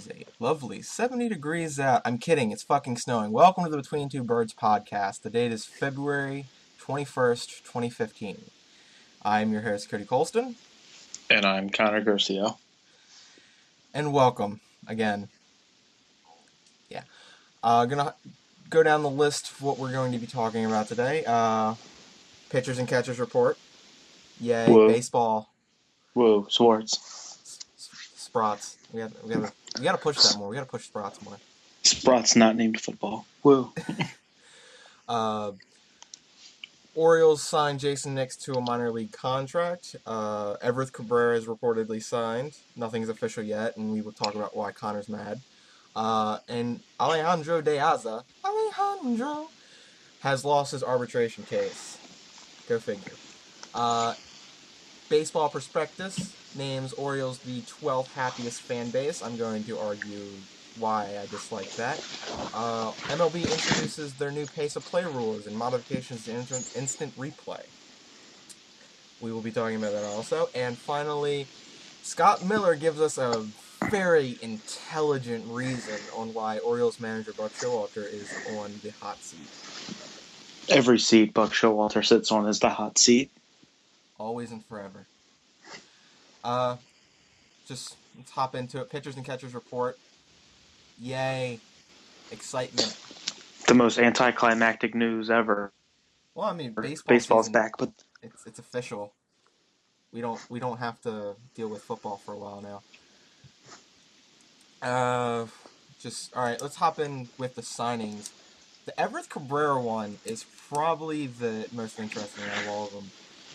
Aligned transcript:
Is 0.00 0.08
a 0.08 0.24
lovely 0.38 0.80
70 0.80 1.28
degrees 1.28 1.78
out. 1.78 2.00
I'm 2.06 2.16
kidding, 2.16 2.52
it's 2.52 2.62
fucking 2.62 2.96
snowing. 2.96 3.32
Welcome 3.32 3.64
to 3.64 3.70
the 3.70 3.76
Between 3.76 4.08
Two 4.08 4.24
Birds 4.24 4.54
podcast. 4.54 5.20
The 5.20 5.28
date 5.28 5.52
is 5.52 5.66
February 5.66 6.46
21st, 6.80 7.48
2015. 7.64 8.40
I'm 9.22 9.52
your 9.52 9.60
host, 9.60 9.90
Cody 9.90 10.06
Colston, 10.06 10.56
And 11.28 11.44
I'm 11.44 11.68
Connor 11.68 12.00
Garcia. 12.00 12.54
and 13.92 14.10
welcome 14.14 14.62
again. 14.88 15.28
Yeah. 16.88 17.02
Uh, 17.62 17.84
gonna 17.84 18.14
go 18.70 18.82
down 18.82 19.02
the 19.02 19.10
list 19.10 19.50
of 19.50 19.60
what 19.60 19.76
we're 19.76 19.92
going 19.92 20.12
to 20.12 20.18
be 20.18 20.26
talking 20.26 20.64
about 20.64 20.88
today. 20.88 21.24
Uh, 21.26 21.74
pitchers 22.48 22.78
and 22.78 22.88
catchers 22.88 23.18
report. 23.18 23.58
Yay, 24.40 24.66
Whoa. 24.66 24.88
baseball. 24.88 25.50
Whoa, 26.14 26.46
Swartz. 26.48 27.19
S- 28.34 28.76
s- 28.76 28.76
Sprots. 28.76 28.76
We 28.92 29.00
got 29.00 29.24
we 29.26 29.34
got 29.34 29.52
we 29.78 29.84
got 29.84 29.92
to 29.92 29.98
push 29.98 30.16
that 30.22 30.38
more. 30.38 30.48
We 30.48 30.56
got 30.56 30.62
to 30.64 30.70
push 30.70 30.88
Sprots 30.90 31.22
more. 31.24 31.38
Sprott's 31.82 32.36
not 32.36 32.56
named 32.56 32.80
football. 32.80 33.26
Whoa. 33.42 33.72
Uh, 35.08 35.50
Orioles 36.94 37.42
signed 37.42 37.80
Jason 37.80 38.14
Nix 38.14 38.36
to 38.36 38.52
a 38.52 38.60
minor 38.60 38.92
league 38.92 39.10
contract. 39.10 39.96
Uh, 40.06 40.54
Everth 40.58 40.92
Cabrera 40.92 41.36
is 41.36 41.46
reportedly 41.46 42.00
signed. 42.00 42.52
Nothing's 42.76 43.08
official 43.08 43.42
yet, 43.42 43.76
and 43.76 43.92
we 43.92 44.02
will 44.02 44.12
talk 44.12 44.36
about 44.36 44.56
why 44.56 44.70
Connor's 44.70 45.08
mad. 45.08 45.40
Uh, 45.96 46.38
and 46.48 46.78
Alejandro 47.00 47.60
De 47.60 47.76
Aza, 47.76 48.22
Alejandro, 48.44 49.48
has 50.20 50.44
lost 50.44 50.70
his 50.72 50.82
arbitration 50.84 51.42
case. 51.42 51.98
Go 52.68 52.78
figure. 52.78 53.14
Uh, 53.74 54.14
Baseball 55.10 55.48
Prospectus 55.48 56.36
names 56.56 56.92
Orioles 56.92 57.38
the 57.40 57.60
12th 57.62 58.12
happiest 58.12 58.62
fan 58.62 58.90
base. 58.90 59.22
I'm 59.22 59.36
going 59.36 59.64
to 59.64 59.76
argue 59.76 60.24
why 60.78 61.18
I 61.20 61.26
dislike 61.26 61.70
that. 61.72 61.98
Uh, 62.54 62.92
MLB 63.08 63.42
introduces 63.42 64.14
their 64.14 64.30
new 64.30 64.46
pace 64.46 64.76
of 64.76 64.84
play 64.84 65.04
rules 65.04 65.48
and 65.48 65.56
modifications 65.56 66.26
to 66.26 66.32
instant, 66.32 66.72
instant 66.76 67.18
replay. 67.18 67.62
We 69.20 69.32
will 69.32 69.42
be 69.42 69.50
talking 69.50 69.76
about 69.76 69.92
that 69.92 70.04
also. 70.04 70.48
And 70.54 70.78
finally, 70.78 71.48
Scott 72.04 72.44
Miller 72.46 72.76
gives 72.76 73.00
us 73.00 73.18
a 73.18 73.44
very 73.90 74.38
intelligent 74.40 75.44
reason 75.48 75.98
on 76.16 76.32
why 76.32 76.58
Orioles 76.58 77.00
manager 77.00 77.32
Buck 77.32 77.52
Showalter 77.52 78.10
is 78.10 78.32
on 78.56 78.72
the 78.84 78.90
hot 79.00 79.18
seat. 79.18 79.48
Every 80.72 81.00
seat 81.00 81.34
Buck 81.34 81.50
Showalter 81.50 82.06
sits 82.06 82.30
on 82.30 82.46
is 82.46 82.60
the 82.60 82.68
hot 82.68 82.96
seat. 82.96 83.32
Always 84.20 84.52
and 84.52 84.62
forever. 84.66 85.06
Uh, 86.44 86.76
just 87.66 87.96
let's 88.18 88.30
hop 88.32 88.54
into 88.54 88.78
it. 88.82 88.90
Pitchers 88.90 89.16
and 89.16 89.24
catchers 89.24 89.54
report. 89.54 89.98
Yay. 91.00 91.58
Excitement. 92.30 92.98
The 93.66 93.72
most 93.72 93.98
anticlimactic 93.98 94.94
news 94.94 95.30
ever. 95.30 95.72
Well, 96.34 96.46
I 96.46 96.52
mean, 96.52 96.74
baseball 96.74 97.14
Baseball's 97.14 97.46
season- 97.46 97.52
back, 97.54 97.78
but 97.78 97.92
it's 98.22 98.46
it's 98.46 98.58
official. 98.58 99.14
We 100.12 100.20
don't 100.20 100.38
we 100.50 100.60
don't 100.60 100.78
have 100.78 101.00
to 101.02 101.34
deal 101.54 101.68
with 101.68 101.82
football 101.82 102.18
for 102.18 102.34
a 102.34 102.38
while 102.38 102.60
now. 102.60 102.82
Uh, 104.86 105.46
just 105.98 106.36
all 106.36 106.44
right. 106.44 106.60
Let's 106.60 106.76
hop 106.76 106.98
in 106.98 107.30
with 107.38 107.54
the 107.54 107.62
signings. 107.62 108.28
The 108.84 108.92
Everth 108.92 109.30
Cabrera 109.30 109.80
one 109.80 110.18
is 110.26 110.44
probably 110.68 111.26
the 111.26 111.68
most 111.72 111.98
interesting 111.98 112.44
out 112.44 112.62
of 112.64 112.68
all 112.68 112.86
of 112.86 112.92
them. 112.92 113.10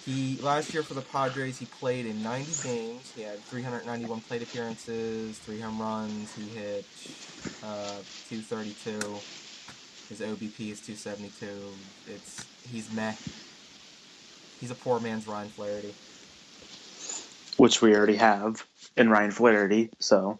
He 0.05 0.39
last 0.41 0.73
year 0.73 0.83
for 0.83 0.93
the 0.93 1.01
Padres, 1.01 1.59
he 1.59 1.65
played 1.65 2.05
in 2.05 2.21
90 2.21 2.57
games. 2.57 3.11
He 3.15 3.21
had 3.21 3.47
391 3.47 4.21
plate 4.21 4.43
appearances, 4.43 5.39
three 5.39 5.59
home 5.61 5.81
runs. 5.81 6.33
He 6.35 6.49
hit 6.49 6.87
uh, 7.63 8.03
232. 8.29 9.25
His 10.09 10.21
OBP 10.21 10.71
is 10.71 10.81
272. 10.81 11.79
It's 12.05 12.49
he's 12.63 12.91
meh. 12.91 13.15
He's 14.59 14.71
a 14.71 14.75
poor 14.75 14.99
man's 14.99 15.27
Ryan 15.27 15.51
Flaherty. 15.51 15.97
which 17.57 17.81
we 17.81 17.95
already 17.95 18.17
have 18.17 18.65
in 18.97 19.09
Ryan 19.09 19.31
Flaherty, 19.31 19.91
so 19.99 20.39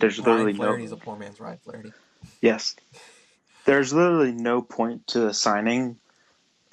there's 0.00 0.18
literally 0.18 0.52
Ryan 0.52 0.56
Flaherty's 0.56 0.92
no 0.92 0.96
a 0.96 0.98
poor 0.98 1.16
man's 1.16 1.40
Ryan 1.40 1.58
Flaherty. 1.58 1.94
yes. 2.42 2.76
There's 3.66 3.92
literally 3.94 4.32
no 4.32 4.62
point 4.62 5.08
to 5.08 5.20
the 5.20 5.34
signing 5.34 5.98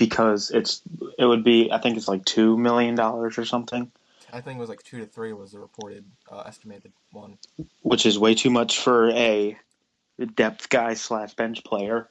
because 0.01 0.49
it's 0.49 0.81
it 1.19 1.25
would 1.25 1.43
be 1.43 1.71
I 1.71 1.77
think 1.77 1.95
it's 1.95 2.07
like 2.07 2.25
two 2.25 2.57
million 2.57 2.95
dollars 2.95 3.37
or 3.37 3.45
something, 3.45 3.91
I 4.33 4.41
think 4.41 4.57
it 4.57 4.59
was 4.59 4.67
like 4.67 4.81
two 4.81 4.97
to 4.97 5.05
three 5.05 5.31
was 5.31 5.51
the 5.51 5.59
reported 5.59 6.05
uh, 6.27 6.41
estimated 6.47 6.91
one. 7.11 7.37
which 7.83 8.07
is 8.07 8.17
way 8.17 8.33
too 8.33 8.49
much 8.49 8.79
for 8.79 9.11
a 9.11 9.55
depth 10.33 10.69
guy 10.69 10.95
slash 10.95 11.35
bench 11.35 11.63
player. 11.63 12.09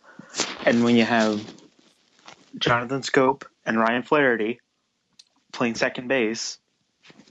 And 0.65 0.85
when 0.85 0.95
you 0.95 1.05
have 1.05 1.43
Jonathan 2.57 3.03
Schoop 3.03 3.43
and 3.67 3.77
Ryan 3.77 4.05
Flaherty 4.05 4.61
playing 5.51 5.75
second 5.75 6.07
base, 6.07 6.59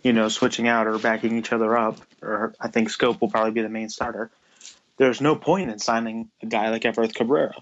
you 0.04 0.12
know, 0.12 0.28
switching 0.28 0.68
out 0.68 0.88
or 0.88 1.00
backing 1.00 1.38
each 1.38 1.54
other 1.54 1.78
up, 1.78 2.00
or 2.22 2.54
I 2.60 2.68
think 2.68 2.90
Schoop 2.90 3.22
will 3.22 3.30
probably 3.30 3.52
be 3.52 3.62
the 3.62 3.70
main 3.70 3.88
starter. 3.88 4.30
There's 4.98 5.22
no 5.22 5.38
point 5.38 5.72
in 5.72 5.80
signing 5.80 6.30
a 6.42 6.48
guy 6.48 6.70
like 6.70 6.82
Everth 6.82 7.16
Cabrera. 7.16 7.56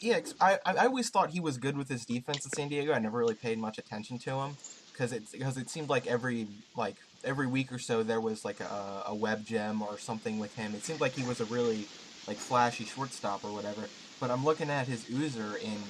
Yeah, 0.00 0.20
I 0.40 0.58
I 0.64 0.86
always 0.86 1.10
thought 1.10 1.30
he 1.30 1.40
was 1.40 1.58
good 1.58 1.76
with 1.76 1.88
his 1.88 2.04
defense 2.04 2.44
in 2.44 2.50
San 2.50 2.68
Diego. 2.68 2.92
I 2.92 2.98
never 2.98 3.18
really 3.18 3.34
paid 3.34 3.58
much 3.58 3.78
attention 3.78 4.18
to 4.20 4.30
him 4.30 4.56
because 4.92 5.12
it 5.12 5.30
because 5.32 5.56
it 5.56 5.70
seemed 5.70 5.88
like 5.88 6.06
every 6.06 6.46
like 6.76 6.96
every 7.24 7.46
week 7.46 7.72
or 7.72 7.78
so 7.78 8.02
there 8.02 8.20
was 8.20 8.44
like 8.44 8.60
a, 8.60 9.04
a 9.06 9.14
web 9.14 9.44
gem 9.44 9.82
or 9.82 9.98
something 9.98 10.38
with 10.38 10.54
him. 10.56 10.74
It 10.74 10.84
seemed 10.84 11.00
like 11.00 11.12
he 11.12 11.24
was 11.24 11.40
a 11.40 11.44
really 11.46 11.86
like 12.26 12.36
flashy 12.36 12.84
shortstop 12.84 13.44
or 13.44 13.52
whatever. 13.52 13.82
But 14.20 14.30
I'm 14.30 14.44
looking 14.44 14.70
at 14.70 14.86
his 14.86 15.04
UZR 15.04 15.64
and 15.64 15.82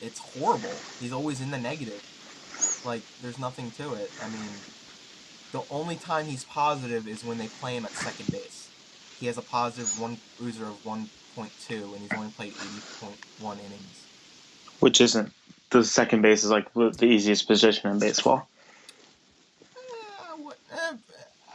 it's 0.00 0.18
horrible. 0.18 0.72
He's 1.00 1.12
always 1.12 1.40
in 1.40 1.50
the 1.50 1.58
negative. 1.58 2.02
Like 2.84 3.02
there's 3.22 3.38
nothing 3.38 3.70
to 3.72 3.94
it. 3.94 4.10
I 4.22 4.28
mean, 4.28 4.50
the 5.52 5.62
only 5.70 5.96
time 5.96 6.26
he's 6.26 6.44
positive 6.44 7.08
is 7.08 7.24
when 7.24 7.38
they 7.38 7.48
play 7.48 7.76
him 7.76 7.84
at 7.84 7.92
second 7.92 8.30
base. 8.30 8.70
He 9.18 9.26
has 9.26 9.36
a 9.38 9.42
positive 9.42 10.00
one 10.00 10.18
UZR 10.40 10.62
of 10.62 10.84
1.2 11.38 11.92
and 11.94 12.02
he's 12.02 12.12
only 12.12 12.30
played 12.32 12.52
80.1 12.52 13.52
innings. 13.58 14.04
which 14.80 15.00
isn't 15.00 15.32
the 15.70 15.84
second 15.84 16.22
base 16.22 16.44
is 16.44 16.50
like 16.50 16.72
the 16.74 17.04
easiest 17.04 17.46
position 17.46 17.90
in 17.90 17.98
baseball. 17.98 18.48
I, 20.30 20.34
would, 20.34 20.54
eh, 20.72 20.96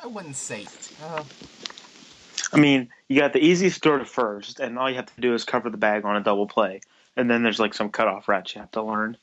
I 0.03 0.07
wouldn't 0.07 0.35
say. 0.35 0.67
Uh, 1.03 1.23
I 2.51 2.59
mean, 2.59 2.89
you 3.07 3.19
got 3.19 3.33
the 3.33 3.43
easiest 3.43 3.81
throw 3.81 3.97
to 3.97 4.05
first, 4.05 4.59
and 4.59 4.77
all 4.77 4.89
you 4.89 4.97
have 4.97 5.13
to 5.15 5.21
do 5.21 5.33
is 5.33 5.43
cover 5.43 5.69
the 5.69 5.77
bag 5.77 6.05
on 6.05 6.15
a 6.15 6.21
double 6.21 6.47
play, 6.47 6.81
and 7.17 7.29
then 7.29 7.41
there's 7.41 7.59
like 7.59 7.73
some 7.73 7.89
cutoff 7.89 8.27
routes 8.27 8.53
you 8.53 8.61
have 8.61 8.71
to 8.71 8.83
learn. 8.83 9.17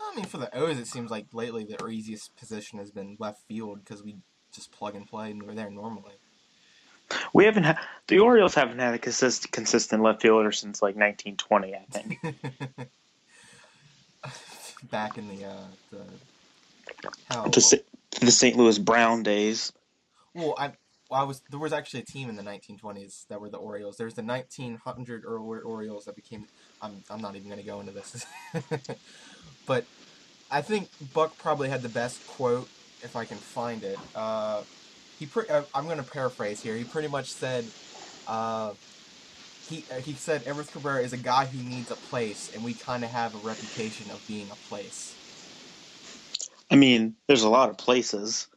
I 0.00 0.14
mean, 0.14 0.26
for 0.26 0.36
the 0.36 0.54
O's, 0.54 0.78
it 0.78 0.86
seems 0.86 1.10
like 1.10 1.26
lately 1.32 1.64
the 1.64 1.86
easiest 1.86 2.36
position 2.36 2.78
has 2.78 2.90
been 2.90 3.16
left 3.18 3.46
field 3.48 3.82
because 3.82 4.02
we 4.02 4.16
just 4.52 4.70
plug 4.72 4.96
and 4.96 5.08
play 5.08 5.30
and 5.30 5.42
we're 5.42 5.54
there 5.54 5.70
normally. 5.70 6.14
We 7.32 7.44
haven't 7.44 7.64
had 7.64 7.78
the 8.06 8.20
Orioles 8.20 8.54
haven't 8.54 8.78
had 8.78 8.94
a 8.94 8.98
consist, 8.98 9.50
consistent 9.50 10.02
left 10.02 10.22
fielder 10.22 10.52
since 10.52 10.80
like 10.82 10.96
1920, 10.96 11.74
I 11.74 11.84
think. 11.90 12.18
Back 14.90 15.18
in 15.18 15.28
the 15.28 15.44
uh, 15.44 15.66
the 15.90 15.98
the, 17.50 17.82
the 18.20 18.30
St. 18.30 18.56
Louis 18.56 18.78
Brown 18.78 19.22
days. 19.22 19.72
Well, 20.34 20.54
I 20.58 20.72
well, 21.10 21.20
I 21.20 21.24
was 21.24 21.42
there 21.50 21.58
was 21.58 21.72
actually 21.72 22.00
a 22.00 22.04
team 22.04 22.28
in 22.28 22.36
the 22.36 22.42
1920s 22.42 23.26
that 23.28 23.40
were 23.40 23.48
the 23.48 23.58
Orioles. 23.58 23.96
There's 23.96 24.14
the 24.14 24.22
1900 24.22 25.24
Or- 25.24 25.60
Orioles 25.60 26.04
that 26.04 26.16
became. 26.16 26.46
I'm 26.80 27.02
I'm 27.10 27.20
not 27.20 27.36
even 27.36 27.48
going 27.48 27.60
to 27.60 27.66
go 27.66 27.80
into 27.80 27.92
this, 27.92 28.24
but 29.66 29.84
I 30.50 30.62
think 30.62 30.88
Buck 31.12 31.36
probably 31.38 31.68
had 31.68 31.82
the 31.82 31.88
best 31.88 32.26
quote 32.26 32.68
if 33.02 33.16
I 33.16 33.24
can 33.24 33.38
find 33.38 33.82
it. 33.82 33.98
Uh, 34.14 34.62
he 35.20 35.26
pre- 35.26 35.48
uh, 35.48 35.64
I'm 35.74 35.84
going 35.84 35.98
to 35.98 36.02
paraphrase 36.02 36.62
here. 36.62 36.76
He 36.76 36.84
pretty 36.84 37.08
much 37.08 37.30
said. 37.30 37.72
Uh, 38.26 38.74
he, 39.68 39.86
uh, 39.90 39.96
he 40.00 40.16
said 40.16 40.44
Everth 40.46 40.72
Cabrera 40.72 41.02
is 41.02 41.12
a 41.12 41.18
guy 41.18 41.46
who 41.46 41.62
needs 41.62 41.92
a 41.92 41.96
place, 41.96 42.50
and 42.52 42.64
we 42.64 42.74
kind 42.74 43.04
of 43.04 43.10
have 43.10 43.34
a 43.34 43.38
reputation 43.38 44.10
of 44.10 44.26
being 44.26 44.50
a 44.50 44.56
place. 44.56 45.18
I 46.70 46.76
mean, 46.76 47.16
there's 47.28 47.42
a 47.42 47.50
lot 47.50 47.70
of 47.70 47.78
places. 47.78 48.48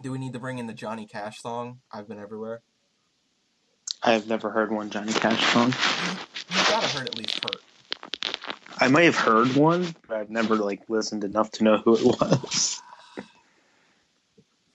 Do 0.00 0.12
we 0.12 0.18
need 0.18 0.34
to 0.34 0.38
bring 0.38 0.58
in 0.58 0.66
the 0.66 0.74
Johnny 0.74 1.06
Cash 1.06 1.40
song? 1.40 1.80
I've 1.90 2.06
been 2.06 2.20
everywhere. 2.20 2.62
I 4.02 4.12
have 4.12 4.28
never 4.28 4.50
heard 4.50 4.70
one 4.70 4.90
Johnny 4.90 5.12
Cash 5.12 5.44
song. 5.52 5.74
You 6.50 6.64
gotta 6.68 6.88
heard 6.88 7.08
at 7.08 7.16
least 7.16 7.42
hurt. 7.42 7.62
I 8.78 8.88
may 8.88 9.06
have 9.06 9.16
heard 9.16 9.56
one, 9.56 9.94
but 10.08 10.16
I've 10.18 10.30
never 10.30 10.56
like 10.56 10.82
listened 10.88 11.24
enough 11.24 11.50
to 11.52 11.64
know 11.64 11.78
who 11.78 11.96
it 11.96 12.04
was. 12.20 12.82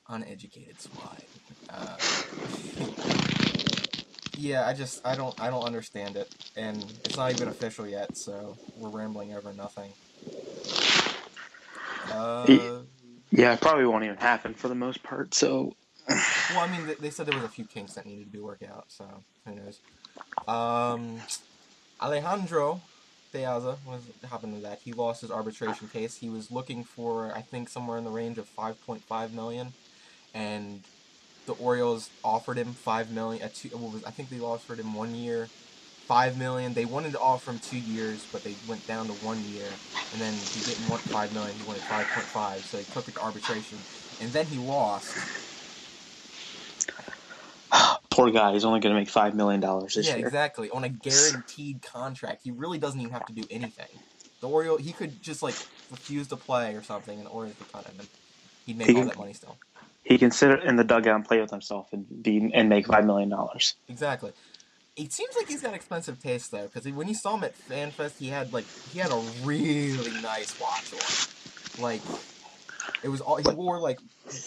Uneducated 0.10 0.80
swine. 0.80 1.26
Uh, 1.70 1.98
yeah, 4.38 4.68
I 4.68 4.74
just 4.74 5.06
I 5.06 5.16
don't 5.16 5.40
I 5.42 5.50
don't 5.50 5.64
understand 5.64 6.16
it, 6.16 6.34
and 6.56 6.78
it's 7.04 7.18
not 7.18 7.32
even 7.32 7.48
official 7.48 7.88
yet, 7.88 8.16
so 8.18 8.58
we're 8.78 8.90
rambling 8.90 9.34
over 9.36 9.52
nothing. 9.54 9.92
Uh, 12.12 12.80
Yeah, 13.32 13.54
it 13.54 13.62
probably 13.62 13.86
won't 13.86 14.04
even 14.04 14.18
happen 14.18 14.54
for 14.54 14.68
the 14.68 14.76
most 14.76 15.02
part. 15.04 15.34
So 15.34 15.76
Well, 16.08 16.60
I 16.60 16.68
mean, 16.68 16.86
they, 16.88 16.94
they 16.96 17.10
said 17.10 17.26
there 17.26 17.36
was 17.36 17.44
a 17.46 17.50
few 17.50 17.66
kinks 17.66 17.94
that 17.94 18.06
needed 18.06 18.26
to 18.26 18.32
be 18.32 18.40
worked 18.40 18.64
out, 18.64 18.86
so 18.90 19.06
who 19.46 19.56
knows. 19.56 19.80
Um, 20.48 21.20
Alejandro 22.00 22.82
De 23.32 23.40
Aza 23.40 23.78
was 23.86 24.02
happened 24.30 24.56
to 24.56 24.62
that. 24.62 24.80
He 24.84 24.94
lost 24.94 25.22
his 25.22 25.32
arbitration 25.32 25.88
case. 25.88 26.18
He 26.18 26.30
was 26.30 26.52
looking 26.52 26.84
for, 26.84 27.34
I 27.36 27.42
think, 27.42 27.70
somewhere 27.70 27.98
in 27.98 28.04
the 28.04 28.12
range 28.12 28.38
of 28.38 28.48
5.5 28.56 29.34
million, 29.34 29.74
and 30.36 30.82
the 31.48 31.54
Orioles 31.54 32.10
offered 32.24 32.58
him 32.58 32.74
five 32.74 33.10
million. 33.12 33.42
At 33.42 33.56
two, 33.56 33.70
what 33.70 33.94
was 33.94 34.04
I 34.04 34.12
think 34.12 34.30
they 34.30 34.40
offered 34.40 34.80
him 34.80 34.94
one 34.94 35.16
year, 35.16 35.48
five 36.08 36.38
million. 36.38 36.74
They 36.74 36.86
wanted 36.86 37.14
to 37.14 37.20
offer 37.20 37.52
him 37.52 37.60
two 37.60 37.80
years, 37.80 38.28
but 38.32 38.44
they 38.44 38.56
went 38.68 38.86
down 38.86 39.08
to 39.08 39.14
one 39.14 39.42
year, 39.46 39.66
and 40.12 40.22
then 40.22 40.34
he 40.34 40.60
didn't 40.62 40.88
want 40.90 41.02
five 41.02 41.34
million. 41.34 41.56
He 41.56 41.66
wanted 41.66 41.82
five 41.84 42.06
point 42.08 42.28
five, 42.28 42.64
so 42.66 42.78
he 42.78 42.84
took 42.84 43.08
it 43.08 43.16
to 43.16 43.22
arbitration, 43.22 43.78
and 44.22 44.30
then 44.32 44.46
he 44.46 44.60
lost. 44.60 45.16
Poor 48.10 48.30
guy. 48.32 48.54
He's 48.54 48.64
only 48.64 48.80
going 48.80 48.94
to 48.94 49.00
make 49.00 49.10
five 49.10 49.36
million 49.36 49.62
dollars 49.62 49.96
this 49.96 50.08
yeah, 50.08 50.18
year. 50.18 50.26
exactly. 50.26 50.70
On 50.70 50.84
a 50.84 50.90
guaranteed 50.90 51.82
contract, 51.82 52.42
he 52.44 52.52
really 52.52 52.78
doesn't 52.78 53.00
even 53.00 53.12
have 53.12 53.26
to 53.26 53.34
do 53.34 53.44
anything. 53.50 53.88
The 54.42 54.48
Oriole, 54.48 54.78
he 54.78 54.94
could 54.94 55.22
just 55.22 55.42
like 55.44 55.56
refuse 55.92 56.28
to 56.28 56.38
play 56.38 56.76
or 56.76 56.84
something, 56.84 57.18
and 57.18 57.26
the 57.26 57.32
Orioles 57.32 57.58
would 57.60 57.72
cut 57.72 57.86
him, 57.86 57.96
and 58.00 58.08
he'd 58.66 58.78
make 58.78 58.88
He 58.88 58.96
all 58.96 59.06
that 59.06 59.18
money 59.18 59.34
still. 59.34 59.58
He 60.06 60.20
can 60.20 60.30
sit 60.32 60.64
in 60.64 60.76
the 60.76 60.84
dugout 60.84 61.16
and 61.16 61.26
play 61.26 61.42
with 61.42 61.50
himself 61.50 61.92
and 61.92 62.06
be 62.24 62.52
and 62.54 62.70
make 62.70 62.88
five 62.88 63.06
million 63.06 63.30
dollars. 63.30 63.76
Exactly. 63.90 64.32
It 64.96 65.12
seems 65.12 65.36
like 65.36 65.48
he's 65.48 65.62
got 65.62 65.74
expensive 65.74 66.22
taste 66.22 66.52
though, 66.52 66.68
because 66.72 66.88
when 66.94 67.08
you 67.08 67.16
saw 67.16 67.36
him 67.36 67.44
at 67.44 67.58
FanFest, 67.58 68.20
he 68.20 68.28
had 68.28 68.54
like 68.54 68.66
he 68.94 69.00
had 69.00 69.12
a 69.12 69.22
really 69.44 70.22
nice 70.22 70.58
watch 70.62 70.94
on. 70.94 71.84
Like 71.84 72.02
it 73.04 73.10
was 73.10 73.20
all 73.20 73.38
he 73.38 73.50
wore 73.50 73.80
like 73.80 74.00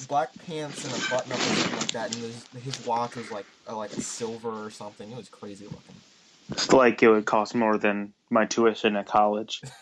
black 0.07 0.31
pants 0.47 0.85
and 0.85 0.95
a 0.95 1.11
button 1.11 1.33
up 1.33 1.39
or 1.39 1.43
something 1.43 1.79
like 1.79 1.93
that, 1.93 2.15
and 2.15 2.23
his, 2.23 2.47
his 2.63 2.87
watch 2.87 3.17
was 3.17 3.31
like 3.31 3.47
uh, 3.69 3.77
like 3.77 3.93
a 3.93 4.01
silver 4.01 4.65
or 4.65 4.71
something. 4.71 5.11
It 5.11 5.17
was 5.17 5.29
crazy 5.29 5.65
looking. 5.65 5.97
It's 6.51 6.73
like 6.73 7.03
it 7.03 7.11
would 7.11 7.27
cost 7.27 7.55
more 7.55 7.77
than 7.77 8.15
my 8.31 8.47
tuition 8.47 8.97
at 8.97 9.07
college. 9.07 9.63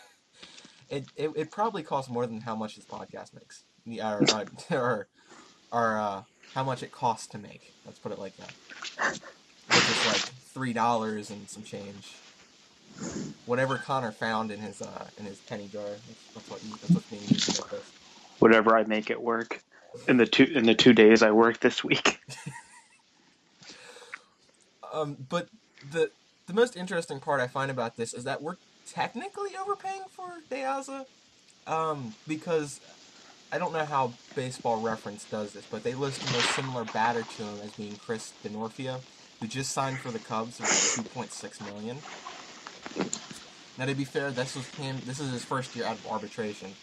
It 0.89 1.05
it, 1.17 1.31
it 1.35 1.51
probably 1.51 1.83
costs 1.83 2.09
more 2.09 2.25
than 2.25 2.39
how 2.39 2.55
much 2.55 2.77
this 2.77 2.85
podcast 2.85 3.33
makes. 3.33 3.65
Yeah, 3.85 4.13
or, 4.13 4.25
or, 4.71 5.07
or 5.71 5.97
uh, 5.97 6.23
how 6.53 6.63
much 6.63 6.83
it 6.83 6.91
costs 6.91 7.27
to 7.27 7.37
make. 7.37 7.73
Let's 7.85 7.99
put 7.99 8.11
it 8.11 8.19
like 8.19 8.35
that. 8.37 8.51
Which 9.67 9.89
is 9.89 10.07
like 10.07 10.17
three 10.53 10.73
dollars 10.73 11.29
and 11.29 11.49
some 11.49 11.63
change. 11.63 12.15
Whatever 13.45 13.77
Connor 13.77 14.11
found 14.11 14.51
in 14.51 14.59
his 14.59 14.81
uh, 14.81 15.07
in 15.17 15.25
his 15.25 15.37
penny 15.39 15.67
jar. 15.71 15.83
That's, 15.83 16.33
that's 16.33 16.49
what 16.49 16.63
you, 16.63 16.71
that's 16.71 16.89
what's 16.91 17.09
being 17.09 17.21
used 17.27 17.55
to 17.55 17.61
make 17.61 17.71
this. 17.71 17.91
Whatever 18.39 18.75
I 18.77 18.83
make 18.83 19.09
it 19.09 19.21
work. 19.21 19.61
In 20.07 20.17
the 20.17 20.25
two 20.25 20.43
in 20.43 20.65
the 20.65 20.75
two 20.75 20.93
days 20.93 21.21
I 21.23 21.31
worked 21.31 21.61
this 21.61 21.83
week. 21.83 22.19
Um, 24.93 25.17
but 25.29 25.49
the 25.91 26.11
the 26.47 26.53
most 26.53 26.75
interesting 26.75 27.19
part 27.19 27.41
I 27.41 27.47
find 27.47 27.69
about 27.69 27.97
this 27.97 28.13
is 28.13 28.23
that 28.23 28.41
we're 28.41 28.55
technically 28.87 29.51
overpaying 29.59 30.03
for 30.09 30.29
De 30.49 30.61
Aza, 30.61 31.05
um, 31.67 32.15
because 32.27 32.79
I 33.51 33.59
don't 33.59 33.73
know 33.73 33.85
how 33.85 34.13
Baseball 34.35 34.81
Reference 34.81 35.25
does 35.25 35.53
this, 35.53 35.65
but 35.69 35.83
they 35.83 35.95
list 35.95 36.21
the 36.25 36.33
most 36.33 36.51
similar 36.55 36.85
batter 36.85 37.23
to 37.23 37.43
him 37.43 37.59
as 37.63 37.73
being 37.73 37.97
Chris 37.97 38.33
Denorfia, 38.43 39.01
who 39.41 39.47
just 39.47 39.71
signed 39.73 39.99
for 39.99 40.11
the 40.11 40.19
Cubs 40.19 40.59
for 40.59 40.77
two 40.87 41.03
point 41.09 41.31
six 41.33 41.61
million. 41.61 42.03
Now, 43.77 43.85
to 43.85 43.95
be 43.95 44.05
fair, 44.05 44.31
this 44.31 44.55
was 44.55 44.67
him. 44.71 45.01
This 45.05 45.19
is 45.19 45.31
his 45.31 45.45
first 45.45 45.75
year 45.75 45.85
out 45.85 45.97
of 45.97 46.07
arbitration, 46.07 46.75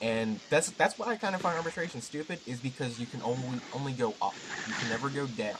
and 0.00 0.40
that's 0.50 0.70
that's 0.72 0.98
why 0.98 1.08
I 1.08 1.16
kind 1.16 1.34
of 1.34 1.42
find 1.42 1.56
arbitration 1.58 2.02
stupid. 2.02 2.40
Is 2.46 2.60
because 2.60 3.00
you 3.00 3.06
can 3.06 3.22
only 3.22 3.60
only 3.72 3.92
go 3.94 4.16
up. 4.22 4.36
You 4.66 4.74
can 4.74 4.88
never 4.90 5.10
go 5.10 5.26
down 5.26 5.58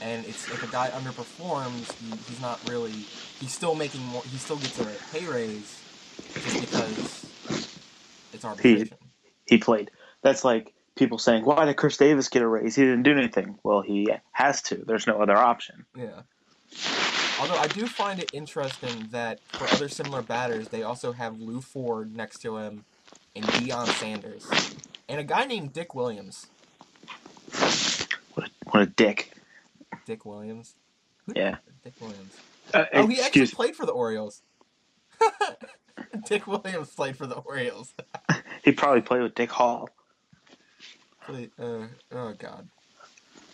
and 0.00 0.26
it's 0.26 0.48
if 0.50 0.62
a 0.62 0.68
guy 0.68 0.90
underperforms, 0.90 1.92
he, 1.98 2.18
he's 2.28 2.40
not 2.40 2.60
really. 2.68 2.92
He's 3.40 3.52
still 3.54 3.74
making 3.76 4.02
more. 4.02 4.22
He 4.24 4.38
still 4.38 4.58
gets 4.58 4.78
a 4.80 4.86
pay 5.12 5.26
raise 5.26 5.82
just 6.42 6.60
because 6.60 7.26
it's 8.32 8.44
arbitration. 8.44 8.98
He 9.46 9.58
played. 9.58 9.90
That's 10.22 10.44
like 10.44 10.72
people 10.94 11.18
saying, 11.18 11.44
"Why 11.44 11.64
did 11.64 11.76
Chris 11.76 11.96
Davis 11.96 12.28
get 12.28 12.42
a 12.42 12.46
raise? 12.48 12.74
He 12.76 12.82
didn't 12.82 13.02
do 13.02 13.12
anything." 13.16 13.58
Well, 13.62 13.82
he 13.82 14.08
has 14.32 14.62
to. 14.62 14.76
There's 14.76 15.06
no 15.06 15.20
other 15.20 15.36
option. 15.36 15.84
Yeah. 15.96 16.22
Although 17.40 17.56
I 17.58 17.66
do 17.68 17.86
find 17.86 18.20
it 18.20 18.30
interesting 18.32 19.08
that 19.10 19.40
for 19.48 19.66
other 19.74 19.88
similar 19.88 20.22
batters, 20.22 20.68
they 20.68 20.82
also 20.82 21.12
have 21.12 21.40
Lew 21.40 21.60
Ford 21.60 22.14
next 22.16 22.38
to 22.42 22.56
him, 22.58 22.84
and 23.34 23.44
Deion 23.44 23.86
Sanders, 23.98 24.48
and 25.08 25.20
a 25.20 25.24
guy 25.24 25.44
named 25.44 25.72
Dick 25.72 25.94
Williams. 25.94 26.46
What 28.34 28.46
a, 28.46 28.50
what 28.70 28.82
a 28.82 28.86
dick. 28.86 29.32
Dick 30.06 30.24
Williams. 30.24 30.74
Who 31.26 31.32
Yeah. 31.36 31.56
Dick 31.82 31.94
Williams. 32.00 32.34
Uh, 32.72 32.84
Oh, 32.92 33.06
he 33.06 33.14
actually 33.14 33.26
excuse. 33.42 33.54
played 33.54 33.76
for 33.76 33.84
the 33.86 33.92
Orioles. 33.92 34.42
Dick 36.26 36.46
Williams 36.46 36.90
played 36.90 37.16
for 37.16 37.26
the 37.26 37.36
Orioles. 37.36 37.92
He 38.64 38.72
probably 38.72 39.02
played 39.02 39.20
with 39.20 39.34
Dick 39.34 39.50
Hall. 39.50 39.90
Uh, 41.28 41.86
oh 42.12 42.34
God. 42.38 42.66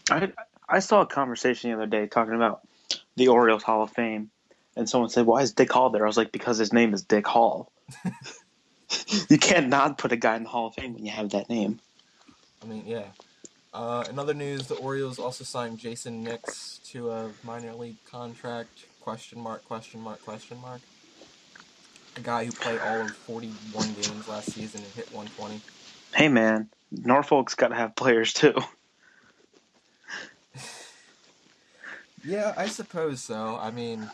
I 0.09 0.33
I 0.69 0.79
saw 0.79 1.01
a 1.01 1.07
conversation 1.07 1.71
the 1.71 1.77
other 1.77 1.87
day 1.87 2.07
talking 2.07 2.35
about 2.35 2.61
the 3.17 3.27
Orioles 3.27 3.65
Hall 3.65 3.83
of 3.83 3.91
Fame, 3.91 4.31
and 4.77 4.89
someone 4.89 5.11
said, 5.11 5.27
"Why 5.27 5.43
is 5.43 5.53
Dick 5.53 5.73
Hall 5.73 5.91
there?" 5.91 6.05
I 6.05 6.07
was 6.07 6.17
like, 6.17 6.31
"Because 6.31 6.59
his 6.59 6.73
name 6.73 6.95
is 6.95 7.03
Dick 7.03 7.27
Hall." 7.27 7.73
you 9.29 9.37
can't 9.37 9.69
not 9.69 9.99
put 9.99 10.13
a 10.13 10.17
guy 10.17 10.37
in 10.37 10.45
the 10.45 10.49
Hall 10.49 10.69
of 10.69 10.75
Fame 10.75 10.95
when 10.95 11.05
you 11.05 11.11
have 11.11 11.31
that 11.31 11.49
name. 11.49 11.81
I 12.63 12.67
mean, 12.67 12.85
yeah. 12.87 13.07
Uh, 13.75 14.05
in 14.09 14.19
other 14.19 14.35
news, 14.35 14.69
the 14.69 14.77
Orioles 14.77 15.19
also 15.19 15.43
signed 15.43 15.79
Jason 15.79 16.23
Nix 16.23 16.79
to 16.91 17.11
a 17.11 17.31
minor 17.43 17.75
league 17.75 18.05
contract. 18.05 18.85
Question 19.01 19.41
mark? 19.41 19.65
Question 19.65 20.01
mark? 20.01 20.25
Question 20.25 20.61
mark? 20.61 20.81
A 22.17 22.21
guy 22.21 22.45
who 22.45 22.53
played 22.53 22.81
all 22.81 23.01
of 23.03 23.11
41 23.11 23.93
games 23.95 24.29
last 24.29 24.53
season 24.53 24.83
and 24.83 24.93
hit 24.95 25.13
120. 25.13 25.61
Hey 26.15 26.29
man, 26.29 26.69
Norfolk's 26.91 27.55
got 27.55 27.69
to 27.69 27.77
have 27.77 27.95
players 27.95 28.33
too. 28.33 28.55
Yeah, 32.25 32.53
I 32.57 32.67
suppose 32.67 33.23
so. 33.23 33.59
I 33.61 33.71
mean, 33.71 34.11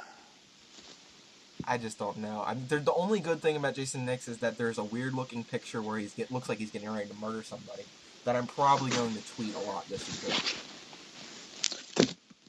I 1.65 1.79
just 1.79 1.99
don't 1.99 2.19
know. 2.19 2.45
I 2.47 2.55
mean, 2.55 2.67
the 2.69 2.95
only 2.95 3.19
good 3.19 3.41
thing 3.41 3.57
about 3.57 3.75
Jason 3.75 4.07
Nix 4.07 4.29
is 4.29 4.39
that 4.39 4.59
there's 4.59 4.79
a 4.79 4.85
weird 4.85 5.15
looking 5.15 5.43
picture 5.43 5.83
where 5.83 5.99
he 5.99 6.09
looks 6.31 6.49
like 6.49 6.59
he's 6.59 6.71
getting 6.71 6.89
ready 6.91 7.09
to 7.09 7.17
murder 7.17 7.43
somebody. 7.43 7.83
That 8.25 8.37
I'm 8.37 8.47
probably 8.47 8.91
going 8.91 9.15
to 9.15 9.35
tweet 9.35 9.55
a 9.55 9.59
lot 9.61 9.89
this 9.89 10.25
week. 10.25 10.57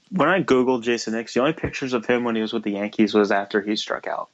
When 0.09 0.29
I 0.29 0.41
googled 0.41 0.83
Jason 0.83 1.13
Nix, 1.13 1.33
the 1.33 1.41
only 1.41 1.53
pictures 1.53 1.93
of 1.93 2.05
him 2.05 2.23
when 2.23 2.35
he 2.35 2.41
was 2.41 2.53
with 2.53 2.63
the 2.63 2.71
Yankees 2.71 3.13
was 3.13 3.31
after 3.31 3.61
he 3.61 3.75
struck 3.75 4.07
out. 4.07 4.29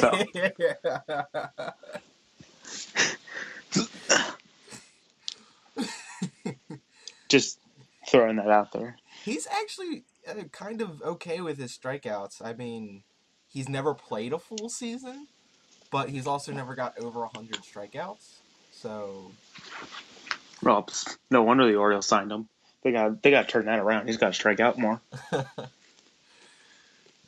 So- 0.00 0.24
Just 7.28 7.58
throwing 8.08 8.36
that 8.36 8.48
out 8.50 8.72
there. 8.72 8.96
He's 9.24 9.46
actually 9.46 10.04
uh, 10.28 10.44
kind 10.52 10.80
of 10.82 11.02
okay 11.02 11.40
with 11.40 11.58
his 11.58 11.76
strikeouts. 11.76 12.44
I 12.44 12.52
mean, 12.52 13.02
he's 13.48 13.68
never 13.68 13.94
played 13.94 14.32
a 14.32 14.38
full 14.38 14.68
season, 14.68 15.26
but 15.90 16.10
he's 16.10 16.26
also 16.26 16.52
never 16.52 16.74
got 16.74 16.98
over 16.98 17.20
100 17.20 17.56
strikeouts. 17.62 18.34
So, 18.72 19.30
Well, 20.62 20.86
no 21.30 21.42
wonder 21.42 21.66
the 21.66 21.76
Orioles 21.76 22.06
signed 22.06 22.30
him. 22.30 22.48
They 22.84 22.92
got 22.92 23.22
they 23.22 23.30
got 23.30 23.46
to 23.46 23.52
turn 23.52 23.64
that 23.66 23.80
around. 23.80 24.06
He's 24.06 24.18
got 24.18 24.28
to 24.28 24.34
strike 24.34 24.60
out 24.60 24.78
more. 24.78 25.00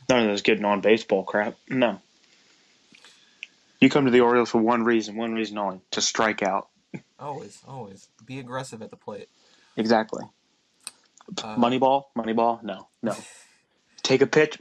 None 0.09 0.23
of 0.23 0.29
this 0.29 0.43
getting 0.43 0.65
on 0.65 0.83
baseball 0.83 1.25
crap. 1.25 1.57
No. 1.69 2.01
You 3.81 3.91
come 3.91 4.05
to 4.05 4.11
the 4.11 4.21
Orioles 4.21 4.51
for 4.51 4.59
one 4.59 4.85
reason, 4.85 5.17
one 5.17 5.33
reason 5.33 5.59
only, 5.59 5.81
to 5.93 6.01
strike 6.01 6.43
out. 6.43 6.69
always, 7.19 7.61
always 7.67 8.09
be 8.25 8.39
aggressive 8.39 8.83
at 8.83 8.91
the 8.91 8.97
plate. 8.97 9.29
Exactly. 9.77 10.25
Uh, 11.43 11.57
Moneyball? 11.57 12.05
Moneyball? 12.17 12.63
No, 12.63 12.87
no. 13.03 13.17
Take 14.03 14.23
a 14.23 14.27
pitch, 14.27 14.59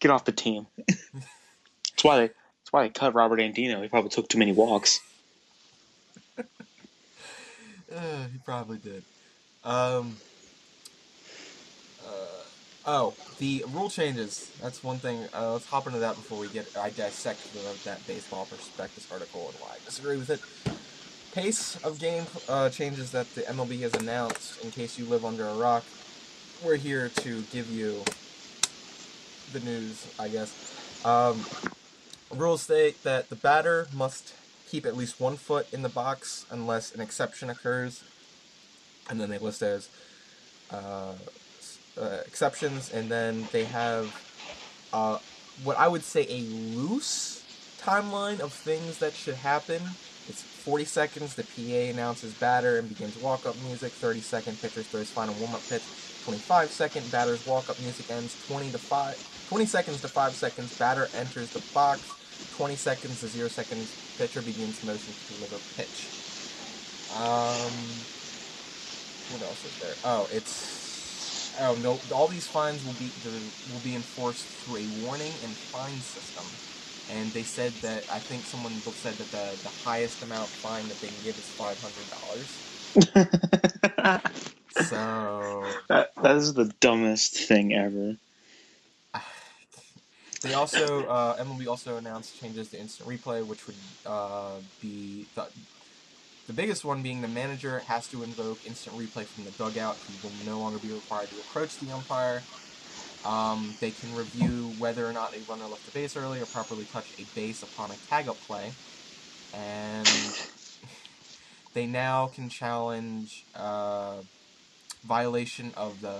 get 0.00 0.10
off 0.10 0.24
the 0.26 0.32
team. 0.32 0.66
that's 0.86 2.02
why 2.02 2.18
they 2.18 2.26
that's 2.26 2.72
why 2.72 2.82
they 2.82 2.90
cut 2.90 3.14
Robert 3.14 3.38
Andino. 3.40 3.80
He 3.82 3.88
probably 3.88 4.10
took 4.10 4.28
too 4.28 4.38
many 4.38 4.52
walks. 4.52 5.00
Uh, 6.38 8.26
he 8.32 8.38
probably 8.44 8.78
did. 8.78 9.02
Um. 9.64 10.16
Oh, 12.84 13.14
the 13.38 13.64
rule 13.72 13.88
changes. 13.90 14.50
That's 14.60 14.82
one 14.82 14.98
thing. 14.98 15.26
Uh, 15.34 15.52
let's 15.52 15.66
hop 15.66 15.86
into 15.86 16.00
that 16.00 16.16
before 16.16 16.38
we 16.38 16.48
get. 16.48 16.66
I 16.76 16.90
dissect 16.90 17.52
the, 17.54 17.60
that 17.84 18.04
baseball 18.08 18.46
prospectus 18.46 19.06
article 19.12 19.46
and 19.50 19.54
why 19.60 19.68
I 19.74 19.84
disagree 19.84 20.16
with 20.16 20.30
it. 20.30 20.40
Pace 21.32 21.76
of 21.84 22.00
game 22.00 22.24
uh, 22.48 22.70
changes 22.70 23.12
that 23.12 23.32
the 23.34 23.42
MLB 23.42 23.80
has 23.82 23.94
announced. 23.94 24.62
In 24.64 24.70
case 24.72 24.98
you 24.98 25.04
live 25.06 25.24
under 25.24 25.46
a 25.46 25.54
rock, 25.54 25.84
we're 26.64 26.76
here 26.76 27.08
to 27.08 27.42
give 27.52 27.70
you 27.70 28.02
the 29.52 29.60
news. 29.60 30.12
I 30.18 30.28
guess. 30.28 30.52
Um, 31.04 31.44
rules 32.36 32.62
state 32.62 33.02
that 33.04 33.28
the 33.30 33.36
batter 33.36 33.86
must 33.94 34.34
keep 34.68 34.86
at 34.86 34.96
least 34.96 35.20
one 35.20 35.36
foot 35.36 35.72
in 35.72 35.82
the 35.82 35.88
box 35.88 36.46
unless 36.50 36.94
an 36.94 37.00
exception 37.00 37.48
occurs. 37.50 38.02
and 39.08 39.20
then 39.20 39.30
they 39.30 39.38
list 39.38 39.62
as. 39.62 39.88
uh, 40.70 41.14
uh, 42.00 42.18
exceptions, 42.26 42.92
and 42.92 43.10
then 43.10 43.46
they 43.52 43.64
have 43.64 44.14
uh, 44.92 45.18
what 45.64 45.78
I 45.78 45.88
would 45.88 46.02
say 46.02 46.26
a 46.28 46.40
loose 46.76 47.42
timeline 47.80 48.40
of 48.40 48.52
things 48.52 48.98
that 48.98 49.12
should 49.12 49.34
happen. 49.34 49.82
It's 50.28 50.42
40 50.42 50.84
seconds. 50.84 51.34
The 51.34 51.42
PA 51.42 51.90
announces 51.92 52.32
batter 52.34 52.78
and 52.78 52.88
begins 52.88 53.16
walk-up 53.18 53.56
music. 53.64 53.92
30 53.92 54.20
second 54.20 54.60
pitcher 54.60 54.82
throws 54.82 55.10
final 55.10 55.34
warm-up 55.34 55.62
pitch. 55.68 55.82
25 56.24 56.70
second 56.70 57.10
batter's 57.10 57.44
walk-up 57.46 57.78
music 57.80 58.08
ends. 58.10 58.36
20 58.46 58.70
to 58.70 58.78
5. 58.78 59.48
20 59.48 59.66
seconds 59.66 60.00
to 60.00 60.08
5 60.08 60.32
seconds. 60.32 60.78
Batter 60.78 61.08
enters 61.16 61.50
the 61.50 61.62
box. 61.74 62.00
20 62.56 62.76
seconds 62.76 63.20
to 63.20 63.28
0 63.28 63.48
seconds. 63.48 63.90
Pitcher 64.16 64.42
begins 64.42 64.82
motion 64.84 65.12
to 65.12 65.34
deliver 65.34 65.58
pitch. 65.76 66.06
Um, 67.16 67.74
what 69.32 69.42
else 69.42 69.64
is 69.66 69.80
there? 69.80 69.94
Oh, 70.04 70.28
it's 70.32 70.81
oh 71.60 71.74
no. 71.76 72.02
All 72.12 72.28
these 72.28 72.48
fines 72.48 72.84
will 72.84 72.94
be 72.94 73.14
will 73.66 73.80
be 73.80 73.94
enforced 73.94 74.48
through 74.48 74.78
a 74.78 74.86
warning 74.88 75.40
and 75.42 75.58
fine 75.58 76.02
system. 76.02 76.60
And 77.08 77.32
they 77.32 77.44
said 77.44 77.80
that 77.82 78.04
I 78.08 78.20
think 78.20 78.46
someone 78.46 78.82
said 78.94 79.18
that 79.18 79.30
the 79.30 79.58
the 79.62 79.68
highest 79.70 80.22
amount 80.22 80.54
fine 80.56 80.88
that 80.88 81.00
they 81.00 81.08
can 81.08 81.22
give 81.22 81.38
is 81.38 81.50
five 81.50 81.80
hundred 81.80 82.08
dollars. 82.10 82.62
So 84.70 85.76
that, 85.88 86.10
that 86.22 86.36
is 86.36 86.54
the 86.54 86.72
dumbest 86.80 87.36
thing 87.36 87.72
ever. 87.74 88.16
they 90.42 90.54
also 90.54 91.04
uh, 91.06 91.36
MLB 91.36 91.66
also 91.66 91.96
announced 91.96 92.38
changes 92.38 92.70
to 92.70 92.78
instant 92.80 93.08
replay, 93.08 93.44
which 93.44 93.66
would 93.66 93.76
uh, 94.06 94.60
be 94.80 95.26
the 95.34 95.48
the 96.46 96.52
biggest 96.52 96.84
one 96.84 97.02
being 97.02 97.22
the 97.22 97.28
manager 97.28 97.80
has 97.80 98.06
to 98.08 98.22
invoke 98.22 98.66
instant 98.66 98.96
replay 98.96 99.24
from 99.24 99.44
the 99.44 99.50
dugout. 99.52 99.96
He 100.08 100.14
will 100.22 100.32
no 100.44 100.60
longer 100.60 100.78
be 100.78 100.92
required 100.92 101.28
to 101.30 101.36
approach 101.36 101.78
the 101.78 101.92
umpire. 101.92 102.42
Um, 103.24 103.76
they 103.80 103.90
can 103.90 104.14
review 104.16 104.72
whether 104.78 105.06
or 105.06 105.12
not 105.12 105.34
a 105.36 105.40
runner 105.50 105.66
left 105.66 105.86
the 105.86 105.92
base 105.92 106.16
early 106.16 106.40
or 106.40 106.46
properly 106.46 106.84
touched 106.84 107.20
a 107.20 107.24
base 107.36 107.62
upon 107.62 107.92
a 107.92 107.96
tag-up 108.08 108.40
play, 108.40 108.72
and 109.54 110.08
they 111.74 111.86
now 111.86 112.26
can 112.26 112.48
challenge 112.48 113.44
uh, 113.54 114.14
violation 115.04 115.72
of 115.76 116.00
the 116.00 116.18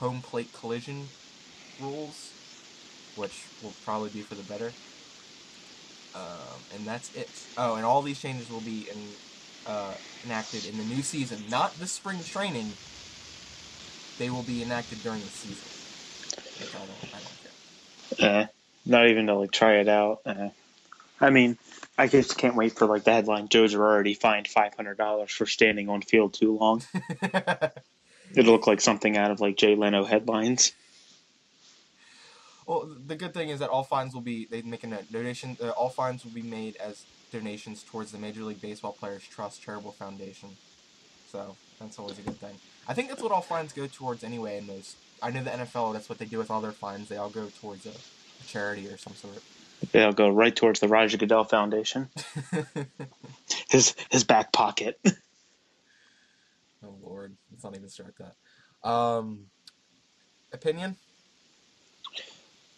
home 0.00 0.20
plate 0.20 0.52
collision 0.52 1.08
rules, 1.80 2.32
which 3.14 3.44
will 3.62 3.74
probably 3.84 4.10
be 4.10 4.22
for 4.22 4.34
the 4.34 4.42
better. 4.42 4.72
Um, 6.14 6.58
and 6.74 6.86
that's 6.86 7.14
it. 7.14 7.30
Oh, 7.56 7.76
and 7.76 7.84
all 7.84 8.02
these 8.02 8.20
changes 8.20 8.50
will 8.50 8.60
be 8.60 8.88
in, 8.90 8.96
uh, 9.66 9.94
enacted 10.24 10.66
in 10.66 10.76
the 10.76 10.84
new 10.84 11.02
season, 11.02 11.42
not 11.50 11.78
the 11.78 11.86
spring 11.86 12.22
training. 12.24 12.72
They 14.18 14.30
will 14.30 14.42
be 14.42 14.62
enacted 14.62 15.02
during 15.02 15.20
the 15.20 15.26
season. 15.26 15.68
Which 16.58 16.74
I 16.74 16.78
don't, 16.78 17.14
I 17.14 17.18
don't 17.20 18.18
care. 18.18 18.40
Eh, 18.42 18.46
not 18.86 19.08
even 19.08 19.26
to 19.26 19.34
like 19.34 19.52
try 19.52 19.76
it 19.76 19.88
out. 19.88 20.20
Eh. 20.26 20.50
I 21.20 21.30
mean, 21.30 21.58
I 21.96 22.06
just 22.06 22.38
can't 22.38 22.54
wait 22.54 22.72
for 22.72 22.86
like 22.86 23.04
the 23.04 23.12
headline: 23.12 23.48
Joe 23.48 23.64
Girardi 23.64 24.16
fined 24.16 24.48
five 24.48 24.74
hundred 24.74 24.98
dollars 24.98 25.30
for 25.30 25.46
standing 25.46 25.88
on 25.88 26.02
field 26.02 26.34
too 26.34 26.56
long. 26.56 26.82
It'll 28.34 28.52
look 28.52 28.66
like 28.66 28.80
something 28.80 29.16
out 29.16 29.30
of 29.30 29.40
like 29.40 29.56
Jay 29.56 29.74
Leno 29.74 30.04
headlines. 30.04 30.72
well, 32.66 32.88
the 33.06 33.16
good 33.16 33.32
thing 33.34 33.48
is 33.48 33.60
that 33.60 33.70
all 33.70 33.84
fines 33.84 34.14
will 34.14 34.20
be 34.20 34.46
they 34.46 34.62
make 34.62 34.84
a 34.84 35.02
donation. 35.10 35.56
Uh, 35.62 35.70
all 35.70 35.88
fines 35.88 36.24
will 36.24 36.32
be 36.32 36.42
made 36.42 36.76
as 36.76 37.04
donations 37.30 37.82
towards 37.82 38.12
the 38.12 38.18
Major 38.18 38.42
League 38.42 38.60
Baseball 38.60 38.92
Players 38.92 39.22
Trust 39.26 39.62
Charitable 39.62 39.92
Foundation. 39.92 40.50
So 41.30 41.56
that's 41.78 41.98
always 41.98 42.18
a 42.18 42.22
good 42.22 42.38
thing. 42.38 42.54
I 42.86 42.94
think 42.94 43.08
that's 43.08 43.22
what 43.22 43.32
all 43.32 43.42
fines 43.42 43.72
go 43.72 43.86
towards 43.86 44.24
anyway. 44.24 44.58
In 44.58 44.66
those, 44.66 44.96
I 45.22 45.30
know 45.30 45.42
the 45.42 45.50
NFL. 45.50 45.92
That's 45.92 46.08
what 46.08 46.18
they 46.18 46.24
do 46.24 46.38
with 46.38 46.50
all 46.50 46.60
their 46.60 46.72
fines. 46.72 47.08
They 47.08 47.16
all 47.16 47.30
go 47.30 47.48
towards 47.60 47.86
a, 47.86 47.90
a 47.90 48.46
charity 48.46 48.88
or 48.88 48.96
some 48.96 49.14
sort. 49.14 49.42
They'll 49.92 50.12
go 50.12 50.28
right 50.28 50.54
towards 50.54 50.80
the 50.80 50.88
Roger 50.88 51.18
Goodell 51.18 51.44
Foundation. 51.44 52.08
His 53.68 53.94
his 54.10 54.24
back 54.24 54.52
pocket. 54.52 54.98
Oh 56.80 56.94
lord, 57.02 57.36
let's 57.50 57.64
not 57.64 57.74
even 57.74 57.88
start 57.88 58.14
that. 58.18 58.88
Um, 58.88 59.46
opinion? 60.52 60.94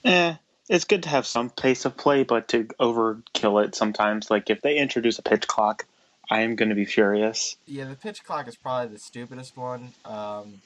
Eh, 0.02 0.34
it's 0.70 0.84
good 0.84 1.02
to 1.02 1.08
have 1.08 1.26
some 1.26 1.50
pace 1.50 1.84
of 1.84 1.96
play, 1.96 2.22
but 2.22 2.46
to 2.48 2.64
overkill 2.78 3.62
it 3.64 3.74
sometimes, 3.74 4.30
like 4.30 4.50
if 4.50 4.62
they 4.62 4.78
introduce 4.78 5.18
a 5.18 5.22
pitch 5.22 5.48
clock, 5.48 5.84
I 6.30 6.42
am 6.42 6.54
going 6.54 6.68
to 6.68 6.76
be 6.76 6.84
furious. 6.84 7.56
Yeah, 7.66 7.86
the 7.86 7.96
pitch 7.96 8.22
clock 8.22 8.46
is 8.46 8.54
probably 8.54 8.94
the 8.94 9.00
stupidest 9.00 9.56
one. 9.56 9.92
Um, 10.04 10.62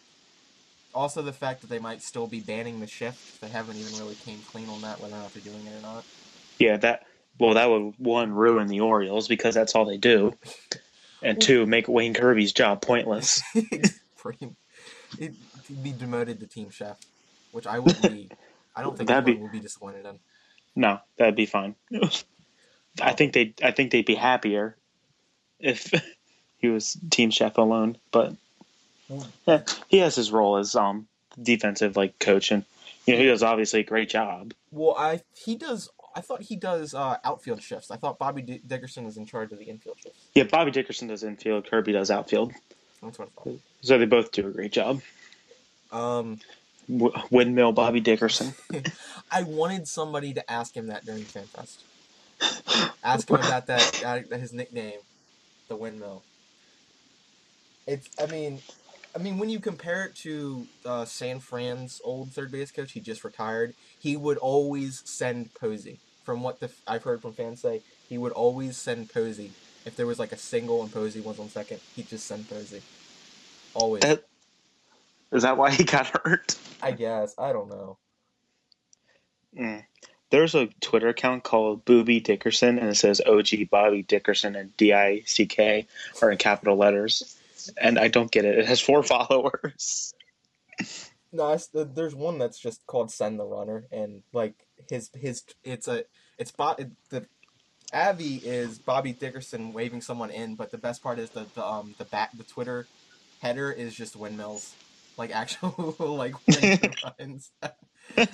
also, 0.94 1.22
the 1.22 1.32
fact 1.32 1.62
that 1.62 1.70
they 1.70 1.78
might 1.78 2.02
still 2.02 2.26
be 2.26 2.40
banning 2.40 2.80
the 2.80 2.86
shift. 2.86 3.40
They 3.40 3.48
haven't 3.48 3.76
even 3.76 3.98
really 3.98 4.14
came 4.14 4.40
clean 4.50 4.68
on 4.68 4.82
that, 4.82 5.00
whether 5.00 5.14
or 5.14 5.20
not 5.20 5.32
they're 5.32 5.42
doing 5.42 5.66
it 5.66 5.78
or 5.78 5.82
not. 5.82 6.04
Yeah, 6.58 6.76
that 6.76 7.06
well, 7.40 7.54
that 7.54 7.70
would 7.70 7.94
one 7.96 8.30
ruin 8.30 8.68
the 8.68 8.80
Orioles 8.80 9.26
because 9.26 9.54
that's 9.54 9.74
all 9.74 9.86
they 9.86 9.96
do, 9.96 10.34
and 11.22 11.40
two 11.40 11.64
make 11.64 11.88
Wayne 11.88 12.12
Kirby's 12.12 12.52
job 12.52 12.82
pointless. 12.82 13.42
Pretty, 14.18 14.50
it, 15.18 15.32
he'd 15.66 15.82
be 15.82 15.92
demoted 15.92 16.40
to 16.40 16.46
team 16.46 16.68
chef, 16.68 16.98
which 17.52 17.66
I 17.66 17.78
would 17.78 18.00
be. 18.02 18.28
I 18.76 18.82
don't 18.82 18.96
think 18.96 19.08
That'd 19.08 19.24
be- 19.24 19.34
would 19.40 19.52
be 19.52 19.60
disappointed 19.60 20.04
in. 20.06 20.18
No, 20.76 20.98
that'd 21.16 21.36
be 21.36 21.46
fine. 21.46 21.76
I 23.00 23.12
think 23.12 23.32
they 23.32 23.54
I 23.62 23.70
think 23.70 23.90
they'd 23.90 24.04
be 24.04 24.14
happier 24.14 24.76
if 25.60 25.92
he 26.58 26.68
was 26.68 26.96
team 27.10 27.30
chef 27.30 27.58
alone, 27.58 27.96
but 28.10 28.34
yeah, 29.46 29.62
he 29.88 29.98
has 29.98 30.14
his 30.16 30.32
role 30.32 30.56
as 30.56 30.74
um 30.74 31.06
defensive 31.40 31.96
like 31.96 32.18
coach, 32.18 32.50
and 32.50 32.64
you 33.06 33.14
know 33.14 33.20
he 33.20 33.26
does 33.26 33.42
obviously 33.42 33.80
a 33.80 33.84
great 33.84 34.08
job. 34.08 34.52
Well, 34.70 34.94
I 34.96 35.20
he 35.34 35.56
does. 35.56 35.88
I 36.16 36.20
thought 36.20 36.42
he 36.42 36.54
does 36.54 36.94
uh, 36.94 37.16
outfield 37.24 37.60
shifts. 37.60 37.90
I 37.90 37.96
thought 37.96 38.18
Bobby 38.20 38.42
D- 38.42 38.60
Dickerson 38.64 39.04
is 39.06 39.16
in 39.16 39.26
charge 39.26 39.50
of 39.50 39.58
the 39.58 39.64
infield 39.64 39.98
shifts. 40.00 40.26
Yeah, 40.34 40.44
Bobby 40.44 40.70
Dickerson 40.70 41.08
does 41.08 41.24
infield, 41.24 41.68
Kirby 41.68 41.90
does 41.90 42.08
outfield, 42.08 42.52
That's 43.02 43.18
what 43.18 43.30
I 43.44 43.50
so 43.82 43.98
they 43.98 44.04
both 44.04 44.30
do 44.30 44.46
a 44.46 44.50
great 44.52 44.70
job. 44.70 45.02
Um, 45.90 46.38
windmill 46.88 47.72
Bobby 47.72 48.00
Dickerson. 48.00 48.54
I 49.30 49.42
wanted 49.42 49.88
somebody 49.88 50.34
to 50.34 50.50
ask 50.50 50.76
him 50.76 50.88
that 50.88 51.04
during 51.04 51.22
FanFest. 51.22 51.78
Ask 53.02 53.28
him 53.28 53.36
about 53.36 53.66
that, 53.66 54.26
his 54.30 54.52
nickname, 54.52 54.98
the 55.68 55.76
windmill. 55.76 56.22
It's, 57.86 58.08
I 58.20 58.26
mean, 58.26 58.60
I 59.14 59.18
mean, 59.18 59.38
when 59.38 59.48
you 59.48 59.60
compare 59.60 60.04
it 60.06 60.16
to 60.16 60.66
uh, 60.84 61.04
San 61.04 61.38
Fran's 61.40 62.00
old 62.04 62.32
third 62.32 62.50
base 62.50 62.72
coach, 62.72 62.92
he 62.92 63.00
just 63.00 63.22
retired. 63.24 63.74
He 63.98 64.16
would 64.16 64.38
always 64.38 65.02
send 65.04 65.54
Posey. 65.54 66.00
From 66.24 66.42
what 66.42 66.58
the 66.60 66.70
I've 66.86 67.04
heard 67.04 67.20
from 67.20 67.34
fans 67.34 67.60
say, 67.60 67.82
he 68.08 68.18
would 68.18 68.32
always 68.32 68.76
send 68.76 69.12
Posey. 69.12 69.52
If 69.84 69.94
there 69.96 70.06
was 70.06 70.18
like 70.18 70.32
a 70.32 70.38
single 70.38 70.82
and 70.82 70.92
Posey 70.92 71.20
was 71.20 71.38
on 71.38 71.48
second, 71.50 71.80
he'd 71.94 72.08
just 72.08 72.26
send 72.26 72.48
Posey. 72.48 72.82
Always. 73.74 74.02
That 74.02 74.24
is 75.34 75.42
that 75.42 75.56
why 75.56 75.70
he 75.70 75.84
got 75.84 76.06
hurt? 76.06 76.56
I 76.80 76.92
guess. 76.92 77.34
I 77.36 77.52
don't 77.52 77.68
know. 77.68 77.98
Mm. 79.58 79.84
There's 80.30 80.54
a 80.54 80.66
Twitter 80.80 81.08
account 81.08 81.44
called 81.44 81.84
Booby 81.84 82.20
Dickerson, 82.20 82.78
and 82.78 82.88
it 82.88 82.96
says 82.96 83.20
OG 83.24 83.68
Bobby 83.70 84.02
Dickerson 84.02 84.56
and 84.56 84.76
D 84.76 84.92
I 84.92 85.22
C 85.26 85.46
K 85.46 85.86
are 86.22 86.30
in 86.30 86.38
capital 86.38 86.76
letters. 86.76 87.36
And 87.76 87.98
I 87.98 88.08
don't 88.08 88.30
get 88.30 88.44
it. 88.44 88.58
It 88.58 88.66
has 88.66 88.80
four 88.80 89.02
followers. 89.14 90.14
No, 91.32 91.44
I 91.44 91.54
s 91.54 91.68
there's 91.72 92.14
one 92.14 92.38
that's 92.38 92.58
just 92.58 92.86
called 92.86 93.10
"Send 93.10 93.38
the 93.38 93.44
Runner," 93.44 93.86
and 93.90 94.22
like 94.32 94.54
his 94.88 95.10
his 95.14 95.44
it's 95.62 95.88
a 95.88 96.04
it's 96.38 96.52
Bob 96.52 96.80
the 97.10 97.26
Avi 97.92 98.36
is 98.36 98.78
Bobby 98.78 99.12
Dickerson 99.12 99.72
waving 99.72 100.00
someone 100.00 100.30
in, 100.30 100.54
but 100.54 100.70
the 100.70 100.78
best 100.78 101.02
part 101.02 101.18
is 101.18 101.30
the 101.30 101.46
the 101.54 101.64
um 101.64 101.94
the 101.98 102.04
back 102.04 102.36
the 102.36 102.44
Twitter 102.44 102.86
header 103.40 103.70
is 103.70 103.94
just 103.94 104.16
windmills, 104.16 104.74
like 105.16 105.34
actual 105.34 105.96
like 105.98 106.34
wind. 106.46 107.42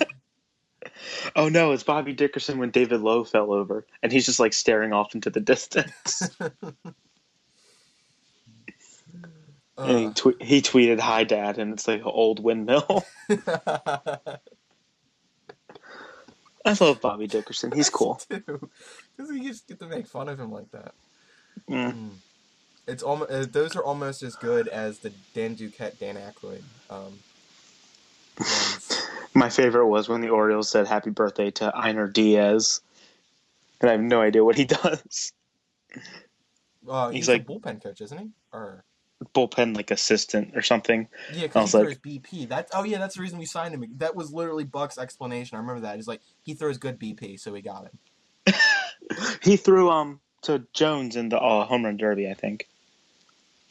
Oh 1.35 1.47
no, 1.47 1.71
it's 1.71 1.83
Bobby 1.83 2.13
Dickerson 2.13 2.57
when 2.57 2.71
David 2.71 3.01
Lough 3.01 3.23
fell 3.23 3.53
over, 3.53 3.85
and 4.01 4.11
he's 4.11 4.25
just 4.25 4.39
like 4.39 4.51
staring 4.51 4.93
off 4.93 5.13
into 5.15 5.29
the 5.29 5.39
distance. 5.39 6.29
and 6.39 6.53
he, 9.99 10.05
Uh, 10.07 10.13
twe- 10.13 10.41
he 10.41 10.61
tweeted, 10.61 10.99
"Hi, 10.99 11.23
Dad," 11.23 11.59
and 11.59 11.71
it's 11.73 11.87
like 11.87 12.01
an 12.01 12.07
old 12.07 12.43
windmill. 12.43 13.05
I 16.65 16.75
love 16.79 17.01
Bobby 17.01 17.27
Dickerson. 17.27 17.71
He's 17.71 17.89
cool. 17.89 18.19
because 18.29 18.59
you 19.17 19.47
just 19.47 19.67
get 19.67 19.79
to 19.79 19.87
make 19.87 20.07
fun 20.07 20.29
of 20.29 20.39
him 20.39 20.51
like 20.51 20.69
that. 20.71 20.93
Mm. 21.69 21.93
Mm. 21.93 22.09
It's 22.91 23.03
almost 23.03 23.31
uh, 23.31 23.45
those 23.49 23.75
are 23.75 23.83
almost 23.83 24.21
as 24.21 24.35
good 24.35 24.67
as 24.67 24.99
the 24.99 25.11
Dan 25.33 25.55
Duquette, 25.55 25.97
Dan 25.99 26.15
Aykroyd. 26.17 26.61
Um. 26.89 27.19
My 29.33 29.49
favorite 29.49 29.87
was 29.87 30.09
when 30.09 30.21
the 30.21 30.29
Orioles 30.29 30.69
said 30.69 30.87
"Happy 30.87 31.09
Birthday" 31.09 31.51
to 31.51 31.71
Einar 31.75 32.07
Diaz, 32.07 32.81
and 33.79 33.89
I 33.89 33.93
have 33.93 34.01
no 34.01 34.21
idea 34.21 34.43
what 34.43 34.57
he 34.57 34.65
does. 34.83 35.31
Uh, 36.87 37.09
He's 37.09 37.27
he's, 37.27 37.29
like- 37.29 37.43
a 37.43 37.45
bullpen 37.45 37.81
coach, 37.81 38.01
isn't 38.01 38.17
he? 38.17 38.29
Or 38.51 38.83
bullpen 39.35 39.75
like 39.75 39.91
assistant 39.91 40.51
or 40.57 40.61
something. 40.61 41.07
Yeah, 41.33 41.43
because 41.43 41.71
he 41.71 41.77
like- 41.77 41.87
throws 41.87 41.97
BP. 41.99 42.49
That's 42.49 42.71
oh 42.73 42.83
yeah, 42.83 42.97
that's 42.97 43.15
the 43.15 43.21
reason 43.21 43.39
we 43.39 43.45
signed 43.45 43.73
him. 43.73 43.85
That 43.97 44.15
was 44.15 44.33
literally 44.33 44.65
Buck's 44.65 44.97
explanation. 44.97 45.55
I 45.55 45.61
remember 45.61 45.81
that. 45.81 45.95
He's 45.95 46.07
like, 46.07 46.21
he 46.43 46.53
throws 46.55 46.77
good 46.77 46.99
BP, 46.99 47.39
so 47.39 47.51
we 47.53 47.61
got 47.61 47.85
him. 47.85 48.53
He 49.41 49.57
threw 49.57 49.89
um 49.89 50.19
to 50.43 50.63
Jones 50.73 51.15
in 51.15 51.29
the 51.29 51.37
uh, 51.39 51.65
home 51.65 51.85
run 51.85 51.97
derby, 51.97 52.29
I 52.29 52.33
think. 52.33 52.67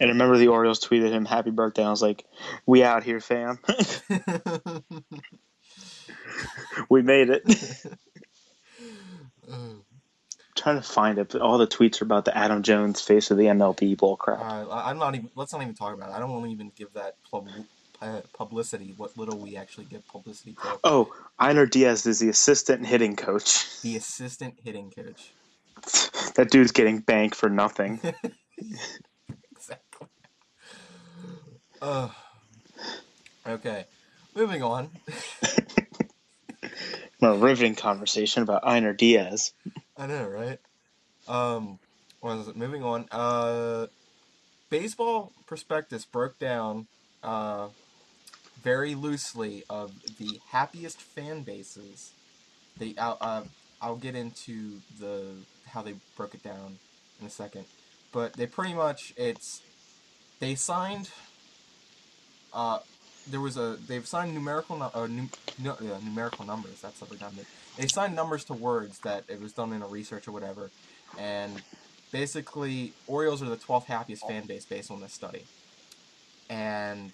And 0.00 0.08
I 0.08 0.12
remember 0.12 0.38
the 0.38 0.48
Orioles 0.48 0.80
tweeted 0.80 1.10
him 1.10 1.24
happy 1.26 1.50
birthday. 1.50 1.84
I 1.84 1.90
was 1.90 2.02
like, 2.02 2.24
"We 2.66 2.82
out 2.82 3.04
here, 3.04 3.20
fam. 3.20 3.58
we 6.88 7.02
made 7.02 7.30
it." 7.30 7.42
Ugh. 9.50 9.82
trying 10.56 10.76
to 10.76 10.82
find 10.86 11.18
it, 11.18 11.30
but 11.30 11.40
all 11.40 11.58
the 11.58 11.66
tweets 11.66 12.00
are 12.00 12.04
about 12.04 12.24
the 12.24 12.36
Adam 12.36 12.62
Jones 12.62 13.00
face 13.00 13.30
of 13.30 13.36
the 13.38 13.44
MLB 13.44 13.96
bull 13.96 14.16
crap. 14.16 14.40
I- 14.40 14.90
I'm 14.90 14.98
not 14.98 15.14
even. 15.14 15.30
Let's 15.34 15.52
not 15.52 15.62
even 15.62 15.74
talk 15.74 15.94
about 15.94 16.10
it. 16.10 16.14
I 16.14 16.18
don't 16.18 16.30
want 16.30 16.44
to 16.44 16.50
even 16.50 16.70
give 16.76 16.92
that 16.94 17.16
pub, 17.30 17.48
uh, 18.02 18.20
publicity. 18.34 18.94
What 18.96 19.16
little 19.16 19.38
we 19.38 19.56
actually 19.56 19.86
give 19.86 20.06
publicity 20.08 20.52
to. 20.54 20.78
Oh, 20.84 21.12
Einar 21.38 21.66
Diaz 21.66 22.06
is 22.06 22.18
the 22.20 22.28
assistant 22.28 22.86
hitting 22.86 23.16
coach. 23.16 23.80
The 23.82 23.96
assistant 23.96 24.54
hitting 24.62 24.90
coach. 24.90 25.32
that 26.34 26.48
dude's 26.50 26.72
getting 26.72 26.98
banked 27.00 27.36
for 27.36 27.48
nothing. 27.48 28.00
Ugh. 31.82 32.10
okay, 33.46 33.84
moving 34.34 34.62
on. 34.62 34.90
a 37.22 37.34
riveting 37.34 37.74
conversation 37.74 38.42
about 38.42 38.66
Einar 38.66 38.92
Diaz. 38.92 39.52
I 39.96 40.06
know, 40.06 40.26
right? 40.26 40.58
Um, 41.26 41.78
what 42.20 42.36
was 42.36 42.48
it? 42.48 42.56
Moving 42.56 42.82
on. 42.82 43.06
Uh, 43.10 43.86
baseball 44.68 45.32
prospectus 45.46 46.04
broke 46.04 46.38
down 46.38 46.86
uh, 47.22 47.68
very 48.62 48.94
loosely 48.94 49.64
of 49.70 49.92
the 50.18 50.40
happiest 50.50 51.00
fan 51.00 51.42
bases. 51.42 52.12
They, 52.78 52.94
I'll, 52.98 53.18
uh, 53.20 53.42
I'll 53.80 53.96
get 53.96 54.14
into 54.14 54.80
the 54.98 55.34
how 55.66 55.82
they 55.82 55.94
broke 56.16 56.34
it 56.34 56.42
down 56.42 56.78
in 57.20 57.26
a 57.26 57.30
second, 57.30 57.64
but 58.12 58.34
they 58.34 58.46
pretty 58.46 58.74
much 58.74 59.12
it's 59.16 59.62
they 60.40 60.54
signed. 60.54 61.10
Uh, 62.52 62.78
there 63.28 63.40
was 63.40 63.56
a 63.56 63.76
they've 63.86 64.06
signed 64.06 64.34
numerical 64.34 64.76
nu- 64.76 64.90
uh, 64.94 65.06
num- 65.06 65.30
no, 65.58 65.76
yeah, 65.80 65.98
numerical 66.02 66.44
numbers. 66.44 66.80
That's 66.80 67.00
redundant. 67.08 67.46
They 67.76 67.86
signed 67.86 68.14
numbers 68.16 68.44
to 68.44 68.54
words 68.54 68.98
that 69.00 69.24
it 69.28 69.40
was 69.40 69.52
done 69.52 69.72
in 69.72 69.82
a 69.82 69.86
research 69.86 70.26
or 70.26 70.32
whatever, 70.32 70.70
and 71.18 71.62
basically 72.12 72.92
Orioles 73.06 73.42
are 73.42 73.48
the 73.48 73.56
12th 73.56 73.84
happiest 73.84 74.26
fan 74.26 74.46
base 74.46 74.64
based 74.64 74.90
on 74.90 75.00
this 75.00 75.12
study. 75.12 75.44
And 76.48 77.12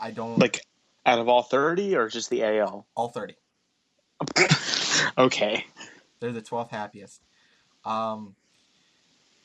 I 0.00 0.10
don't 0.10 0.38
Like, 0.38 0.60
out 1.06 1.18
of 1.20 1.28
all 1.28 1.42
30 1.42 1.94
or 1.94 2.08
just 2.08 2.30
the 2.30 2.42
AL? 2.42 2.86
all 2.96 3.08
30. 3.08 3.36
okay. 5.18 5.66
They're 6.18 6.32
the 6.32 6.42
12th 6.42 6.70
happiest. 6.70 7.20
Um, 7.84 8.34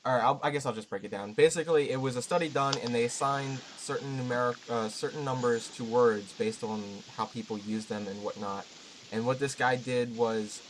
right, 0.06 0.24
I'll, 0.24 0.40
I 0.42 0.50
guess 0.50 0.66
I'll 0.66 0.74
just 0.74 0.90
break 0.90 1.04
it 1.04 1.12
down. 1.12 1.34
Basically, 1.34 1.92
it 1.92 2.00
was 2.00 2.16
a 2.16 2.22
study 2.22 2.50
done, 2.50 2.76
and 2.84 2.96
they 2.96 3.04
assigned 3.04 3.60
certain 3.78 4.18
numeric, 4.18 4.58
uh, 4.70 4.88
certain 4.90 5.26
numbers 5.26 5.68
to 5.76 5.84
words 5.84 6.32
based 6.34 6.64
on 6.64 6.84
how 7.18 7.26
people 7.26 7.58
use 7.58 7.86
them 7.88 8.08
and 8.08 8.24
whatnot. 8.24 8.66
And 9.12 9.26
what 9.26 9.40
this 9.40 9.56
guy 9.56 9.76
did 9.76 10.16
was, 10.16 10.62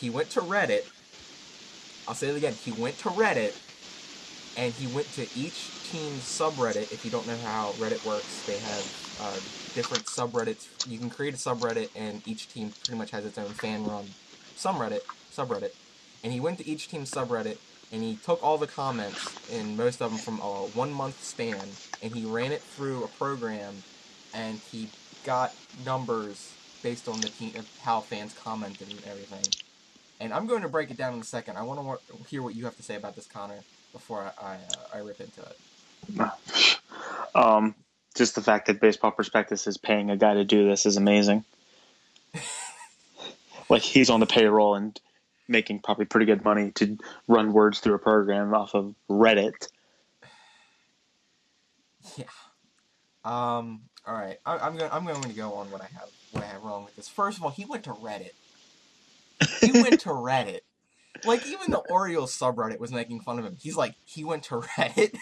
he 0.00 0.10
went 0.10 0.30
to 0.30 0.40
Reddit. 0.40 0.90
I'll 2.08 2.14
say 2.14 2.28
it 2.28 2.36
again. 2.36 2.54
He 2.54 2.72
went 2.72 2.98
to 2.98 3.10
Reddit, 3.10 3.54
and 4.56 4.72
he 4.72 4.92
went 4.94 5.06
to 5.12 5.22
each 5.36 5.70
team's 5.90 6.22
subreddit. 6.22 6.92
If 6.92 7.04
you 7.04 7.10
don't 7.10 7.26
know 7.26 7.36
how 7.44 7.72
Reddit 7.72 8.04
works, 8.04 8.44
they 8.46 8.58
have 8.58 9.16
uh, 9.20 9.34
different 9.74 10.06
subreddits. 10.06 10.66
You 10.90 10.98
can 10.98 11.10
create 11.10 11.34
a 11.34 11.36
subreddit, 11.36 11.90
and 11.94 12.26
each 12.26 12.48
team 12.48 12.72
pretty 12.84 12.98
much 12.98 13.10
has 13.10 13.24
its 13.24 13.38
own 13.38 13.50
fan-run 13.50 14.06
subreddit. 14.56 15.00
Subreddit, 15.30 15.72
and 16.24 16.32
he 16.32 16.40
went 16.40 16.58
to 16.58 16.66
each 16.66 16.88
team's 16.88 17.10
subreddit, 17.10 17.58
and 17.90 18.02
he 18.02 18.18
took 18.18 18.42
all 18.42 18.58
the 18.58 18.66
comments, 18.68 19.38
and 19.48 19.76
most 19.76 20.02
of 20.02 20.10
them 20.10 20.20
from 20.20 20.40
a 20.40 20.66
one-month 20.66 21.22
span, 21.22 21.78
and 22.02 22.12
he 22.14 22.24
ran 22.24 22.52
it 22.52 22.66
through 22.66 23.04
a 23.04 23.08
program, 23.08 23.84
and 24.32 24.62
he 24.62 24.92
got 25.24 25.56
numbers 25.74 26.58
based 26.82 27.08
on 27.08 27.22
the 27.22 27.30
team, 27.30 27.54
how 27.80 28.00
fans 28.02 28.34
commented 28.34 28.88
and 28.88 29.04
everything. 29.04 29.54
And 30.20 30.32
I'm 30.34 30.46
going 30.46 30.62
to 30.62 30.68
break 30.68 30.90
it 30.90 30.96
down 30.98 31.14
in 31.14 31.20
a 31.20 31.24
second. 31.24 31.56
I 31.58 31.62
want 31.62 31.80
to 32.08 32.24
hear 32.28 32.42
what 32.42 32.54
you 32.56 32.64
have 32.66 32.76
to 32.76 32.82
say 32.82 32.96
about 32.96 33.16
this, 33.16 33.26
Connor, 33.26 33.66
before 33.92 34.22
I 34.24 34.32
I, 34.42 34.54
uh, 34.56 34.84
I 34.94 34.98
rip 34.98 35.20
into 35.20 35.42
it. 35.42 35.56
Um, 37.34 37.74
just 38.16 38.34
the 38.34 38.42
fact 38.42 38.66
that 38.66 38.80
Baseball 38.80 39.12
Prospectus 39.12 39.66
is 39.68 39.78
paying 39.78 40.10
a 40.10 40.16
guy 40.16 40.34
to 40.34 40.44
do 40.44 40.68
this 40.68 40.86
is 40.86 40.96
amazing. 40.96 41.44
like, 43.70 43.82
he's 43.82 44.10
on 44.10 44.20
the 44.20 44.26
payroll 44.26 44.74
and 44.76 45.00
making 45.48 45.80
probably 45.80 46.04
pretty 46.04 46.26
good 46.26 46.44
money 46.44 46.70
to 46.72 46.98
run 47.26 47.52
words 47.52 47.80
through 47.80 47.94
a 47.94 47.98
program 47.98 48.54
off 48.54 48.74
of 48.74 48.94
Reddit. 49.10 49.68
Yeah. 52.16 52.24
Um. 53.24 53.82
All 54.06 54.14
right. 54.14 54.38
I, 54.46 54.56
I'm 54.58 54.76
going. 54.76 54.90
I'm 54.90 55.04
going 55.04 55.22
to 55.22 55.28
go 55.30 55.54
on 55.54 55.70
what 55.70 55.82
I 55.82 55.86
have. 55.86 56.08
What 56.32 56.42
I 56.42 56.46
have 56.46 56.62
wrong 56.62 56.84
with 56.84 56.96
this. 56.96 57.08
First 57.08 57.36
of 57.36 57.44
all, 57.44 57.50
he 57.50 57.66
went 57.66 57.84
to 57.84 57.90
Reddit. 57.90 58.30
He 59.60 59.72
went 59.82 60.00
to 60.00 60.08
Reddit. 60.10 60.60
Like 61.24 61.46
even 61.46 61.70
the 61.70 61.78
Orioles 61.78 62.36
subreddit 62.36 62.78
was 62.78 62.92
making 62.92 63.20
fun 63.20 63.38
of 63.38 63.44
him. 63.44 63.56
He's 63.60 63.76
like, 63.76 63.94
he 64.04 64.24
went 64.24 64.44
to 64.44 64.60
Reddit. 64.60 65.16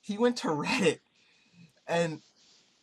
he 0.00 0.18
went 0.18 0.36
to 0.38 0.48
Reddit, 0.48 0.98
and 1.86 2.22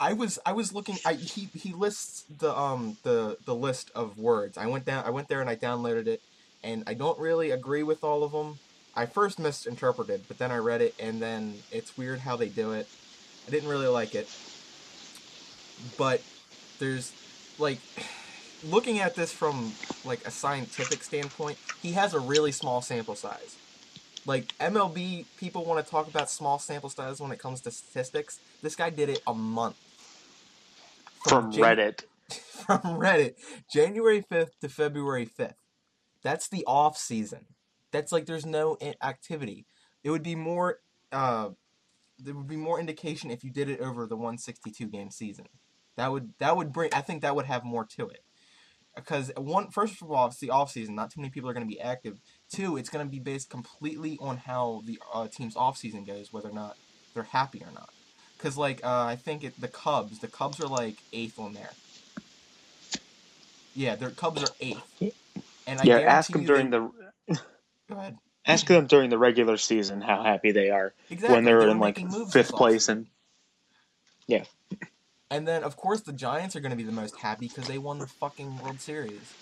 I 0.04 0.12
was 0.12 0.38
I 0.46 0.52
was 0.52 0.74
looking. 0.74 0.98
I 1.06 1.14
he 1.14 1.48
he 1.54 1.72
lists 1.72 2.26
the 2.38 2.54
um 2.60 2.98
the 3.04 3.38
the 3.46 3.56
list 3.56 3.90
of 3.96 4.20
words. 4.20 4.58
I 4.58 4.66
went 4.66 4.84
down. 4.84 5.06
I 5.06 5.12
went 5.12 5.30
there 5.30 5.40
and 5.40 5.50
I 5.50 5.56
downloaded 5.56 6.08
it, 6.08 6.22
and 6.62 6.84
I 6.88 6.94
don't 6.94 7.18
really 7.18 7.52
agree 7.52 7.84
with 7.84 8.04
all 8.04 8.26
of 8.26 8.34
them. 8.34 8.60
I 8.98 9.06
first 9.06 9.40
misinterpreted, 9.40 10.24
but 10.28 10.40
then 10.40 10.52
I 10.52 10.58
read 10.58 10.82
it, 10.82 10.94
and 11.00 11.22
then 11.22 11.56
it's 11.72 11.98
weird 11.98 12.20
how 12.20 12.36
they 12.36 12.50
do 12.50 12.74
it. 12.74 12.90
I 13.48 13.52
didn't 13.52 13.70
really 13.70 13.88
like 13.88 14.14
it, 14.14 14.28
but 15.98 16.22
there's 16.80 17.14
like 17.58 17.80
looking 18.66 19.00
at 19.00 19.16
this 19.16 19.32
from 19.32 19.72
like 20.04 20.28
a 20.28 20.32
scientific 20.32 21.02
standpoint, 21.02 21.58
he 21.82 21.94
has 21.94 22.14
a 22.14 22.20
really 22.20 22.52
small 22.52 22.82
sample 22.82 23.16
size. 23.16 23.56
Like 24.26 24.50
MLB 24.58 25.28
people 25.38 25.64
want 25.64 25.86
to 25.86 25.90
talk 25.90 26.10
about 26.10 26.30
small 26.30 26.60
sample 26.60 26.90
sizes 26.90 27.22
when 27.22 27.32
it 27.32 27.40
comes 27.40 27.62
to 27.62 27.72
statistics. 27.72 28.42
This 28.62 28.76
guy 28.76 28.90
did 28.90 29.08
it 29.08 29.22
a 29.26 29.34
month 29.34 29.78
From 31.24 31.52
Jan- 31.52 31.64
Reddit. 31.64 32.04
from 32.66 32.80
Reddit, 32.80 33.36
January 33.72 34.24
5th 34.32 34.60
to 34.62 34.70
February 34.70 35.26
5th. 35.28 35.56
That's 36.24 36.48
the 36.48 36.64
off 36.66 36.98
season. 36.98 37.46
That's 37.92 38.12
like 38.12 38.26
there's 38.26 38.46
no 38.46 38.78
activity. 39.02 39.66
It 40.04 40.10
would 40.10 40.24
be 40.24 40.36
more 40.36 40.80
uh 41.12 41.50
there 42.20 42.34
would 42.34 42.48
be 42.48 42.56
more 42.56 42.80
indication 42.80 43.32
if 43.32 43.44
you 43.44 43.52
did 43.52 43.70
it 43.70 43.80
over 43.80 44.06
the 44.06 44.16
162 44.16 44.88
game 44.88 45.12
season. 45.12 45.46
That 45.98 46.12
would 46.12 46.34
that 46.40 46.58
would 46.58 46.72
bring 46.72 46.94
I 46.94 47.02
think 47.02 47.22
that 47.22 47.36
would 47.36 47.46
have 47.46 47.64
more 47.64 47.86
to 47.98 48.08
it. 48.08 48.24
Because 48.96 49.32
one 49.38 49.70
first 49.70 50.02
of 50.02 50.12
all, 50.12 50.28
it's 50.28 50.40
the 50.40 50.52
off 50.52 50.72
season. 50.72 50.96
Not 50.96 51.12
too 51.12 51.22
many 51.22 51.32
people 51.32 51.50
are 51.50 51.54
going 51.54 51.68
to 51.68 51.74
be 51.74 51.82
active. 51.82 52.22
Two, 52.50 52.78
it's 52.78 52.90
going 52.90 53.06
to 53.06 53.10
be 53.10 53.20
based 53.20 53.50
completely 53.50 54.18
on 54.22 54.38
how 54.38 54.84
the 54.86 55.00
uh, 55.14 55.28
team's 55.28 55.56
off 55.56 55.78
season 55.78 56.04
goes, 56.04 56.32
whether 56.32 56.50
or 56.50 56.54
not 56.54 56.78
they're 57.14 57.24
happy 57.24 57.64
or 57.64 57.72
not. 57.72 57.90
Because 58.44 58.58
like 58.58 58.84
uh, 58.84 59.06
I 59.06 59.16
think 59.16 59.46
it, 59.46 59.54
the 59.62 59.70
Cubs, 59.70 60.20
the 60.20 60.28
Cubs 60.28 60.60
are 60.60 60.68
like 60.68 60.98
eighth 61.14 61.40
on 61.40 61.54
there. 61.54 61.70
Yeah, 63.74 63.96
their 63.96 64.10
Cubs 64.10 64.44
are 64.44 64.50
eighth. 64.60 64.84
And 65.66 65.80
I 65.80 65.86
Yeah, 65.86 66.00
ask 66.00 66.30
them 66.30 66.44
during 66.44 66.70
they- 66.70 66.78
the 66.78 67.38
Go 67.90 67.98
ahead. 67.98 68.18
ask 68.46 68.68
them 68.68 68.86
during 68.88 69.10
the 69.10 69.18
regular 69.18 69.56
season 69.56 70.02
how 70.02 70.24
happy 70.24 70.52
they 70.52 70.70
are 70.70 70.94
Exactly. 71.10 71.34
when 71.36 71.46
they're 71.46 71.60
they 71.62 71.66
were 71.68 71.72
in 71.72 71.80
like 71.80 71.98
fifth 72.32 72.50
place 72.50 72.90
and 72.90 73.08
yeah. 74.28 74.44
And 75.32 75.48
then, 75.48 75.64
of 75.64 75.78
course, 75.78 76.02
the 76.02 76.12
Giants 76.12 76.58
are 76.58 76.60
going 76.60 76.72
to 76.72 76.76
be 76.78 76.84
the 76.84 76.92
most 76.92 77.16
happy 77.16 77.48
because 77.48 77.68
they 77.68 77.78
won 77.78 78.00
the 78.00 78.08
fucking 78.08 78.60
World 78.60 78.82
Series. 78.82 79.34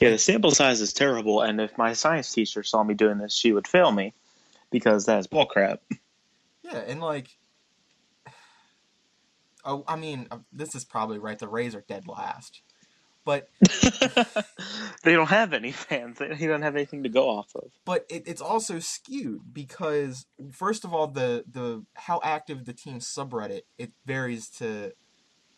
Yeah, 0.00 0.10
the 0.10 0.18
sample 0.18 0.50
size 0.50 0.80
is 0.80 0.94
terrible, 0.94 1.42
and 1.42 1.60
if 1.60 1.76
my 1.76 1.92
science 1.92 2.32
teacher 2.32 2.62
saw 2.62 2.82
me 2.82 2.94
doing 2.94 3.18
this, 3.18 3.34
she 3.36 3.52
would 3.52 3.68
fail 3.68 3.92
me 3.92 4.14
because 4.70 5.04
that's 5.04 5.26
bullcrap. 5.26 5.78
Yeah, 6.62 6.78
and 6.86 7.00
like, 7.00 7.28
oh, 9.64 9.84
I 9.88 9.96
mean, 9.96 10.28
uh, 10.30 10.38
this 10.52 10.74
is 10.74 10.84
probably 10.84 11.18
right. 11.18 11.38
The 11.38 11.48
Rays 11.48 11.74
are 11.74 11.84
dead 11.88 12.08
last, 12.08 12.62
but 13.24 13.48
they 15.04 15.12
don't 15.14 15.28
have 15.30 15.52
any 15.54 15.72
fans. 15.72 16.18
They 16.18 16.34
he 16.36 16.46
don't 16.46 16.62
have 16.62 16.76
anything 16.76 17.04
to 17.04 17.08
go 17.10 17.28
off 17.30 17.54
of. 17.56 17.70
but 17.86 18.06
it, 18.10 18.24
it's 18.26 18.42
also 18.42 18.80
skewed 18.80 19.54
because 19.54 20.26
first 20.52 20.84
of 20.84 20.94
all, 20.94 21.08
the 21.08 21.44
the 21.50 21.84
how 21.94 22.20
active 22.24 22.66
the 22.66 22.74
team 22.74 23.00
subreddit 23.00 23.62
it 23.78 23.92
varies 24.06 24.48
to 24.58 24.92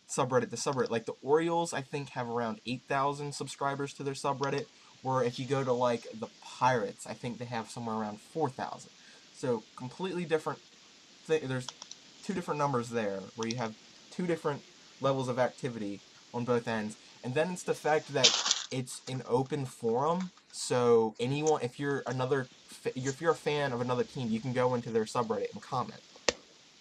subreddit 0.09 0.51
to 0.51 0.57
subreddit. 0.57 0.91
Like 0.91 1.07
the 1.07 1.15
Orioles, 1.23 1.73
I 1.75 1.83
think 1.83 2.11
have 2.11 2.29
around 2.29 2.61
eight 2.67 2.83
thousand 2.89 3.35
subscribers 3.35 3.95
to 3.95 4.05
their 4.05 4.15
subreddit. 4.15 4.67
Where 5.03 5.23
if 5.25 5.39
you 5.39 5.47
go 5.47 5.65
to 5.65 5.73
like 5.73 6.07
the 6.19 6.29
Pirates, 6.43 7.07
I 7.07 7.15
think 7.15 7.39
they 7.39 7.47
have 7.47 7.71
somewhere 7.71 7.97
around 7.97 8.21
four 8.21 8.51
thousand. 8.51 8.91
So 9.37 9.65
completely 9.77 10.25
different. 10.27 10.61
Th- 11.27 11.43
there's 11.43 11.67
two 12.25 12.35
different 12.35 12.59
numbers 12.59 12.91
there 12.91 13.21
where 13.37 13.49
you 13.49 13.57
have 13.57 13.75
two 14.11 14.27
different 14.27 14.63
levels 15.01 15.29
of 15.29 15.39
activity 15.39 16.01
on 16.33 16.45
both 16.45 16.67
ends, 16.69 16.97
and 17.23 17.35
then 17.35 17.51
it's 17.53 17.63
the 17.63 17.75
fact 17.75 18.13
that 18.15 18.29
it's 18.71 19.03
an 19.09 19.23
open 19.29 19.67
forum. 19.67 20.31
So 20.53 21.15
anyone, 21.21 21.63
if 21.63 21.79
you're 21.81 22.03
another, 22.07 22.47
if 22.85 23.21
you're 23.21 23.33
a 23.33 23.37
fan 23.37 23.73
of 23.73 23.81
another 23.81 24.05
team, 24.05 24.29
you 24.31 24.41
can 24.41 24.53
go 24.53 24.75
into 24.75 24.91
their 24.91 25.05
subreddit 25.05 25.53
and 25.53 25.63
comment. 25.63 26.01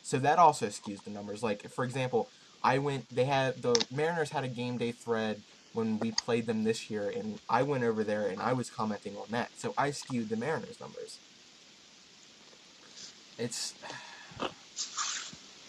So 0.04 0.20
that 0.20 0.38
also 0.38 0.68
skews 0.68 1.04
the 1.04 1.10
numbers. 1.12 1.42
Like 1.44 1.70
for 1.70 1.84
example, 1.84 2.30
I 2.64 2.78
went. 2.78 3.10
They 3.10 3.26
had 3.26 3.62
the 3.62 3.86
Mariners 3.92 4.30
had 4.32 4.44
a 4.44 4.48
game 4.48 4.78
day 4.78 4.92
thread 4.92 5.42
when 5.74 6.00
we 6.00 6.12
played 6.12 6.46
them 6.46 6.64
this 6.64 6.90
year, 6.90 7.10
and 7.10 7.40
I 7.50 7.64
went 7.64 7.84
over 7.84 8.04
there 8.04 8.28
and 8.28 8.42
I 8.42 8.54
was 8.54 8.70
commenting 8.70 9.16
on 9.18 9.26
that. 9.32 9.52
So 9.58 9.74
I 9.78 9.92
skewed 9.92 10.30
the 10.30 10.38
Mariners 10.38 10.80
numbers. 10.80 11.20
It's. 13.38 13.74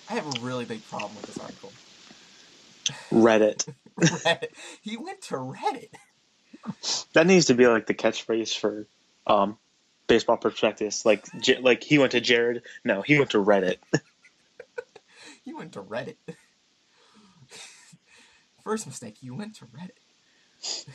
I 0.09 0.15
have 0.15 0.27
a 0.27 0.41
really 0.41 0.65
big 0.65 0.87
problem 0.89 1.15
with 1.17 1.27
this 1.27 1.39
article. 1.39 1.73
Reddit. 3.13 3.69
Reddit. 4.01 4.49
He 4.83 4.97
went 4.97 5.23
to 5.23 5.35
Reddit. 5.35 5.91
That 7.13 7.27
needs 7.27 7.47
to 7.47 7.55
be 7.55 7.67
like 7.67 7.87
the 7.87 7.95
catchphrase 7.95 8.57
for 8.57 8.87
um, 9.27 9.57
baseball 10.07 10.37
prospectus. 10.37 11.05
Like, 11.07 11.25
J- 11.41 11.59
like 11.59 11.83
he 11.83 11.99
went 11.99 12.13
to 12.13 12.21
Jared. 12.21 12.63
No, 12.85 13.03
he 13.03 13.19
went 13.19 13.31
to 13.31 13.43
Reddit. 13.43 13.79
He 15.45 15.53
went 15.53 15.75
to 15.75 15.83
Reddit. 15.83 16.17
First 18.65 18.87
mistake, 18.87 19.17
you 19.21 19.35
went 19.35 19.57
to 19.57 19.67
Reddit. 19.67 20.87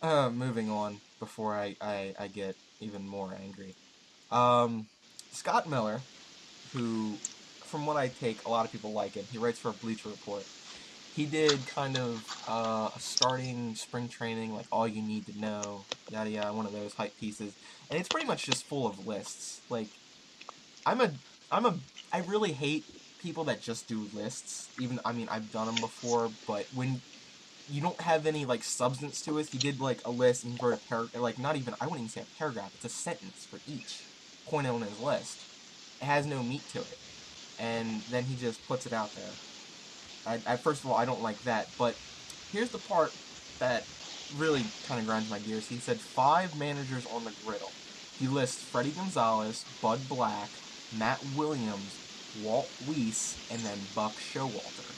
uh, 0.00 0.30
moving 0.30 0.70
on 0.70 1.00
before 1.18 1.56
I, 1.56 1.74
I, 1.80 2.14
I 2.16 2.28
get 2.28 2.54
even 2.80 3.08
more 3.08 3.34
angry. 3.42 3.74
Um, 4.30 4.86
Scott 5.32 5.68
Miller, 5.68 6.00
who, 6.72 7.14
from 7.64 7.86
what 7.86 7.96
I 7.96 8.08
take, 8.08 8.44
a 8.44 8.50
lot 8.50 8.64
of 8.66 8.72
people 8.72 8.92
like 8.92 9.14
him. 9.14 9.24
He 9.30 9.38
writes 9.38 9.58
for 9.58 9.72
Bleacher 9.72 10.08
Report. 10.08 10.44
He 11.16 11.26
did 11.26 11.66
kind 11.66 11.96
of 11.96 12.24
uh, 12.48 12.90
a 12.94 13.00
starting 13.00 13.74
spring 13.74 14.08
training, 14.08 14.54
like 14.54 14.66
all 14.70 14.86
you 14.86 15.02
need 15.02 15.26
to 15.26 15.38
know, 15.38 15.84
yada 16.08 16.30
yada, 16.30 16.52
one 16.52 16.66
of 16.66 16.72
those 16.72 16.94
hype 16.94 17.16
pieces, 17.18 17.54
and 17.90 17.98
it's 17.98 18.08
pretty 18.08 18.26
much 18.26 18.44
just 18.46 18.64
full 18.64 18.86
of 18.86 19.06
lists. 19.06 19.60
Like, 19.68 19.88
I'm 20.86 21.00
a, 21.00 21.12
I'm 21.50 21.66
a, 21.66 21.78
I 22.12 22.20
really 22.20 22.52
hate 22.52 22.84
people 23.20 23.44
that 23.44 23.60
just 23.60 23.88
do 23.88 24.08
lists. 24.12 24.70
Even 24.78 25.00
I 25.04 25.12
mean 25.12 25.28
I've 25.30 25.52
done 25.52 25.66
them 25.66 25.80
before, 25.80 26.30
but 26.46 26.66
when 26.74 27.00
you 27.68 27.80
don't 27.80 28.00
have 28.00 28.26
any 28.26 28.44
like 28.44 28.64
substance 28.64 29.22
to 29.22 29.38
it, 29.38 29.48
he 29.48 29.58
did 29.58 29.80
like 29.80 30.00
a 30.04 30.10
list 30.10 30.44
and 30.44 30.60
wrote 30.62 30.74
a 30.74 30.88
paragraph. 30.88 31.22
Like 31.22 31.38
not 31.38 31.56
even 31.56 31.74
I 31.80 31.86
wouldn't 31.86 32.00
even 32.00 32.08
say 32.10 32.22
a 32.22 32.38
paragraph. 32.38 32.72
It's 32.74 32.84
a 32.84 32.88
sentence 32.88 33.46
for 33.50 33.60
each 33.66 34.02
point 34.46 34.66
on 34.66 34.82
his 34.82 34.98
list. 35.00 35.49
It 36.00 36.06
has 36.06 36.26
no 36.26 36.42
meat 36.42 36.68
to 36.68 36.80
it, 36.80 36.98
and 37.58 38.02
then 38.08 38.24
he 38.24 38.36
just 38.36 38.66
puts 38.66 38.86
it 38.86 38.92
out 38.92 39.14
there. 39.14 39.40
I, 40.26 40.40
I 40.46 40.56
first 40.56 40.84
of 40.84 40.90
all 40.90 40.96
I 40.96 41.04
don't 41.04 41.22
like 41.22 41.42
that, 41.44 41.72
but 41.78 41.96
here's 42.52 42.70
the 42.70 42.78
part 42.78 43.12
that 43.58 43.88
really 44.30 44.64
kind 44.84 45.00
of 45.00 45.06
grinds 45.06 45.28
my 45.30 45.38
gears. 45.38 45.68
He 45.68 45.78
said 45.78 46.00
five 46.00 46.54
managers 46.54 47.06
on 47.06 47.24
the 47.24 47.32
griddle. 47.32 47.74
He 48.18 48.28
lists 48.28 48.64
Fredi 48.64 48.94
Gonzalez, 48.94 49.64
Bud 49.80 50.08
Black, 50.08 50.60
Matt 50.92 51.24
Williams, 51.24 52.00
Walt 52.34 52.72
Weiss, 52.78 53.38
and 53.50 53.64
then 53.64 53.88
Buck 53.94 54.20
Showalter. 54.20 54.96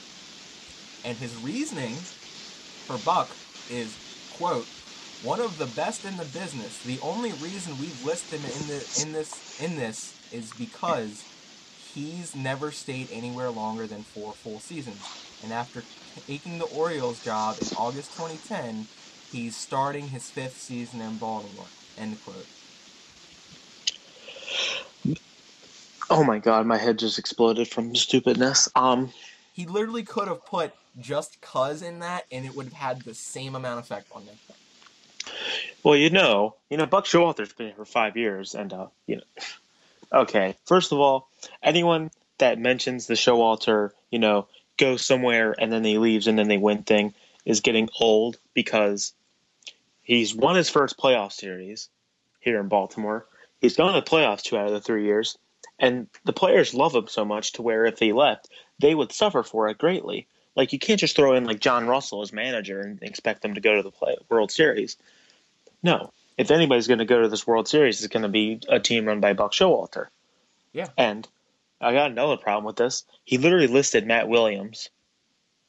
And 1.03 1.17
his 1.17 1.35
reasoning 1.35 2.07
for 2.87 2.97
Buck 2.97 3.37
is, 3.69 3.99
quote, 4.29 4.69
one 5.21 5.39
of 5.39 5.57
the 5.57 5.67
best 5.67 6.05
in 6.05 6.17
the 6.17 6.25
business. 6.25 6.79
The 6.79 6.99
only 6.99 7.33
reason 7.33 7.77
we've 7.77 8.01
listed 8.01 8.39
him 8.39 8.45
in 8.45 8.67
the 8.67 8.87
in 8.95 9.13
this 9.13 9.43
in 9.57 9.75
this 9.77 10.15
is 10.33 10.53
because 10.53 11.27
he's 11.75 12.35
never 12.35 12.71
stayed 12.71 13.09
anywhere 13.11 13.51
longer 13.51 13.87
than 13.87 14.05
four 14.05 14.35
full 14.35 14.61
seasons. 14.61 15.11
And 15.41 15.53
after 15.53 15.89
taking 16.27 16.59
the 16.59 16.65
Orioles 16.65 17.21
job 17.21 17.59
in 17.61 17.69
August 17.75 18.13
2010, 18.13 18.89
he's 19.25 19.57
starting 19.57 20.09
his 20.09 20.31
fifth 20.31 20.57
season 20.57 21.01
in 21.01 21.19
Baltimore. 21.19 21.73
End 21.97 22.21
quote. 22.21 22.49
Oh 26.09 26.23
my 26.23 26.39
god, 26.39 26.65
my 26.67 26.77
head 26.77 26.99
just 26.99 27.19
exploded 27.19 27.67
from 27.69 27.95
stupidness. 27.95 28.69
Um, 28.75 29.13
He 29.53 29.65
literally 29.67 30.03
could 30.03 30.27
have 30.27 30.45
put 30.45 30.73
just 30.97 31.41
cuz 31.41 31.81
in 31.81 31.99
that, 31.99 32.25
and 32.31 32.45
it 32.45 32.55
would 32.55 32.67
have 32.67 32.73
had 32.73 33.05
the 33.05 33.15
same 33.15 33.55
amount 33.55 33.79
of 33.79 33.85
effect 33.85 34.09
on 34.11 34.25
me. 34.25 34.41
well, 35.83 35.95
you 35.95 36.09
know, 36.09 36.57
you 36.69 36.77
know, 36.77 36.85
Buck 36.87 37.05
Showalter's 37.05 37.53
been 37.53 37.67
here 37.67 37.75
for 37.77 37.85
five 37.85 38.17
years, 38.17 38.55
and 38.55 38.73
uh, 38.73 38.87
you 39.07 39.17
know, 39.17 39.23
okay. 40.13 40.55
First 40.65 40.91
of 40.91 40.99
all, 40.99 41.29
anyone 41.61 42.11
that 42.37 42.59
mentions 42.59 43.07
the 43.07 43.13
Showalter, 43.13 43.91
you 44.09 44.19
know, 44.19 44.47
goes 44.77 45.05
somewhere 45.05 45.55
and 45.57 45.71
then 45.71 45.83
he 45.83 45.97
leaves 45.97 46.27
and 46.27 46.37
then 46.37 46.47
they 46.47 46.57
win 46.57 46.83
thing 46.83 47.13
is 47.45 47.61
getting 47.61 47.89
old 47.99 48.37
because 48.53 49.13
he's 50.01 50.35
won 50.35 50.55
his 50.55 50.69
first 50.69 50.97
playoff 50.97 51.31
series 51.31 51.89
here 52.39 52.59
in 52.59 52.67
Baltimore. 52.67 53.25
He's 53.61 53.75
gone 53.75 53.93
to 53.93 53.99
the 53.99 54.05
playoffs 54.05 54.41
two 54.41 54.57
out 54.57 54.67
of 54.67 54.73
the 54.73 54.81
three 54.81 55.05
years, 55.05 55.37
and 55.79 56.07
the 56.25 56.33
players 56.33 56.73
love 56.73 56.95
him 56.95 57.07
so 57.07 57.23
much 57.23 57.53
to 57.53 57.61
where 57.61 57.85
if 57.85 57.99
he 57.99 58.13
left, 58.13 58.49
they 58.79 58.93
would 58.93 59.11
suffer 59.11 59.43
for 59.43 59.69
it 59.69 59.77
greatly. 59.77 60.27
Like 60.55 60.73
you 60.73 60.79
can't 60.79 60.99
just 60.99 61.15
throw 61.15 61.33
in 61.33 61.45
like 61.45 61.59
John 61.59 61.87
Russell 61.87 62.21
as 62.21 62.33
manager 62.33 62.81
and 62.81 63.01
expect 63.01 63.41
them 63.41 63.55
to 63.55 63.61
go 63.61 63.75
to 63.75 63.81
the 63.81 63.91
play- 63.91 64.17
World 64.29 64.51
Series. 64.51 64.97
No, 65.81 66.11
if 66.37 66.51
anybody's 66.51 66.87
going 66.87 66.99
to 66.99 67.05
go 67.05 67.21
to 67.21 67.29
this 67.29 67.45
World 67.45 67.67
Series, 67.67 68.03
it's 68.03 68.11
going 68.11 68.23
to 68.23 68.29
be 68.29 68.59
a 68.67 68.79
team 68.79 69.05
run 69.05 69.19
by 69.19 69.33
Buck 69.33 69.51
Showalter. 69.53 70.07
Yeah. 70.71 70.87
And 70.97 71.27
I 71.79 71.93
got 71.93 72.11
another 72.11 72.37
problem 72.37 72.65
with 72.65 72.75
this. 72.75 73.05
He 73.23 73.37
literally 73.37 73.67
listed 73.67 74.07
Matt 74.07 74.27
Williams 74.27 74.89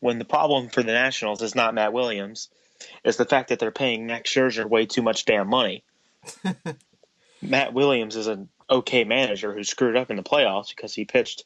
when 0.00 0.18
the 0.18 0.24
problem 0.27 0.68
for 0.68 0.83
the 0.83 0.92
Nationals 0.92 1.40
is 1.40 1.55
not 1.55 1.74
Matt 1.74 1.94
Williams, 1.94 2.50
is 3.05 3.16
the 3.16 3.24
fact 3.24 3.48
that 3.48 3.59
they're 3.59 3.70
paying 3.70 4.07
Max 4.07 4.31
Scherzer 4.31 4.68
way 4.68 4.85
too 4.85 5.00
much 5.00 5.24
damn 5.24 5.48
money. 5.48 5.83
Matt 7.42 7.72
Williams 7.72 8.14
is 8.14 8.27
an 8.27 8.50
okay 8.68 9.05
manager 9.05 9.55
who 9.55 9.64
screwed 9.64 9.96
up 9.96 10.11
in 10.11 10.16
the 10.16 10.22
playoffs 10.22 10.68
because 10.68 10.94
he 10.94 11.07
pitched 11.07 11.44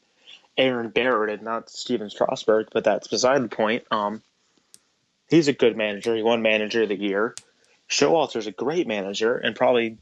Aaron 0.56 0.90
Barrett 0.90 1.30
and 1.30 1.42
not 1.42 1.70
Steven 1.70 2.10
Strasburg, 2.10 2.68
but 2.72 2.82
that's 2.82 3.06
beside 3.06 3.42
the 3.44 3.48
point. 3.48 3.84
Um, 3.92 4.22
he's 5.28 5.46
a 5.46 5.52
good 5.52 5.76
manager. 5.76 6.16
He 6.16 6.22
won 6.22 6.42
Manager 6.42 6.82
of 6.82 6.88
the 6.88 6.98
Year. 6.98 7.36
Showalter's 7.88 8.46
a 8.46 8.52
great 8.52 8.86
manager 8.86 9.36
and 9.36 9.56
probably 9.56 9.98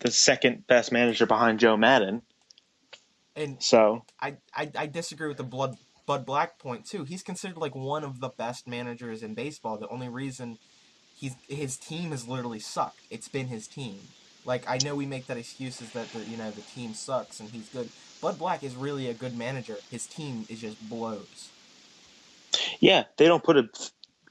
the 0.00 0.10
second 0.10 0.66
best 0.66 0.92
manager 0.92 1.26
behind 1.26 1.60
Joe 1.60 1.76
Maddon. 1.76 2.22
And 3.36 3.62
So 3.62 4.04
I, 4.20 4.36
I, 4.54 4.70
I 4.76 4.86
disagree 4.86 5.28
with 5.28 5.36
the 5.36 5.44
Blood 5.44 5.76
Bud 6.06 6.24
Black 6.26 6.58
point 6.58 6.86
too. 6.86 7.04
He's 7.04 7.22
considered 7.22 7.58
like 7.58 7.74
one 7.74 8.04
of 8.04 8.20
the 8.20 8.30
best 8.30 8.66
managers 8.66 9.22
in 9.22 9.34
baseball. 9.34 9.76
The 9.78 9.88
only 9.88 10.08
reason 10.08 10.58
he's 11.16 11.36
his 11.48 11.76
team 11.76 12.10
has 12.10 12.26
literally 12.26 12.60
sucked. 12.60 13.00
It's 13.10 13.28
been 13.28 13.48
his 13.48 13.66
team. 13.68 13.98
Like 14.44 14.68
I 14.68 14.78
know 14.78 14.94
we 14.94 15.06
make 15.06 15.26
that 15.26 15.36
excuse 15.36 15.80
is 15.82 15.92
that 15.92 16.12
the 16.12 16.20
you 16.20 16.36
know 16.36 16.50
the 16.50 16.62
team 16.62 16.94
sucks 16.94 17.40
and 17.40 17.50
he's 17.50 17.68
good. 17.68 17.90
Bud 18.20 18.38
Black 18.38 18.62
is 18.62 18.74
really 18.74 19.08
a 19.08 19.14
good 19.14 19.36
manager. 19.36 19.76
His 19.90 20.06
team 20.06 20.46
is 20.48 20.60
just 20.62 20.88
blows. 20.88 21.50
yeah, 22.80 23.04
they 23.16 23.26
don't 23.26 23.44
put 23.44 23.56
a 23.56 23.68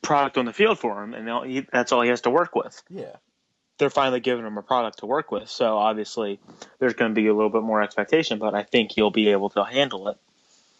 product 0.02 0.38
on 0.38 0.46
the 0.46 0.54
field 0.54 0.80
for 0.80 1.04
him, 1.04 1.14
and 1.14 1.50
he, 1.50 1.66
that's 1.72 1.92
all 1.92 2.02
he 2.02 2.10
has 2.10 2.22
to 2.22 2.30
work 2.30 2.56
with. 2.56 2.82
Yeah. 2.90 3.16
They're 3.78 3.90
finally 3.90 4.20
giving 4.20 4.46
him 4.46 4.58
a 4.58 4.64
product 4.64 5.00
to 5.00 5.06
work 5.06 5.32
with, 5.32 5.50
so 5.50 5.78
obviously 5.78 6.40
there's 6.80 6.94
going 6.94 7.12
to 7.12 7.16
be 7.16 7.28
a 7.28 7.34
little 7.34 7.50
bit 7.50 7.64
more 7.64 7.82
expectation, 7.82 8.40
but 8.40 8.56
I 8.56 8.64
think 8.64 8.92
he'll 8.92 9.12
be 9.12 9.30
able 9.30 9.50
to 9.52 9.64
handle 9.64 10.08
it. 10.08 10.18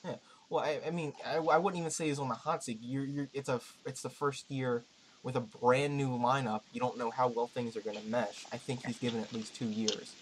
Yeah, 0.04 0.16
well, 0.50 0.64
I, 0.64 0.80
I 0.88 0.90
mean, 0.90 1.14
I, 1.26 1.36
I 1.36 1.58
wouldn't 1.58 1.80
even 1.80 1.92
say 1.92 2.08
he's 2.08 2.20
on 2.20 2.30
the 2.30 2.36
hot 2.36 2.64
seat. 2.64 2.80
You're, 2.82 3.06
you're, 3.06 3.30
it's 3.34 3.50
a, 3.50 3.62
it's 3.86 4.02
the 4.02 4.10
first 4.10 4.50
year 4.50 4.84
with 5.22 5.36
a 5.36 5.42
brand 5.42 5.98
new 5.98 6.18
lineup. 6.18 6.62
You 6.72 6.80
don't 6.80 6.98
know 6.98 7.12
how 7.12 7.28
well 7.28 7.48
things 7.48 7.76
are 7.76 7.82
going 7.82 7.98
to 7.98 8.06
mesh. 8.08 8.46
I 8.52 8.58
think 8.58 8.86
he's 8.86 8.98
given 8.98 9.20
at 9.20 9.34
least 9.34 9.56
two 9.56 9.66
years. 9.68 10.16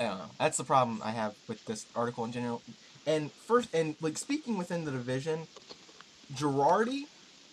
I 0.00 0.04
don't 0.04 0.18
know. 0.18 0.30
That's 0.38 0.56
the 0.56 0.64
problem 0.64 1.00
I 1.04 1.10
have 1.10 1.34
with 1.46 1.64
this 1.66 1.86
article 1.94 2.24
in 2.24 2.32
general. 2.32 2.62
And 3.06 3.30
first, 3.30 3.74
and 3.74 3.96
like 4.00 4.16
speaking 4.18 4.56
within 4.56 4.84
the 4.84 4.90
division, 4.90 5.46
Girardi 6.34 7.04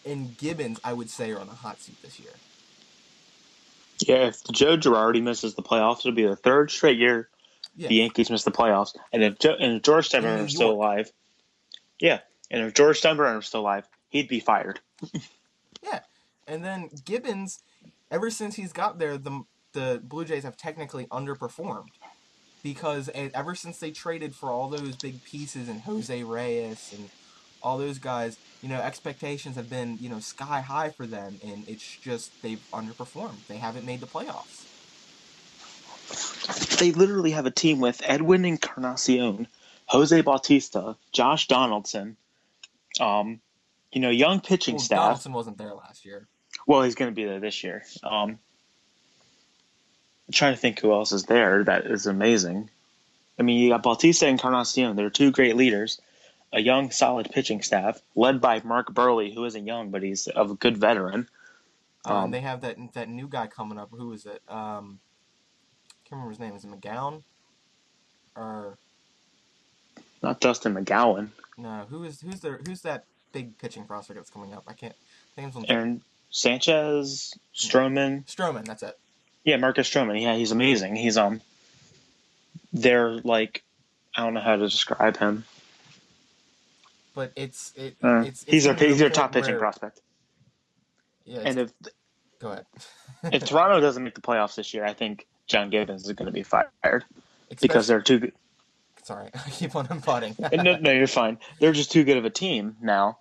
and 0.06 0.38
Gibbons, 0.38 0.80
I 0.84 0.94
would 0.94 1.10
say, 1.10 1.32
are 1.32 1.40
on 1.40 1.48
the 1.48 1.54
hot 1.54 1.80
seat 1.80 2.02
this 2.02 2.20
year. 2.20 2.32
Yeah, 4.00 4.28
if 4.28 4.44
Joe 4.52 4.78
Girardi 4.78 5.22
misses 5.22 5.56
the 5.56 5.62
playoffs, 5.62 6.00
it'll 6.00 6.14
be 6.14 6.26
the 6.26 6.36
third 6.36 6.72
straight 6.72 6.98
year 6.98 7.28
Yeah. 7.76 7.90
the 7.90 7.96
Yankees 7.96 8.30
miss 8.30 8.44
the 8.44 8.52
playoffs. 8.52 8.96
And 9.12 9.24
if 9.24 9.40
Joe, 9.40 9.56
and 9.60 9.78
if 9.78 9.84
George 9.84 10.10
Steinbrenner 10.10 10.46
is 10.46 10.56
still 10.56 10.72
alive, 10.72 11.12
yeah, 12.00 12.20
and 12.50 12.66
if 12.66 12.74
George 12.74 13.02
Steinbrenner 13.02 13.40
is 13.40 13.46
still 13.48 13.62
alive, 13.62 13.88
he'd 14.10 14.28
be 14.28 14.40
fired. 14.40 14.80
Yeah, 15.82 16.00
and 16.46 16.64
then 16.64 16.90
Gibbons, 17.06 17.60
ever 18.12 18.30
since 18.30 18.56
he's 18.56 18.74
got 18.74 19.00
there, 19.00 19.18
the 19.18 19.44
the 19.72 20.02
Blue 20.04 20.26
Jays 20.26 20.44
have 20.44 20.58
technically 20.58 21.06
underperformed 21.06 21.88
because 22.62 23.10
ever 23.14 23.56
since 23.56 23.78
they 23.80 23.92
traded 23.92 24.36
for 24.36 24.50
all 24.50 24.68
those 24.68 24.98
big 24.98 25.24
pieces 25.24 25.70
and 25.70 25.82
Jose 25.82 26.24
Reyes 26.24 26.94
and 26.98 27.10
all 27.62 27.78
those 27.78 27.98
guys, 27.98 28.38
you 28.62 28.70
know, 28.70 28.80
expectations 28.80 29.56
have 29.56 29.70
been 29.70 29.98
you 30.00 30.10
know 30.10 30.20
sky 30.20 30.62
high 30.62 30.90
for 30.90 31.06
them, 31.06 31.40
and 31.46 31.68
it's 31.68 31.98
just 31.98 32.32
they've 32.42 32.62
underperformed. 32.74 33.48
They 33.48 33.58
haven't 33.58 33.86
made 33.86 34.00
the 34.00 34.08
playoffs. 34.08 34.66
they 36.80 36.92
literally 36.92 37.32
have 37.32 37.46
a 37.46 37.52
team 37.52 37.80
with 37.80 38.02
Edwin 38.06 38.46
Encarnacion, 38.46 39.48
Jose 39.88 40.22
Bautista, 40.22 40.96
Josh 41.12 41.48
Donaldson, 41.48 42.18
um, 43.00 43.40
you 43.92 44.02
know, 44.02 44.10
young 44.10 44.40
pitching 44.40 44.76
Well, 44.76 44.84
staff. 44.84 44.98
Donaldson 45.00 45.34
wasn't 45.34 45.58
there 45.58 45.74
last 45.74 46.06
year. 46.06 46.28
Well, 46.68 46.84
he's 46.84 46.96
going 46.96 47.12
to 47.12 47.16
be 47.16 47.26
there 47.26 47.40
this 47.40 47.64
year. 47.64 47.84
Um, 48.04 48.40
I'm 50.28 50.34
trying 50.34 50.54
to 50.54 50.60
think 50.60 50.80
who 50.80 50.92
else 50.94 51.12
is 51.12 51.24
there 51.24 51.64
that 51.64 51.86
is 51.86 52.06
amazing. 52.06 52.70
I 53.40 53.44
mean, 53.44 53.60
you 53.60 53.70
got 53.70 53.84
Bautista 53.84 54.26
and 54.26 54.34
Encarnacion. 54.34 54.96
They're 54.96 55.10
two 55.10 55.32
great 55.32 55.56
leaders. 55.56 56.00
A 56.52 56.60
young, 56.60 56.90
solid 56.92 57.30
pitching 57.32 57.62
staff 57.62 58.02
led 58.16 58.42
by 58.42 58.60
Mark 58.64 58.92
Buehrle, 58.94 59.34
who 59.34 59.46
isn't 59.46 59.68
young, 59.68 59.92
but 59.92 60.02
he's 60.02 60.28
a 60.36 60.46
good 60.46 60.78
veteran. 60.78 61.28
Um, 62.06 62.16
Um, 62.16 62.32
they 62.32 62.42
have 62.42 62.62
that 62.62 62.78
that 62.94 63.08
new 63.10 63.28
guy 63.28 63.48
coming 63.48 63.78
up. 63.78 63.90
Who 63.92 64.12
is 64.14 64.26
it? 64.26 64.42
Um, 64.48 65.00
can't 66.06 66.14
remember 66.14 66.32
his 66.32 66.40
name. 66.40 66.56
Is 66.56 66.64
it 66.64 66.72
McGowan? 66.72 67.22
Or 68.36 68.78
Not 70.24 70.40
Dustin 70.40 70.74
McGowan. 70.74 71.30
no? 71.58 71.86
Who 71.90 72.04
is 72.04 72.22
who's 72.22 72.40
the 72.40 72.60
who's 72.66 72.82
that 72.82 73.04
big 73.32 73.58
pitching 73.60 73.86
prospect 73.86 74.18
that's 74.18 74.30
coming 74.32 74.54
up? 74.54 74.64
I 74.68 74.74
can't. 74.74 74.96
Name's 75.38 75.56
on 75.56 75.66
Aaron 75.70 76.02
Sanchez, 76.32 77.34
Stroman. 77.56 78.26
Stroman. 78.26 78.66
That's 78.66 78.82
it. 78.84 78.98
Yeah, 79.44 79.58
Marcus 79.58 79.88
Stroman. 79.90 80.20
Yeah, 80.22 80.36
he's 80.36 80.52
amazing. 80.52 80.96
He's 80.96 81.18
um, 81.18 81.42
they're 82.74 83.12
like, 83.12 83.64
I 84.16 84.24
don't 84.24 84.34
know 84.34 84.42
how 84.42 84.56
to 84.56 84.68
describe 84.68 85.18
him. 85.18 85.46
But 87.16 87.32
it's 87.36 87.74
it. 87.76 87.98
Uh, 88.04 88.22
it's, 88.22 88.44
it's 88.44 88.52
he's 88.52 88.64
getting 88.66 88.80
to 88.80 88.88
he's 88.88 88.98
the 89.00 89.06
point 89.06 89.14
top 89.16 89.32
pitching 89.34 89.52
where- 89.52 89.60
prospect. 89.60 90.02
Yeah. 91.26 91.42
And 91.46 91.60
if 91.60 91.72
go 92.40 92.52
ahead. 92.52 92.66
if 93.32 93.46
Toronto 93.46 93.80
doesn't 93.80 94.04
make 94.04 94.16
the 94.16 94.22
playoffs 94.22 94.56
this 94.56 94.74
year, 94.74 94.86
I 94.86 94.94
think 94.94 95.28
John 95.48 95.70
Gibbons 95.70 96.06
is 96.06 96.14
going 96.14 96.28
to 96.28 96.32
be 96.32 96.44
fired 96.44 96.72
because 97.50 97.64
Especially- 97.64 97.88
they're 97.88 98.02
too. 98.02 98.20
good. 98.20 98.34
sorry, 99.04 99.30
I 99.46 99.50
keep 99.50 99.76
on 99.76 99.88
putting. 100.02 100.36
no, 100.64 100.78
no, 100.78 100.92
you're 100.92 101.08
fine. 101.08 101.38
They're 101.60 101.72
just 101.74 101.92
too 101.92 102.04
good 102.04 102.18
of 102.18 102.26
a 102.26 102.30
team 102.30 102.78
now, 102.82 103.18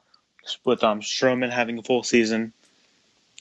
with 0.65 0.85
um 0.85 1.01
Stroman 1.01 1.51
having 1.51 1.79
a 1.79 1.83
full 1.83 2.03
season, 2.03 2.53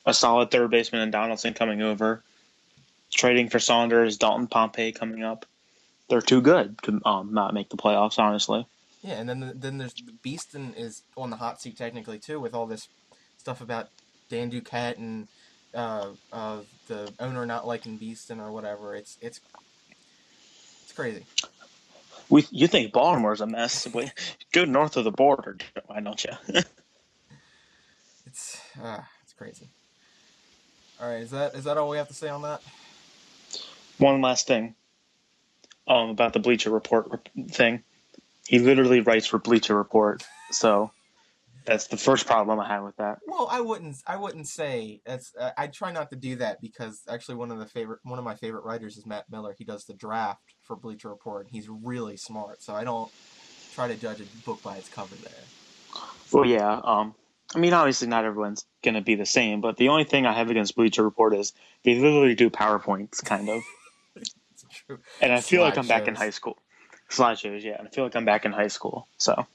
a 0.06 0.14
solid 0.14 0.50
third 0.52 0.72
baseman 0.72 1.02
and 1.02 1.12
Donaldson 1.12 1.54
coming 1.54 1.82
over, 1.82 2.24
trading 3.14 3.50
for 3.50 3.60
Saunders, 3.60 4.18
Dalton 4.18 4.48
Pompey 4.48 4.92
coming 4.92 5.24
up. 5.24 5.46
They're 6.10 6.22
too 6.22 6.42
good 6.42 6.78
to 6.84 7.02
um 7.06 7.34
not 7.34 7.54
make 7.54 7.70
the 7.70 7.78
playoffs. 7.78 8.18
Honestly, 8.20 8.66
Yeah, 9.08 9.22
and 9.22 9.30
then 9.30 9.54
then 9.56 9.78
there's 9.78 9.94
Beeston 10.22 10.74
is 10.76 11.04
on 11.16 11.30
the 11.30 11.38
hot 11.38 11.62
seat 11.62 11.78
technically 11.78 12.20
too 12.20 12.42
with 12.42 12.54
all 12.54 12.66
this 12.66 12.90
stuff 13.38 13.62
about 13.62 13.88
Dan 14.28 14.52
Duquette 14.52 14.98
and 14.98 15.30
uh, 15.74 16.08
uh, 16.34 16.58
the 16.90 17.14
owner 17.18 17.46
not 17.46 17.66
liking 17.66 17.96
Beeston 17.96 18.42
or 18.42 18.52
whatever. 18.52 18.96
It's 18.96 19.18
it's 19.22 19.40
it's 20.84 20.92
crazy. 20.92 21.26
we 22.28 22.46
you 22.52 22.68
think 22.68 22.92
Baltimore's 22.92 23.40
a 23.40 23.48
mess? 23.48 23.88
We, 23.94 24.12
go 24.52 24.66
north 24.66 24.98
of 24.98 25.06
the 25.06 25.12
border, 25.12 25.56
why 25.86 26.02
don't 26.02 26.24
you? 26.26 26.32
It's 28.26 28.62
uh, 28.84 29.00
it's 29.24 29.32
crazy. 29.34 29.70
All 31.02 31.10
right, 31.10 31.22
is 31.22 31.32
that 31.32 31.56
is 31.56 31.64
that 31.64 31.78
all 31.78 31.88
we 31.88 31.96
have 31.96 32.10
to 32.10 32.14
say 32.14 32.28
on 32.28 32.42
that? 32.42 32.62
One 34.00 34.22
last 34.22 34.48
thing, 34.48 34.76
um, 35.88 36.10
about 36.10 36.34
the 36.34 36.40
Bleacher 36.40 36.70
Report 36.70 37.30
thing. 37.50 37.84
He 38.48 38.60
literally 38.60 39.02
writes 39.02 39.28
for 39.28 39.40
Bleacher 39.40 39.76
Report, 39.76 40.24
so 40.52 40.92
that's 41.68 41.88
the 41.88 41.98
first 41.98 42.26
problem 42.26 42.60
I 42.62 42.68
have 42.70 42.84
with 42.86 42.96
that. 42.96 43.20
Well, 43.28 43.50
I 43.52 43.60
wouldn't 43.60 43.98
I 44.08 44.16
wouldn't 44.16 44.48
say 44.48 45.02
that's 45.06 45.36
uh, 45.36 45.52
I 45.58 45.68
try 45.68 45.92
not 45.92 46.10
to 46.12 46.16
do 46.16 46.38
that 46.38 46.62
because 46.62 47.02
actually 47.10 47.36
one 47.36 47.52
of 47.52 47.60
the 47.60 47.66
favorite 47.66 48.00
one 48.04 48.18
of 48.18 48.24
my 48.24 48.36
favorite 48.36 48.64
writers 48.64 48.96
is 48.98 49.06
Matt 49.06 49.26
Miller. 49.30 49.54
He 49.58 49.66
does 49.66 49.84
the 49.84 49.94
draft 49.94 50.42
for 50.62 50.78
Bleacher 50.78 51.10
Report. 51.10 51.46
and 51.46 51.54
He's 51.54 51.68
really 51.68 52.16
smart, 52.16 52.64
so 52.64 52.74
I 52.74 52.86
don't 52.86 53.12
try 53.74 53.90
to 53.90 53.96
judge 53.96 54.22
a 54.22 54.26
book 54.46 54.64
by 54.64 54.78
its 54.78 54.88
cover 54.88 55.16
there. 55.16 56.02
Well, 56.32 56.46
yeah. 56.46 56.80
Um, 56.84 57.16
I 57.54 57.60
mean, 57.60 57.74
obviously, 57.74 58.08
not 58.08 58.24
everyone's 58.24 58.66
gonna 58.82 59.02
be 59.02 59.16
the 59.16 59.26
same, 59.26 59.60
but 59.60 59.76
the 59.76 59.90
only 59.90 60.06
thing 60.06 60.26
I 60.26 60.32
have 60.34 60.50
against 60.50 60.78
Bleacher 60.78 61.04
Report 61.04 61.34
is 61.34 61.52
they 61.84 61.96
literally 61.96 62.36
do 62.36 62.50
powerpoints, 62.50 63.24
kind 63.24 63.50
of, 63.50 63.62
It's 64.16 64.34
true. 64.72 65.00
and 65.22 65.34
I 65.34 65.42
feel 65.42 65.62
like 65.62 65.78
I'm 65.78 65.88
back 65.88 66.08
in 66.08 66.16
high 66.16 66.30
school. 66.30 66.58
Slideshows, 67.12 67.64
yeah, 67.64 67.78
and 67.80 67.88
I 67.88 67.92
feel 67.92 68.06
like 68.06 68.16
I'm 68.16 68.26
back 68.26 68.46
in 68.46 68.52
high 68.54 68.68
school. 68.68 69.10
So, 69.18 69.48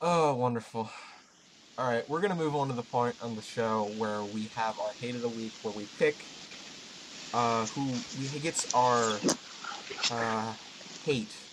Oh, 0.00 0.34
wonderful. 0.36 0.90
All 1.78 1.88
right, 1.88 2.08
we're 2.08 2.20
going 2.20 2.30
to 2.32 2.36
move 2.36 2.56
on 2.56 2.68
to 2.68 2.74
the 2.74 2.84
point 2.84 3.16
on 3.20 3.36
the 3.36 3.42
show 3.42 3.84
where 3.86 4.24
we 4.24 4.48
have 4.54 4.78
our 4.78 4.92
hate 4.94 5.16
of 5.16 5.22
the 5.22 5.30
week, 5.30 5.54
where 5.62 5.74
we 5.74 5.86
pick 5.86 6.28
uh, 7.32 7.66
who 7.68 8.06
who 8.12 8.40
gets 8.40 8.66
our 8.74 9.24
uh, 10.10 10.56
hate 11.04 11.48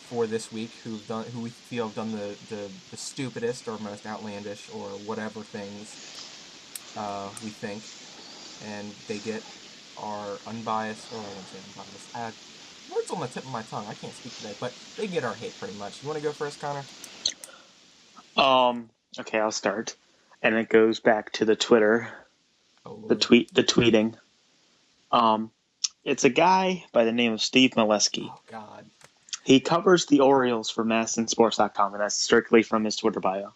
for 0.00 0.26
this 0.26 0.52
week, 0.52 0.76
who've 0.84 1.06
done, 1.06 1.30
who 1.32 1.40
we 1.40 1.50
feel 1.50 1.86
have 1.86 1.94
done 1.94 2.12
the, 2.12 2.38
the, 2.46 2.72
the 2.90 2.96
stupidest 2.96 3.68
or 3.68 3.78
most 3.78 4.06
outlandish 4.06 4.68
or 4.70 4.98
whatever 4.98 5.44
things 5.44 5.98
uh, 6.96 7.32
we 7.40 7.52
think, 7.52 7.92
and 8.60 8.96
they 9.06 9.20
get 9.20 9.44
our 10.02 10.38
unbiased, 10.46 11.12
or 11.12 11.18
I 11.18 11.22
won't 11.22 11.46
say 11.46 11.58
unbiased, 12.16 12.16
uh, 12.16 12.94
words 12.94 13.10
on 13.10 13.20
the 13.20 13.26
tip 13.26 13.44
of 13.44 13.50
my 13.52 13.62
tongue. 13.62 13.86
I 13.88 13.94
can't 13.94 14.12
speak 14.14 14.36
today, 14.36 14.54
but 14.60 14.72
they 14.96 15.06
get 15.06 15.24
our 15.24 15.34
hate 15.34 15.58
pretty 15.58 15.78
much. 15.78 16.02
You 16.02 16.08
want 16.08 16.18
to 16.18 16.24
go 16.24 16.32
first, 16.32 16.60
Connor? 16.60 16.84
um, 18.36 18.90
okay, 19.18 19.38
I'll 19.38 19.50
start, 19.50 19.96
and 20.42 20.54
it 20.54 20.68
goes 20.68 21.00
back 21.00 21.32
to 21.34 21.44
the 21.44 21.56
Twitter, 21.56 22.08
Oh, 22.86 23.02
the 23.08 23.16
tweet, 23.16 23.52
the 23.52 23.64
tweeting. 23.64 24.14
Um, 25.10 25.50
it's 26.04 26.24
a 26.24 26.30
guy 26.30 26.84
by 26.92 27.04
the 27.04 27.12
name 27.12 27.32
of 27.32 27.40
Steve 27.42 27.72
Melewski. 27.72 28.28
Oh 28.30 28.40
God. 28.50 28.86
He 29.44 29.60
covers 29.60 30.06
the 30.06 30.20
Orioles 30.20 30.68
for 30.70 30.84
MASNsports.com, 30.84 31.94
and 31.94 32.02
that's 32.02 32.14
strictly 32.14 32.62
from 32.62 32.84
his 32.84 32.96
Twitter 32.96 33.20
bio. 33.20 33.54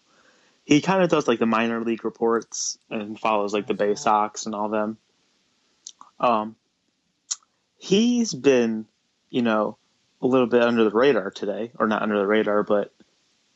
He 0.65 0.81
kind 0.81 1.03
of 1.03 1.11
does 1.11 1.29
like 1.29 1.39
the 1.39 1.47
minor 1.47 1.81
league 1.81 2.05
reports 2.05 2.79
and 2.89 3.19
follows 3.19 3.53
like 3.53 3.67
the 3.67 3.75
Bay 3.75 3.95
Sox 3.95 4.47
and 4.47 4.55
all 4.55 4.69
them. 4.69 4.97
Um, 6.23 6.57
he's 7.79 8.33
been, 8.33 8.87
you 9.29 9.43
know, 9.43 9.77
a 10.23 10.27
little 10.27 10.47
bit 10.47 10.63
under 10.63 10.85
the 10.85 10.91
radar 10.91 11.31
today, 11.31 11.73
or 11.79 11.87
not 11.89 12.03
under 12.03 12.19
the 12.19 12.27
radar, 12.27 12.63
but 12.63 12.95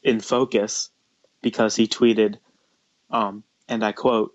in 0.02 0.20
focus 0.20 0.90
because 1.42 1.76
he 1.76 1.86
tweeted, 1.86 2.36
um, 3.10 3.44
and 3.68 3.84
I 3.84 3.92
quote, 3.92 4.34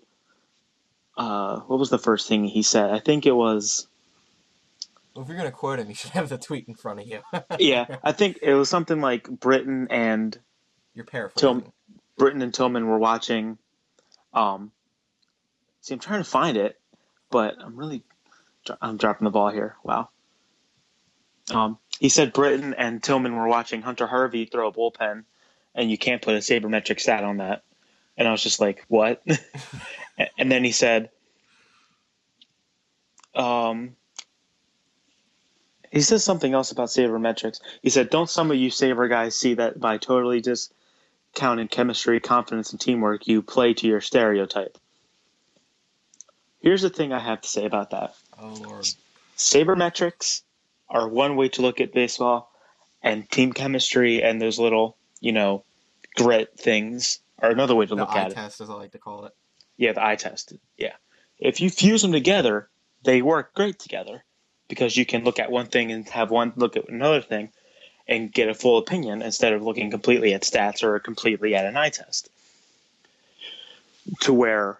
uh, 1.16 1.60
what 1.60 1.78
was 1.78 1.90
the 1.90 1.98
first 1.98 2.26
thing 2.26 2.44
he 2.44 2.62
said? 2.62 2.90
I 2.90 2.98
think 2.98 3.26
it 3.26 3.32
was. 3.32 3.86
Well, 5.14 5.24
if 5.24 5.28
you're 5.28 5.36
gonna 5.36 5.50
quote 5.50 5.78
him, 5.78 5.88
you 5.88 5.94
should 5.94 6.12
have 6.12 6.30
the 6.30 6.38
tweet 6.38 6.68
in 6.68 6.74
front 6.74 7.00
of 7.00 7.06
you. 7.06 7.20
yeah, 7.58 7.96
I 8.02 8.12
think 8.12 8.38
it 8.40 8.54
was 8.54 8.70
something 8.70 9.00
like 9.02 9.28
Britton 9.28 9.88
and 9.90 10.38
You're 10.94 11.04
paraphrasing. 11.04 11.60
Till- 11.62 11.72
Britton 12.16 12.40
and 12.42 12.54
Tillman 12.54 12.86
were 12.86 12.98
watching. 12.98 13.58
Um, 14.32 14.70
see, 15.80 15.92
I'm 15.94 16.00
trying 16.00 16.20
to 16.22 16.28
find 16.28 16.56
it, 16.56 16.78
but 17.30 17.56
I'm 17.60 17.76
really 17.76 18.04
I'm 18.80 18.96
dropping 18.96 19.24
the 19.24 19.30
ball 19.30 19.50
here. 19.50 19.76
Wow. 19.82 20.08
Um, 21.52 21.78
he 21.98 22.08
said 22.08 22.32
Britton 22.32 22.74
and 22.74 23.02
Tillman 23.02 23.34
were 23.34 23.48
watching 23.48 23.82
Hunter 23.82 24.06
Harvey 24.06 24.44
throw 24.46 24.68
a 24.68 24.72
bullpen, 24.72 25.24
and 25.74 25.90
you 25.90 25.98
can't 25.98 26.22
put 26.22 26.34
a 26.34 26.38
sabermetric 26.38 27.00
stat 27.00 27.24
on 27.24 27.38
that. 27.38 27.64
And 28.16 28.28
I 28.28 28.30
was 28.30 28.42
just 28.42 28.60
like, 28.60 28.84
what? 28.88 29.22
and 30.38 30.50
then 30.50 30.64
he 30.64 30.72
said, 30.72 31.10
um, 33.34 33.96
he 35.90 36.00
says 36.00 36.24
something 36.24 36.52
else 36.52 36.72
about 36.72 36.88
sabermetrics. 36.88 37.60
He 37.82 37.90
said, 37.90 38.10
don't 38.10 38.30
some 38.30 38.50
of 38.50 38.56
you 38.56 38.70
saber 38.70 39.08
guys 39.08 39.38
see 39.38 39.54
that 39.54 39.78
by 39.78 39.98
totally 39.98 40.40
just 40.40 40.72
counting 41.34 41.68
chemistry, 41.68 42.20
confidence, 42.20 42.72
and 42.72 42.80
teamwork, 42.80 43.26
you 43.26 43.42
play 43.42 43.74
to 43.74 43.86
your 43.86 44.00
stereotype? 44.00 44.78
Here's 46.60 46.82
the 46.82 46.90
thing 46.90 47.12
I 47.12 47.18
have 47.18 47.40
to 47.40 47.48
say 47.48 47.64
about 47.64 47.90
that. 47.90 48.14
Oh 48.42 48.54
Lord. 48.54 48.88
Sabermetrics 49.36 50.42
are 50.88 51.08
one 51.08 51.36
way 51.36 51.48
to 51.50 51.62
look 51.62 51.80
at 51.80 51.92
baseball, 51.92 52.50
and 53.02 53.30
team 53.30 53.52
chemistry 53.52 54.22
and 54.22 54.40
those 54.42 54.58
little, 54.58 54.96
you 55.20 55.32
know, 55.32 55.64
grit 56.16 56.58
things 56.58 57.20
are 57.38 57.50
another 57.50 57.74
way 57.74 57.86
to 57.86 57.94
The 57.94 58.02
look 58.02 58.10
eye 58.10 58.20
at 58.20 58.30
it. 58.32 58.34
test, 58.34 58.60
as 58.60 58.68
I 58.68 58.74
like 58.74 58.92
to 58.92 58.98
call 58.98 59.24
it. 59.24 59.32
Yeah, 59.76 59.92
the 59.92 60.04
eye 60.04 60.16
test. 60.16 60.52
Yeah. 60.76 60.92
If 61.38 61.60
you 61.60 61.70
fuse 61.70 62.02
them 62.02 62.12
together, 62.12 62.68
they 63.04 63.22
work 63.22 63.54
great 63.54 63.78
together 63.78 64.22
because 64.68 64.96
you 64.96 65.06
can 65.06 65.24
look 65.24 65.38
at 65.38 65.50
one 65.50 65.66
thing 65.66 65.90
and 65.90 66.08
have 66.08 66.30
one 66.30 66.52
look 66.56 66.76
at 66.76 66.88
another 66.88 67.20
thing 67.20 67.50
and 68.06 68.32
get 68.32 68.48
a 68.48 68.54
full 68.54 68.78
opinion 68.78 69.22
instead 69.22 69.52
of 69.52 69.62
looking 69.62 69.90
completely 69.90 70.34
at 70.34 70.42
stats 70.42 70.82
or 70.82 70.98
completely 70.98 71.54
at 71.54 71.64
an 71.64 71.76
eye 71.76 71.90
test. 71.90 72.28
To 74.22 74.32
where, 74.32 74.78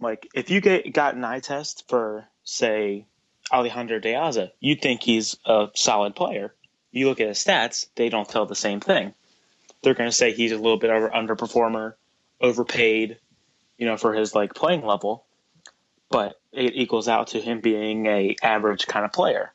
like, 0.00 0.28
if 0.34 0.50
you 0.50 0.60
get 0.60 0.92
got 0.92 1.14
an 1.14 1.24
eye 1.24 1.40
test 1.40 1.84
for, 1.88 2.26
say, 2.46 3.04
Alejandro 3.52 3.98
De 3.98 4.14
Aza, 4.14 4.50
you 4.60 4.74
think 4.76 5.02
he's 5.02 5.36
a 5.44 5.68
solid 5.74 6.16
player. 6.16 6.54
You 6.92 7.08
look 7.08 7.20
at 7.20 7.28
his 7.28 7.44
stats, 7.44 7.88
they 7.96 8.08
don't 8.08 8.28
tell 8.28 8.46
the 8.46 8.54
same 8.54 8.80
thing. 8.80 9.12
They're 9.82 9.92
going 9.94 10.08
to 10.08 10.16
say 10.16 10.32
he's 10.32 10.52
a 10.52 10.56
little 10.56 10.78
bit 10.78 10.88
over 10.90 11.10
underperformer, 11.10 11.94
overpaid, 12.40 13.18
you 13.76 13.86
know, 13.86 13.98
for 13.98 14.14
his 14.14 14.34
like 14.34 14.54
playing 14.54 14.86
level. 14.86 15.26
but 16.10 16.40
it 16.52 16.74
equals 16.74 17.08
out 17.08 17.28
to 17.28 17.40
him 17.40 17.60
being 17.60 18.06
a 18.06 18.36
average 18.42 18.86
kind 18.86 19.04
of 19.04 19.12
player. 19.12 19.52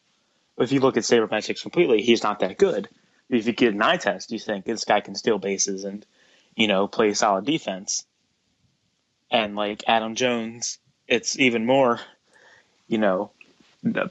If 0.57 0.71
you 0.71 0.79
look 0.79 0.97
at 0.97 1.03
sabermetrics 1.03 1.61
completely, 1.61 2.01
he's 2.01 2.23
not 2.23 2.39
that 2.39 2.57
good. 2.57 2.89
If 3.29 3.47
you 3.47 3.53
get 3.53 3.73
an 3.73 3.81
eye 3.81 3.97
test, 3.97 4.31
you 4.31 4.39
think 4.39 4.65
this 4.65 4.83
guy 4.83 4.99
can 4.99 5.15
steal 5.15 5.37
bases 5.37 5.85
and, 5.85 6.05
you 6.55 6.67
know, 6.67 6.87
play 6.87 7.13
solid 7.13 7.45
defense. 7.45 8.05
And 9.31 9.55
like 9.55 9.83
Adam 9.87 10.15
Jones, 10.15 10.79
it's 11.07 11.39
even 11.39 11.65
more, 11.65 11.99
you 12.91 12.97
know, 12.97 13.31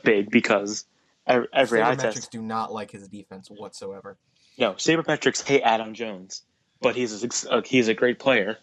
big 0.02 0.30
because 0.30 0.86
every 1.26 1.82
eye 1.82 1.94
test 1.94 2.32
do 2.32 2.40
not 2.40 2.72
like 2.72 2.90
his 2.90 3.06
defense 3.08 3.48
whatsoever. 3.50 4.16
No, 4.58 4.72
sabermetrics 4.72 5.46
hate 5.46 5.62
Adam 5.62 5.92
Jones, 5.94 6.42
but 6.80 6.96
he's 6.96 7.22
a, 7.22 7.50
uh, 7.50 7.62
he's 7.62 7.88
a 7.88 7.94
great 7.94 8.18
player, 8.18 8.56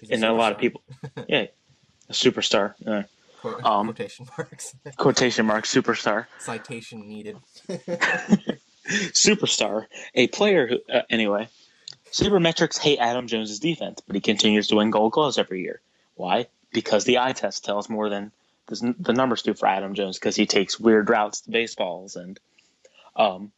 he's 0.00 0.10
and 0.10 0.24
a, 0.24 0.30
a 0.30 0.32
lot 0.32 0.52
of 0.52 0.58
people, 0.58 0.82
yeah, 1.28 1.46
a 2.08 2.12
superstar. 2.12 2.74
Uh, 2.86 3.02
um, 3.64 3.88
quotation 3.88 4.26
marks. 4.38 4.74
quotation 4.96 5.46
marks. 5.46 5.74
Superstar. 5.74 6.26
Citation 6.38 7.08
needed. 7.08 7.36
superstar, 8.88 9.86
a 10.14 10.28
player 10.28 10.68
who, 10.68 10.78
uh, 10.92 11.02
anyway. 11.10 11.48
Sabermetrics 12.12 12.78
hate 12.78 12.98
Adam 12.98 13.26
Jones's 13.26 13.58
defense, 13.58 14.00
but 14.06 14.14
he 14.14 14.20
continues 14.20 14.68
to 14.68 14.76
win 14.76 14.90
Gold 14.90 15.12
Gloves 15.12 15.38
every 15.38 15.60
year. 15.60 15.80
Why? 16.14 16.46
Because 16.72 17.04
the 17.04 17.18
eye 17.18 17.32
test 17.32 17.64
tells 17.64 17.90
more 17.90 18.08
than 18.08 18.30
the 18.68 19.12
numbers 19.12 19.42
do 19.42 19.54
for 19.54 19.66
Adam 19.66 19.94
Jones 19.94 20.18
because 20.18 20.36
he 20.36 20.46
takes 20.46 20.78
weird 20.80 21.08
routes 21.08 21.42
to 21.42 21.50
baseballs 21.50 22.16
and, 22.16 22.38
um, 23.14 23.52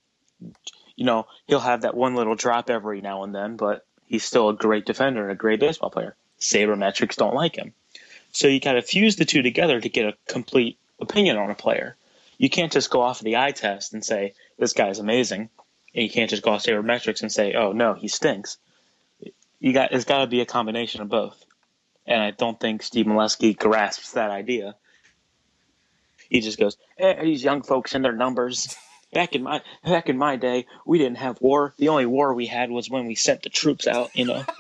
you 0.97 1.05
know, 1.05 1.27
he'll 1.47 1.61
have 1.61 1.83
that 1.83 1.97
one 1.97 2.15
little 2.15 2.35
drop 2.35 2.71
every 2.71 3.01
now 3.01 3.23
and 3.23 3.35
then, 3.35 3.57
but 3.57 3.87
he's 4.07 4.25
still 4.25 4.49
a 4.49 4.55
great 4.55 4.85
defender 4.85 5.23
and 5.23 5.33
a 5.33 5.37
great 5.37 5.61
baseball 5.61 5.91
player. 5.91 6.15
Sabermetrics 6.41 7.17
don't 7.17 7.35
like 7.35 7.57
him. 7.57 7.73
So 8.33 8.49
you 8.49 8.61
got 8.61 8.73
to 8.73 8.83
fuse 8.83 9.17
the 9.17 9.25
two 9.25 9.43
together 9.43 9.81
to 9.81 9.89
get 9.89 10.07
a 10.07 10.17
complete 10.27 10.79
opinion 11.01 11.37
on 11.37 11.51
a 11.51 11.55
player. 11.55 11.97
You 12.37 12.51
can't 12.51 12.73
just 12.73 12.91
go 12.91 13.01
off 13.01 13.21
of 13.21 13.25
the 13.25 13.37
eye 13.37 13.53
test 13.53 13.95
and 13.95 14.05
say, 14.05 14.35
this 14.59 14.73
guy's 14.73 14.99
amazing. 14.99 15.49
And 15.95 16.05
you 16.05 16.11
can't 16.11 16.31
just 16.31 16.43
go 16.43 16.53
off 16.53 16.65
sabermetrics 16.65 17.23
and 17.23 17.33
say, 17.33 17.55
oh, 17.55 17.73
no, 17.73 17.95
he 17.95 18.09
stinks. 18.09 18.59
You 19.59 19.73
got 19.73 19.93
It's 19.93 20.05
got 20.05 20.19
to 20.19 20.27
be 20.27 20.41
a 20.41 20.47
combination 20.47 21.01
of 21.01 21.09
both. 21.09 21.45
And 22.07 22.23
I 22.23 22.31
don't 22.31 22.59
think 22.59 22.83
Steve 22.83 23.07
Melewski 23.07 23.57
grasps 23.57 24.13
that 24.13 24.31
idea. 24.31 24.77
He 26.29 26.41
just 26.41 26.59
goes, 26.59 26.77
hey, 26.97 27.19
these 27.23 27.43
young 27.43 27.63
folks 27.63 27.95
and 27.95 28.05
their 28.05 28.13
numbers. 28.13 28.77
Back 29.13 29.35
in 29.35 29.43
my 29.43 29.63
back 29.85 30.11
in 30.11 30.19
my 30.19 30.37
day, 30.37 30.67
we 30.85 30.99
didn't 30.99 31.17
have 31.17 31.41
war. 31.41 31.73
The 31.79 31.89
only 31.89 32.05
war 32.05 32.35
we 32.35 32.45
had 32.47 32.71
was 32.71 32.91
when 32.91 33.07
we 33.07 33.15
sent 33.15 33.43
the 33.43 33.49
troops 33.49 33.87
out. 33.87 34.15
You 34.15 34.27
know. 34.27 34.45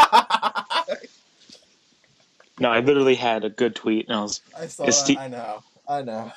no, 2.58 2.70
I 2.70 2.80
literally 2.80 3.14
had 3.14 3.44
a 3.44 3.50
good 3.50 3.74
tweet, 3.74 4.08
and 4.08 4.16
I 4.16 4.22
was. 4.22 4.40
I 4.56 4.66
saw. 4.66 4.86
That. 4.86 5.18
I 5.18 5.28
know. 5.28 5.62
I 5.86 6.00
know. 6.00 6.32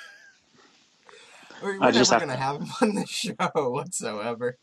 We're, 1.61 1.79
we're 1.79 1.85
I 1.85 1.91
just 1.91 2.11
never 2.11 2.25
gonna 2.25 2.37
have 2.37 2.57
him 2.57 2.67
on 2.81 2.95
the 2.95 3.05
show 3.05 3.69
whatsoever. 3.69 4.57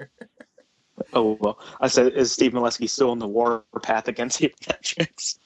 Oh 1.13 1.39
well, 1.41 1.59
I 1.81 1.89
said, 1.89 2.13
is 2.13 2.33
Steve 2.33 2.53
Melewski 2.53 2.91
still 2.91 3.11
on 3.11 3.19
the 3.19 3.27
war 3.27 3.65
path 3.83 4.09
against 4.09 4.41
Patricks? 4.41 5.39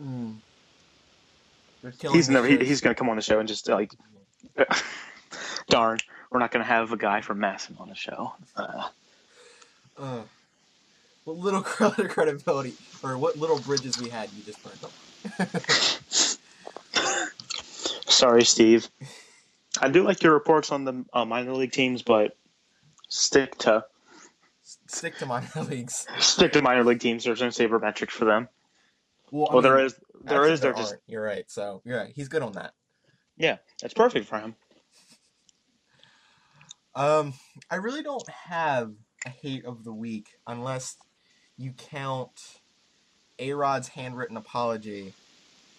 Mm. 0.00 0.36
He's 2.12 2.28
never. 2.28 2.46
He, 2.46 2.58
he's 2.58 2.80
gonna 2.80 2.94
come 2.94 3.08
on 3.08 3.16
the 3.16 3.22
show 3.22 3.38
and 3.38 3.48
just 3.48 3.68
like, 3.68 3.92
darn 5.68 5.98
we're 6.32 6.40
not 6.40 6.50
going 6.50 6.64
to 6.64 6.68
have 6.68 6.92
a 6.92 6.96
guy 6.96 7.20
from 7.20 7.38
MASN 7.38 7.78
on 7.78 7.88
the 7.88 7.94
show. 7.94 8.32
Uh, 8.56 8.88
uh, 9.98 10.22
what 11.24 11.36
little 11.36 11.60
credibility 11.62 12.72
or 13.02 13.18
what 13.18 13.36
little 13.36 13.58
bridges 13.58 14.00
we 14.00 14.08
had, 14.08 14.30
you 14.32 14.42
just 14.42 14.58
burned 14.64 14.78
them. 14.80 14.90
Sorry, 18.06 18.44
Steve. 18.44 18.88
I 19.80 19.88
do 19.88 20.04
like 20.04 20.22
your 20.22 20.32
reports 20.32 20.72
on 20.72 20.84
the 20.84 21.04
uh, 21.12 21.24
minor 21.24 21.52
league 21.52 21.72
teams, 21.72 22.02
but 22.02 22.36
stick 23.08 23.56
to 23.58 23.84
stick 24.86 25.18
to 25.18 25.26
minor 25.26 25.48
leagues. 25.68 26.06
Stick 26.18 26.52
to 26.52 26.62
minor 26.62 26.84
league 26.84 27.00
teams. 27.00 27.24
There's 27.24 27.40
no 27.40 27.48
sabermetrics 27.48 28.10
for 28.10 28.24
them. 28.24 28.48
Well, 29.32 29.48
well 29.50 29.54
mean, 29.54 29.62
there 29.62 29.78
is. 29.84 29.94
There 30.22 30.44
is. 30.46 30.60
There, 30.60 30.72
there 30.72 30.82
just. 30.82 30.96
You're 31.06 31.22
right. 31.22 31.50
So 31.50 31.80
you're 31.84 31.96
right. 31.96 32.12
He's 32.14 32.28
good 32.28 32.42
on 32.42 32.52
that. 32.52 32.74
Yeah, 33.36 33.56
that's 33.80 33.94
perfect 33.94 34.26
for 34.26 34.38
him. 34.38 34.54
Um, 36.94 37.32
I 37.70 37.76
really 37.76 38.02
don't 38.02 38.28
have 38.28 38.92
a 39.24 39.30
hate 39.30 39.64
of 39.64 39.84
the 39.84 39.92
week 39.92 40.28
unless 40.46 40.96
you 41.56 41.72
count 41.72 42.58
A 43.38 43.54
Rod's 43.54 43.88
handwritten 43.88 44.36
apology, 44.36 45.14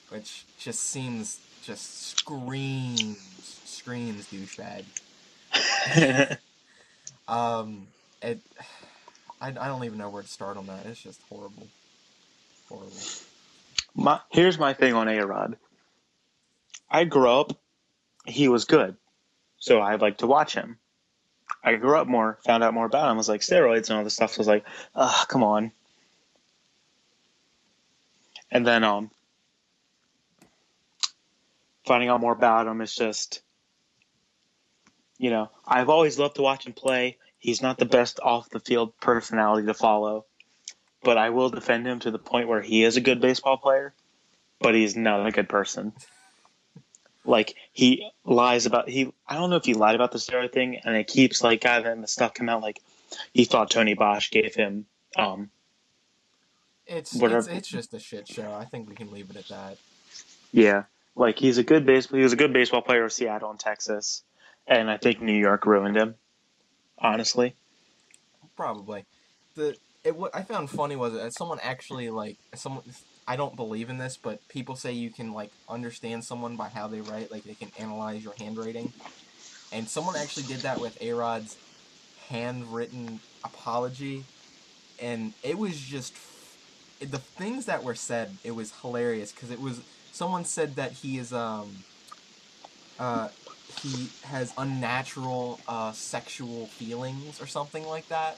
which 0.10 0.46
just 0.58 0.80
seems 0.80 1.40
just 1.64 2.18
screams 2.18 3.20
screams 3.66 4.28
douchebag. 4.28 4.84
um, 7.28 7.88
it. 8.24 8.40
I, 9.40 9.50
I 9.50 9.52
don't 9.52 9.84
even 9.84 10.00
know 10.00 10.10
where 10.10 10.24
to 10.24 10.28
start 10.28 10.58
on 10.58 10.66
that. 10.68 10.88
It's 10.88 11.02
just 11.02 11.22
horrible, 11.30 11.68
horrible. 12.68 12.98
My 13.96 14.20
here's 14.32 14.58
my 14.58 14.74
thing 14.74 14.94
on 14.94 15.08
A 15.08 15.26
Rod. 15.26 15.58
I 16.90 17.06
grew 17.06 17.30
up, 17.30 17.60
he 18.26 18.48
was 18.48 18.66
good, 18.66 18.96
so 19.58 19.80
I 19.80 19.96
like 19.96 20.20
to 20.20 20.28
watch 20.28 20.54
him. 20.54 20.78
I 21.64 21.76
grew 21.76 21.98
up 21.98 22.08
more, 22.08 22.40
found 22.46 22.64
out 22.64 22.74
more 22.74 22.86
about 22.86 23.10
him. 23.10 23.18
Was 23.18 23.30
like 23.30 23.42
steroids 23.42 23.90
and 23.90 23.98
all 23.98 24.04
this 24.04 24.16
stuff. 24.16 24.34
So 24.34 24.40
I 24.40 24.42
was 24.42 24.48
like, 24.48 24.66
ah, 24.96 25.26
come 25.30 25.44
on. 25.44 25.72
And 28.52 28.68
then 28.68 28.84
um, 28.84 29.10
finding 31.86 32.10
out 32.10 32.22
more 32.22 32.34
about 32.34 32.68
him 32.68 32.82
is 32.82 32.94
just, 32.94 33.42
you 35.18 35.30
know, 35.30 35.50
I've 35.66 35.90
always 35.90 36.20
loved 36.20 36.36
to 36.36 36.42
watch 36.42 36.68
him 36.68 36.74
play. 36.74 37.18
He's 37.40 37.62
not 37.62 37.78
the 37.78 37.86
best 37.86 38.20
off 38.22 38.50
the 38.50 38.60
field 38.60 38.94
personality 39.00 39.66
to 39.68 39.74
follow, 39.74 40.26
but 41.04 41.18
I 41.18 41.30
will 41.30 41.50
defend 41.50 41.86
him 41.86 42.00
to 42.00 42.12
the 42.12 42.20
point 42.20 42.48
where 42.48 42.62
he 42.62 42.84
is 42.84 42.98
a 42.98 43.02
good 43.02 43.22
baseball 43.22 43.58
player, 43.58 43.94
but 44.60 44.76
he's 44.76 44.96
not 44.96 45.26
a 45.26 45.32
good 45.32 45.50
person 45.50 45.94
like 47.26 47.56
he 47.72 48.10
lies 48.26 48.66
about 48.66 48.90
he 48.90 49.14
I 49.28 49.36
don't 49.36 49.50
know 49.50 49.56
if 49.56 49.66
he 49.66 49.74
lied 49.74 49.96
about 49.96 50.12
the 50.12 50.18
steroid 50.18 50.52
thing 50.52 50.80
and 50.84 50.96
it 50.96 51.08
keeps 51.08 51.44
like 51.44 51.64
having 51.64 52.02
the 52.02 52.08
stuff 52.08 52.34
come 52.34 52.50
out 52.50 52.62
like 52.62 52.82
he 53.34 53.46
thought 53.46 53.70
Tony 53.70 53.94
Bosch 53.94 54.30
gave 54.32 54.56
him 54.56 54.86
um 55.18 55.50
it's 56.86 57.16
it's, 57.16 57.48
it's 57.48 57.68
just 57.68 57.94
a 57.94 58.00
shit 58.00 58.28
show. 58.28 58.52
I 58.52 58.66
think 58.66 58.90
we 58.90 58.96
can 58.96 59.10
leave 59.12 59.30
it 59.30 59.38
at 59.38 59.48
that. 59.48 59.78
Yeah. 60.52 60.84
Like 61.16 61.40
he's 61.40 61.58
a 61.58 61.64
good 61.64 61.86
baseball 61.86 62.18
he 62.18 62.24
was 62.24 62.34
a 62.34 62.38
good 62.38 62.52
baseball 62.52 62.82
player 62.82 63.06
of 63.06 63.14
Seattle 63.14 63.52
and 63.52 63.60
Texas. 63.60 64.24
And 64.68 64.90
I 64.90 64.98
think 64.98 65.22
New 65.22 65.38
York 65.38 65.66
ruined 65.66 65.96
him. 65.96 66.16
Honestly. 66.98 67.56
Probably. 68.56 69.06
The 69.56 69.78
it 70.04 70.16
what 70.16 70.36
I 70.36 70.44
found 70.44 70.70
funny 70.70 70.96
was 70.96 71.14
that 71.14 71.34
someone 71.34 71.60
actually 71.62 72.10
like 72.10 72.38
someone 72.56 72.84
I 73.28 73.36
don't 73.36 73.56
believe 73.56 73.90
in 73.90 73.98
this, 73.98 74.18
but 74.22 74.40
people 74.50 74.76
say 74.76 74.92
you 74.94 75.12
can 75.12 75.32
like 75.32 75.52
understand 75.70 76.24
someone 76.26 76.58
by 76.58 76.70
how 76.70 76.88
they 76.88 77.02
write, 77.02 77.32
like 77.32 77.44
they 77.46 77.56
can 77.56 77.72
analyze 77.78 78.24
your 78.24 78.36
handwriting. 78.38 78.94
And 79.72 79.90
someone 79.90 80.16
actually 80.16 80.46
did 80.46 80.64
that 80.64 80.80
with 80.80 80.98
A-Rod's 81.02 81.58
handwritten 82.30 83.22
apology, 83.46 84.28
and 85.00 85.34
it 85.44 85.58
was 85.58 85.80
just 85.80 86.18
the 87.02 87.24
things 87.38 87.66
that 87.66 87.84
were 87.84 87.96
said. 87.96 88.38
It 88.44 88.52
was 88.52 88.74
hilarious 88.82 89.34
because 89.34 89.52
it 89.52 89.62
was 89.62 89.84
someone 90.12 90.46
said 90.46 90.76
that 90.78 90.94
he 90.94 91.18
is 91.18 91.34
um 91.34 91.86
uh 93.00 93.30
he 93.68 94.14
has 94.24 94.54
unnatural 94.58 95.64
uh 95.68 95.92
sexual 95.94 96.68
feelings 96.68 97.40
or 97.40 97.48
something 97.48 97.86
like 97.86 98.08
that. 98.10 98.38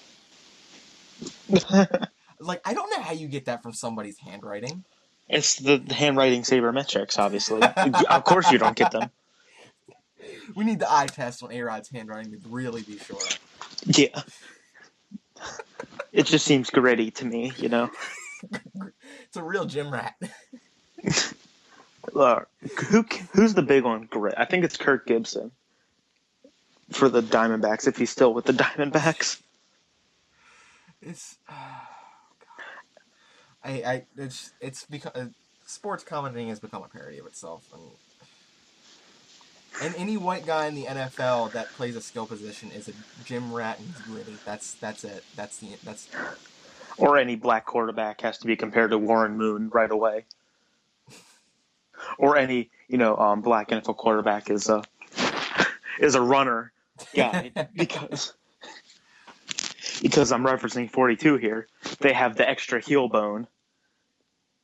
Like, 2.39 2.61
I 2.65 2.73
don't 2.73 2.89
know 2.89 3.01
how 3.01 3.13
you 3.13 3.27
get 3.27 3.45
that 3.45 3.63
from 3.63 3.73
somebody's 3.73 4.17
handwriting. 4.17 4.83
It's 5.27 5.55
the 5.55 5.81
handwriting 5.89 6.43
sabermetrics, 6.43 7.17
obviously. 7.17 7.61
of 7.61 8.23
course, 8.23 8.51
you 8.51 8.57
don't 8.57 8.75
get 8.75 8.91
them. 8.91 9.09
We 10.55 10.63
need 10.63 10.79
the 10.79 10.91
eye 10.91 11.05
test 11.07 11.43
on 11.43 11.51
A 11.51 11.61
Rod's 11.61 11.89
handwriting 11.89 12.31
to 12.31 12.39
really 12.49 12.81
be 12.81 12.97
sure. 12.97 13.17
Yeah. 13.85 14.21
it 16.11 16.25
just 16.25 16.45
seems 16.45 16.69
gritty 16.69 17.11
to 17.11 17.25
me, 17.25 17.51
you 17.57 17.69
know? 17.69 17.89
it's 19.23 19.37
a 19.37 19.43
real 19.43 19.65
gym 19.65 19.91
rat. 19.91 20.15
uh, 22.15 22.41
who 22.89 23.05
who's 23.33 23.53
the 23.53 23.61
big 23.61 23.83
one? 23.83 24.07
Grit. 24.09 24.35
I 24.37 24.45
think 24.45 24.65
it's 24.65 24.77
Kirk 24.77 25.05
Gibson 25.07 25.51
for 26.91 27.07
the 27.09 27.21
Diamondbacks. 27.21 27.87
If 27.87 27.97
he's 27.97 28.09
still 28.09 28.33
with 28.33 28.45
the 28.45 28.53
Diamondbacks, 28.53 29.39
it's. 31.05 31.37
Uh... 31.49 31.53
I, 33.65 33.71
I 33.71 34.05
it's 34.15 34.51
it's 34.61 34.85
because 34.85 35.11
uh, 35.15 35.25
sports 35.65 36.03
commenting 36.03 36.49
has 36.49 36.59
become 36.59 36.83
a 36.83 36.87
parody 36.87 37.17
of 37.17 37.25
itself, 37.25 37.67
and 37.73 37.81
and 39.81 39.95
any 39.97 40.17
white 40.17 40.45
guy 40.45 40.67
in 40.67 40.75
the 40.75 40.85
NFL 40.85 41.51
that 41.53 41.71
plays 41.73 41.95
a 41.95 42.01
skill 42.01 42.27
position 42.27 42.71
is 42.71 42.87
a 42.87 42.93
gym 43.25 43.51
rat 43.51 43.79
and 43.79 43.87
he's 43.87 44.01
gritty. 44.01 44.37
That's 44.45 44.75
that's 44.75 45.03
it. 45.03 45.23
That's 45.35 45.57
the 45.57 45.69
that's. 45.83 46.07
Or 46.97 47.17
any 47.17 47.35
black 47.35 47.65
quarterback 47.65 48.21
has 48.21 48.37
to 48.37 48.47
be 48.47 48.55
compared 48.55 48.91
to 48.91 48.97
Warren 48.97 49.35
Moon 49.35 49.69
right 49.73 49.91
away. 49.91 50.25
or 52.17 52.37
any 52.37 52.69
you 52.87 52.97
know, 52.97 53.17
um, 53.17 53.41
black 53.41 53.69
NFL 53.69 53.97
quarterback 53.97 54.49
is 54.49 54.69
a 54.69 54.83
is 55.99 56.15
a 56.15 56.21
runner 56.21 56.71
guy 57.15 57.51
because 57.73 58.33
because 60.05 60.31
I'm 60.31 60.43
referencing 60.43 60.89
42 60.91 61.37
here. 61.37 61.67
They 61.99 62.13
have 62.13 62.35
the 62.37 62.47
extra 62.47 62.79
heel 62.79 63.07
bone. 63.09 63.47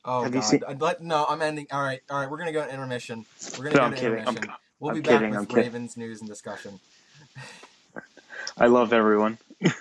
Oh 0.05 0.23
Have 0.23 0.31
god. 0.33 0.43
seen- 0.43 0.63
uh, 0.67 0.75
let- 0.79 1.01
no, 1.01 1.25
I'm 1.27 1.41
ending. 1.41 1.67
All 1.71 1.81
right, 1.81 2.01
all 2.09 2.19
right. 2.19 2.29
We're 2.29 2.37
gonna 2.37 2.51
go 2.51 2.63
to 2.65 2.71
intermission. 2.71 3.25
We're 3.57 3.65
gonna 3.65 3.75
No, 3.75 3.81
go 3.81 3.85
I'm 3.87 3.91
to 3.91 3.97
kidding. 3.97 4.11
I'm, 4.19 4.19
intermission. 4.27 4.53
we'll 4.79 4.91
I'm 4.91 4.95
be 4.97 5.01
kidding, 5.01 5.31
back 5.31 5.39
I'm 5.39 5.47
with. 5.47 5.65
Ravens 5.65 5.97
news 5.97 6.21
and 6.21 6.29
discussion. 6.29 6.79
I 8.57 8.67
love 8.67 8.93
everyone. 8.93 9.37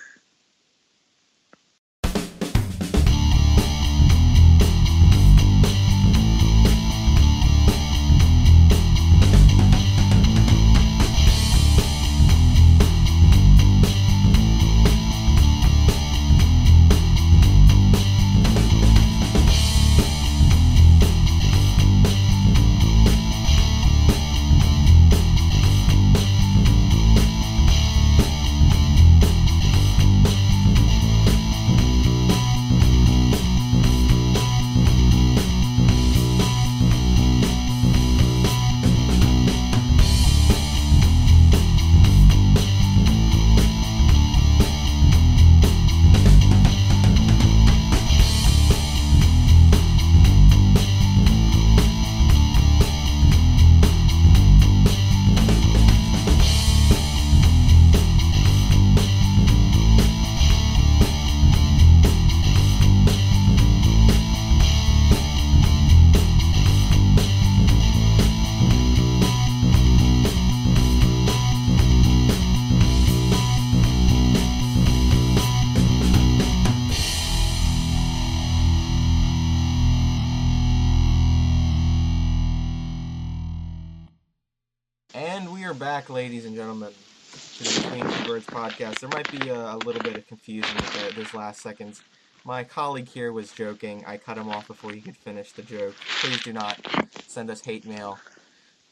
podcast. 88.80 89.00
There 89.00 89.10
might 89.10 89.30
be 89.30 89.48
a, 89.48 89.74
a 89.74 89.78
little 89.78 90.02
bit 90.02 90.16
of 90.16 90.26
confusion 90.26 90.74
with 90.76 91.14
the, 91.14 91.20
those 91.20 91.34
last 91.34 91.60
seconds. 91.60 92.02
My 92.44 92.64
colleague 92.64 93.08
here 93.08 93.32
was 93.32 93.52
joking. 93.52 94.02
I 94.06 94.16
cut 94.16 94.38
him 94.38 94.48
off 94.48 94.66
before 94.66 94.92
he 94.92 95.00
could 95.00 95.16
finish 95.16 95.52
the 95.52 95.62
joke. 95.62 95.94
Please 96.20 96.42
do 96.42 96.52
not 96.52 96.78
send 97.26 97.50
us 97.50 97.62
hate 97.62 97.86
mail 97.86 98.18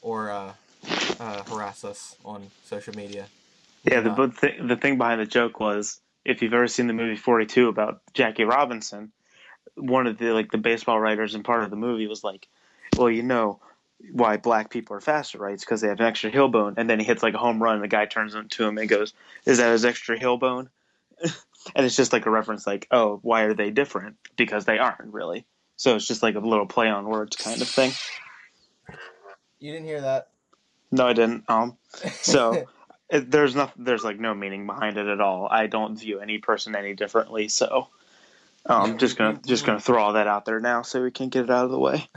or 0.03 0.30
uh, 0.30 0.53
uh, 1.18 1.43
harass 1.45 1.84
us 1.84 2.16
on 2.24 2.51
social 2.64 2.95
media. 2.95 3.26
Yeah, 3.84 4.01
the 4.01 4.28
th- 4.41 4.61
the 4.62 4.76
thing 4.76 4.99
behind 4.99 5.20
the 5.20 5.26
joke 5.26 5.61
was 5.61 6.01
if 6.24 6.43
you've 6.43 6.53
ever 6.53 6.68
seen 6.68 6.89
the 6.89 6.93
movie 6.93 7.16
42 7.16 7.68
about 7.68 8.03
Jackie 8.12 8.45
Robinson, 8.45 9.12
one 9.76 10.07
of 10.07 10.18
the 10.18 10.32
like 10.32 10.51
the 10.51 10.59
baseball 10.59 11.01
writers 11.01 11.34
and 11.34 11.45
part 11.45 11.64
of 11.64 11.70
the 11.70 11.76
movie 11.76 12.07
was 12.07 12.22
like, 12.22 12.47
well, 12.99 13.11
you 13.11 13.22
know 13.22 13.61
why 14.13 14.37
black 14.37 14.71
people 14.71 14.97
are 14.97 15.01
faster, 15.01 15.39
right? 15.39 15.55
It's 15.55 15.65
because 15.65 15.81
they 15.81 15.89
have 15.89 16.01
an 16.01 16.07
extra 16.07 16.31
heel 16.31 16.49
bone. 16.49 16.75
And 16.77 16.89
then 16.89 16.99
he 17.01 17.05
hits 17.05 17.23
like 17.23 17.35
a 17.35 17.39
home 17.39 17.63
run, 17.63 17.77
and 17.77 17.85
the 17.85 17.89
guy 17.89 18.07
turns 18.07 18.35
to 18.35 18.65
him 18.65 18.79
and 18.79 18.89
goes, 18.89 19.13
"Is 19.45 19.59
that 19.59 19.73
his 19.73 19.85
extra 19.85 20.19
heel 20.19 20.37
bone?" 20.37 20.71
and 21.21 21.85
it's 21.87 21.97
just 21.97 22.13
like 22.13 22.27
a 22.27 22.31
reference, 22.31 22.67
like, 22.67 22.87
"Oh, 22.91 23.19
why 23.23 23.43
are 23.43 23.55
they 23.55 23.71
different? 23.71 24.17
Because 24.37 24.65
they 24.65 24.79
aren't 24.79 25.13
really." 25.13 25.47
So 25.77 25.97
it's 25.97 26.07
just 26.07 26.23
like 26.23 26.35
a 26.35 26.41
little 26.41 26.67
play 26.67 26.89
on 26.89 27.07
words 27.07 27.37
kind 27.37 27.61
of 27.61 27.69
thing. 27.69 27.93
You 29.61 29.73
didn't 29.73 29.87
hear 29.87 30.01
that? 30.01 30.29
No, 30.91 31.07
I 31.07 31.13
didn't. 31.13 31.45
Um, 31.49 31.77
So- 31.95 32.67
it, 33.11 33.31
there's 33.31 33.55
not 33.55 33.73
there's 33.77 34.05
like 34.05 34.21
no 34.21 34.35
meaning 34.35 34.67
behind 34.67 34.99
it 34.99 35.07
at 35.07 35.21
all. 35.21 35.49
I 35.51 35.67
don't 35.67 35.97
view 35.99 36.21
any 36.21 36.39
person 36.39 36.77
any 36.77 36.95
differently, 36.95 37.49
so 37.49 37.89
I'm 38.67 38.93
Yeah, 38.93 38.97
just 38.99 39.17
gonna 39.17 39.41
just 39.47 39.65
gonna 39.65 39.81
throw 39.81 40.03
all 40.03 40.13
that 40.15 40.27
out 40.27 40.45
there 40.45 40.61
now 40.61 40.83
so 40.83 41.03
we 41.03 41.11
can 41.11 41.29
get 41.31 41.45
it 41.45 41.51
out 41.51 41.65
of 41.65 41.71
the 41.71 41.79
way. 41.79 42.09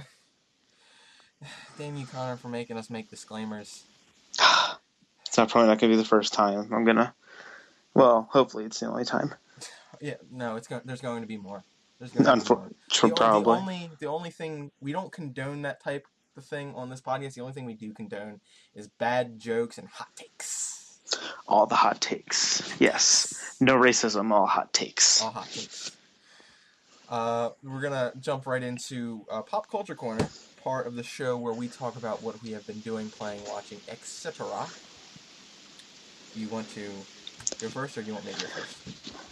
Damn 1.81 1.97
you, 1.97 2.05
Connor, 2.05 2.35
for 2.37 2.47
making 2.47 2.77
us 2.77 2.91
make 2.91 3.09
disclaimers. 3.09 3.83
It's 5.25 5.37
not 5.37 5.49
probably 5.49 5.69
not 5.69 5.79
gonna 5.79 5.93
be 5.93 5.97
the 5.97 6.03
first 6.05 6.33
time. 6.33 6.67
I'm 6.73 6.83
gonna, 6.83 7.15
well, 7.93 8.27
hopefully 8.29 8.65
it's 8.65 8.79
the 8.81 8.87
only 8.87 9.03
time. 9.05 9.33
Yeah, 9.99 10.15
no, 10.31 10.57
it's 10.57 10.67
going. 10.67 10.81
There's 10.85 11.01
going 11.01 11.21
to 11.21 11.27
be 11.27 11.37
more. 11.37 11.63
There's 11.99 12.11
going 12.11 12.25
to 12.25 12.43
be 12.45 12.53
more. 12.55 12.65
Unfor- 12.89 13.09
The, 13.09 13.15
probably. 13.15 13.53
the 13.53 13.59
only 13.61 13.89
the 13.99 14.05
only 14.07 14.29
thing 14.31 14.71
we 14.81 14.91
don't 14.91 15.11
condone 15.11 15.61
that 15.61 15.83
type 15.83 16.07
of 16.37 16.43
thing 16.43 16.73
on 16.75 16.89
this 16.89 17.01
podcast. 17.01 17.35
The 17.35 17.41
only 17.41 17.53
thing 17.53 17.65
we 17.65 17.75
do 17.75 17.93
condone 17.93 18.41
is 18.75 18.87
bad 18.87 19.37
jokes 19.39 19.77
and 19.77 19.87
hot 19.87 20.07
takes. 20.15 20.97
all 21.47 21.65
the 21.67 21.75
hot 21.75 22.01
takes. 22.01 22.63
Yes, 22.79 23.55
no 23.59 23.75
racism, 23.75 24.31
all 24.31 24.47
hot 24.47 24.73
takes. 24.73 25.21
All 25.21 25.31
hot 25.31 25.49
takes. 25.51 25.91
Uh, 27.09 27.49
we're 27.63 27.81
gonna 27.81 28.11
jump 28.19 28.47
right 28.47 28.63
into 28.63 29.25
uh, 29.29 29.41
pop 29.43 29.69
culture 29.69 29.95
corner, 29.95 30.27
part 30.63 30.87
of 30.87 30.95
the 30.95 31.03
show 31.03 31.37
where 31.37 31.53
we 31.53 31.67
talk 31.69 31.95
about 31.97 32.21
what 32.21 32.41
we 32.41 32.51
have 32.51 32.65
been 32.65 32.79
doing, 32.81 33.09
playing, 33.09 33.43
watching, 33.47 33.81
etc. 33.87 34.67
You 36.33 36.49
want 36.49 36.69
to 36.71 37.07
go 37.59 37.69
first, 37.69 37.97
or 37.97 38.01
do 38.01 38.07
you 38.07 38.13
want 38.13 38.25
me 38.25 38.33
to 38.33 38.41
go 38.41 38.47
first? 38.47 38.77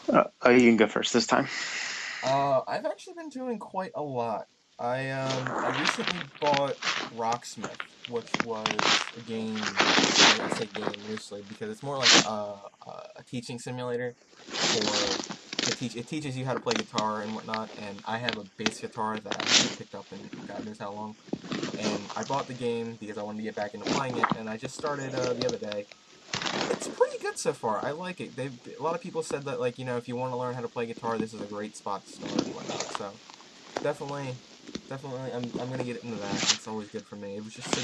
Uh, 0.09 0.23
oh, 0.41 0.49
you 0.49 0.69
can 0.69 0.77
go 0.77 0.87
first 0.87 1.13
this 1.13 1.27
time. 1.27 1.47
Uh, 2.23 2.61
I've 2.67 2.85
actually 2.85 3.13
been 3.15 3.29
doing 3.29 3.59
quite 3.59 3.91
a 3.95 4.01
lot. 4.03 4.47
I 4.79 5.09
um 5.09 5.55
I 5.59 5.69
recently 5.81 6.31
bought 6.39 6.77
Rocksmith, 7.13 7.79
which 8.07 8.31
was 8.45 9.11
a 9.17 9.21
game. 9.21 9.77
I 10.39 10.49
say 10.49 10.67
game 10.67 11.03
loosely 11.09 11.43
because 11.47 11.69
it's 11.69 11.83
more 11.83 11.97
like 11.97 12.13
a, 12.25 12.61
a 13.17 13.23
teaching 13.25 13.59
simulator 13.59 14.15
for 14.69 15.23
to 15.69 15.77
teach. 15.77 15.95
It 15.95 16.07
teaches 16.07 16.37
you 16.37 16.45
how 16.45 16.53
to 16.53 16.59
play 16.59 16.73
guitar 16.73 17.21
and 17.21 17.33
whatnot. 17.35 17.69
And 17.81 17.97
I 18.05 18.17
have 18.17 18.37
a 18.37 18.43
bass 18.57 18.79
guitar 18.79 19.17
that 19.17 19.35
I 19.37 19.75
picked 19.77 19.95
up 19.95 20.05
in 20.11 20.19
God 20.47 20.65
knows 20.65 20.79
how 20.79 20.91
long. 20.91 21.15
And 21.79 22.01
I 22.15 22.23
bought 22.23 22.47
the 22.47 22.53
game 22.53 22.97
because 22.99 23.17
I 23.17 23.23
wanted 23.23 23.37
to 23.37 23.43
get 23.43 23.55
back 23.55 23.73
into 23.73 23.85
playing 23.93 24.17
it, 24.17 24.25
and 24.37 24.49
I 24.49 24.57
just 24.57 24.75
started 24.75 25.13
uh, 25.15 25.33
the 25.33 25.47
other 25.47 25.57
day. 25.57 25.85
It's 26.71 26.87
pretty 26.87 27.17
good 27.19 27.37
so 27.37 27.53
far. 27.53 27.79
I 27.83 27.91
like 27.91 28.19
it. 28.19 28.35
They've 28.35 28.51
a 28.77 28.83
lot 28.83 28.95
of 28.95 29.01
people 29.01 29.23
said 29.23 29.43
that 29.45 29.59
like 29.59 29.79
you 29.79 29.85
know 29.85 29.97
if 29.97 30.07
you 30.07 30.15
want 30.15 30.33
to 30.33 30.37
learn 30.37 30.55
how 30.55 30.61
to 30.61 30.67
play 30.67 30.85
guitar, 30.85 31.17
this 31.17 31.33
is 31.33 31.41
a 31.41 31.45
great 31.45 31.75
spot 31.75 32.05
to 32.05 32.11
start 32.11 32.45
and 32.45 32.55
whatnot. 32.55 32.83
So 32.97 33.11
definitely, 33.81 34.35
definitely, 34.89 35.31
I'm 35.33 35.43
I'm 35.61 35.69
gonna 35.69 35.83
get 35.83 36.03
into 36.03 36.17
that. 36.17 36.51
It's 36.53 36.67
always 36.67 36.89
good 36.89 37.03
for 37.03 37.15
me. 37.15 37.37
It 37.37 37.43
was 37.43 37.53
just 37.53 37.73
so, 37.73 37.81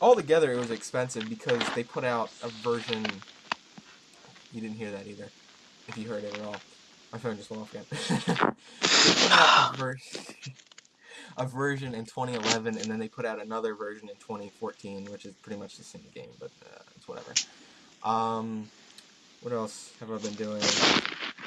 altogether 0.00 0.52
it 0.52 0.58
was 0.58 0.70
expensive 0.70 1.28
because 1.28 1.62
they 1.74 1.84
put 1.84 2.04
out 2.04 2.30
a 2.42 2.48
version. 2.48 3.04
You 4.52 4.60
didn't 4.60 4.76
hear 4.76 4.90
that 4.90 5.06
either. 5.06 5.28
If 5.88 5.98
you 5.98 6.08
heard 6.08 6.24
it 6.24 6.34
at 6.34 6.44
all, 6.44 6.56
my 7.12 7.18
phone 7.18 7.36
just 7.36 7.50
went 7.50 7.62
off 7.62 7.72
again. 7.72 7.84
they 7.90 9.22
put 9.22 9.32
out 9.32 9.74
a 11.36 11.46
version. 11.46 11.94
In 11.94 12.04
2011, 12.04 12.78
and 12.78 12.90
then 12.90 12.98
they 12.98 13.08
put 13.08 13.24
out 13.24 13.40
another 13.40 13.74
version 13.74 14.08
in 14.08 14.16
2014, 14.16 15.06
which 15.10 15.24
is 15.24 15.34
pretty 15.42 15.58
much 15.58 15.76
the 15.76 15.84
same 15.84 16.06
game, 16.14 16.30
but 16.38 16.50
uh, 16.64 16.82
it's 16.96 17.06
whatever. 17.06 17.32
Um, 18.02 18.68
what 19.40 19.52
else 19.52 19.92
have 20.00 20.10
I 20.10 20.18
been 20.18 20.34
doing? 20.34 20.62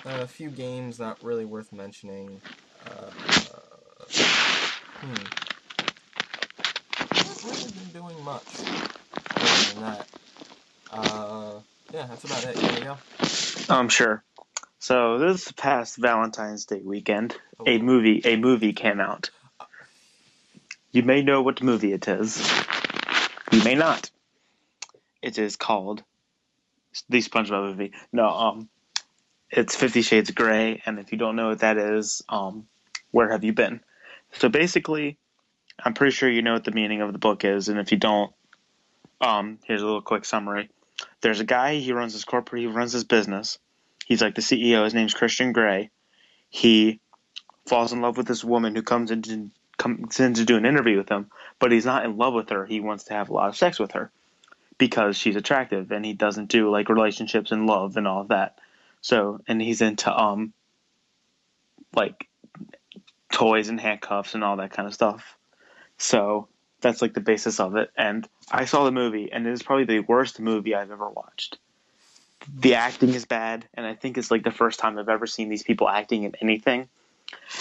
Uh, 0.05 0.21
a 0.21 0.27
few 0.27 0.49
games 0.49 0.99
not 0.99 1.21
really 1.23 1.45
worth 1.45 1.73
mentioning. 1.73 2.41
Uh, 2.85 3.09
hmm. 4.99 5.13
Really 7.47 7.71
been 7.71 8.01
doing 8.01 8.23
much 8.23 8.61
other 9.35 9.73
than 9.73 9.83
that. 9.83 10.07
Uh, 10.91 11.59
yeah, 11.93 12.05
that's 12.07 12.23
about 12.23 12.43
it. 12.43 12.55
There 12.55 12.77
you 12.77 12.83
go. 12.83 13.26
Um, 13.69 13.89
sure. 13.89 14.23
So 14.79 15.17
this 15.17 15.51
past 15.51 15.97
Valentine's 15.97 16.65
Day 16.65 16.81
weekend, 16.83 17.35
a 17.65 17.77
Oh. 17.77 17.81
movie 17.81 18.21
a 18.23 18.37
movie 18.37 18.73
came 18.73 18.99
out. 18.99 19.29
You 20.91 21.03
may 21.03 21.21
know 21.21 21.41
what 21.41 21.61
movie 21.61 21.93
it 21.93 22.07
is. 22.07 22.37
You 23.51 23.63
may 23.63 23.75
not. 23.75 24.09
It 25.21 25.37
is 25.37 25.55
called 25.55 26.03
the 27.09 27.19
SpongeBob 27.19 27.71
movie. 27.71 27.91
No, 28.13 28.27
um, 28.29 28.69
it's 29.49 29.75
Fifty 29.75 30.01
Shades 30.01 30.29
of 30.29 30.35
Grey, 30.35 30.81
and 30.85 30.99
if 30.99 31.11
you 31.11 31.17
don't 31.17 31.35
know 31.35 31.49
what 31.49 31.59
that 31.59 31.77
is, 31.77 32.21
um, 32.29 32.67
where 33.11 33.31
have 33.31 33.43
you 33.43 33.53
been? 33.53 33.81
So 34.33 34.49
basically, 34.49 35.17
I'm 35.83 35.93
pretty 35.93 36.11
sure 36.11 36.29
you 36.29 36.41
know 36.41 36.53
what 36.53 36.63
the 36.65 36.71
meaning 36.71 37.01
of 37.01 37.13
the 37.13 37.19
book 37.19 37.43
is, 37.45 37.69
and 37.69 37.79
if 37.79 37.91
you 37.91 37.97
don't, 37.97 38.31
um, 39.21 39.59
here's 39.65 39.81
a 39.81 39.85
little 39.85 40.01
quick 40.01 40.25
summary. 40.25 40.69
There's 41.21 41.39
a 41.39 41.45
guy. 41.45 41.75
He 41.75 41.91
runs 41.91 42.13
his 42.13 42.25
corporate. 42.25 42.61
He 42.61 42.67
runs 42.67 42.93
his 42.93 43.03
business. 43.03 43.59
He's 44.05 44.21
like 44.21 44.35
the 44.35 44.41
CEO. 44.41 44.83
His 44.83 44.93
name's 44.93 45.13
Christian 45.13 45.51
Grey. 45.51 45.89
He 46.49 46.99
falls 47.65 47.91
in 47.91 48.01
love 48.01 48.17
with 48.17 48.27
this 48.27 48.43
woman 48.43 48.75
who 48.75 48.81
comes 48.81 49.11
in 49.11 49.21
to, 49.23 49.49
comes 49.77 50.19
in 50.19 50.33
to 50.35 50.45
do 50.45 50.57
an 50.57 50.65
interview 50.65 50.97
with 50.97 51.09
him, 51.09 51.29
but 51.59 51.71
he's 51.71 51.85
not 51.85 52.05
in 52.05 52.17
love 52.17 52.33
with 52.33 52.49
her. 52.49 52.65
He 52.65 52.79
wants 52.79 53.05
to 53.05 53.13
have 53.13 53.29
a 53.29 53.33
lot 53.33 53.49
of 53.49 53.57
sex 53.57 53.79
with 53.79 53.91
her 53.91 54.11
because 54.77 55.17
she's 55.17 55.35
attractive, 55.35 55.91
and 55.91 56.05
he 56.05 56.13
doesn't 56.13 56.49
do 56.49 56.69
like 56.71 56.89
relationships 56.89 57.51
and 57.51 57.67
love 57.67 57.97
and 57.97 58.07
all 58.07 58.21
of 58.21 58.29
that. 58.29 58.57
So, 59.01 59.41
and 59.47 59.61
he's 59.61 59.81
into 59.81 60.15
um, 60.15 60.53
like 61.95 62.27
toys 63.31 63.69
and 63.69 63.79
handcuffs 63.79 64.35
and 64.35 64.43
all 64.43 64.57
that 64.57 64.71
kind 64.71 64.87
of 64.87 64.93
stuff. 64.93 65.37
So 65.97 66.47
that's 66.81 67.01
like 67.01 67.13
the 67.13 67.19
basis 67.19 67.59
of 67.59 67.75
it. 67.75 67.91
And 67.97 68.27
I 68.51 68.65
saw 68.65 68.83
the 68.83 68.91
movie, 68.91 69.31
and 69.31 69.47
it 69.47 69.51
is 69.51 69.63
probably 69.63 69.85
the 69.85 69.99
worst 69.99 70.39
movie 70.39 70.75
I've 70.75 70.91
ever 70.91 71.09
watched. 71.09 71.57
The 72.59 72.75
acting 72.75 73.13
is 73.13 73.25
bad, 73.25 73.67
and 73.73 73.85
I 73.85 73.95
think 73.95 74.17
it's 74.17 74.31
like 74.31 74.43
the 74.43 74.51
first 74.51 74.79
time 74.79 74.97
I've 74.97 75.09
ever 75.09 75.27
seen 75.27 75.49
these 75.49 75.63
people 75.63 75.89
acting 75.89 76.23
in 76.23 76.35
anything, 76.41 76.87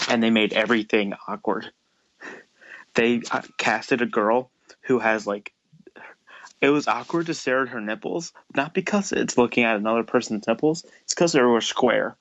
and 0.07 0.21
they 0.21 0.29
made 0.29 0.53
everything 0.53 1.13
awkward. 1.27 1.71
They 2.93 3.21
uh, 3.29 3.43
casted 3.57 4.01
a 4.01 4.07
girl 4.07 4.49
who 4.81 4.97
has 4.97 5.27
like. 5.27 5.53
It 6.61 6.69
was 6.69 6.87
awkward 6.87 7.27
to 7.27 7.35
stare 7.35 7.61
at 7.61 7.69
her 7.69 7.79
nipples, 7.81 8.33
not 8.55 8.73
because 8.73 9.11
it's 9.11 9.37
looking 9.37 9.65
at 9.65 9.75
another 9.75 10.01
person's 10.01 10.47
nipples. 10.47 10.83
It's 11.03 11.13
because 11.13 11.31
they 11.33 11.41
were 11.43 11.61
square. 11.61 12.15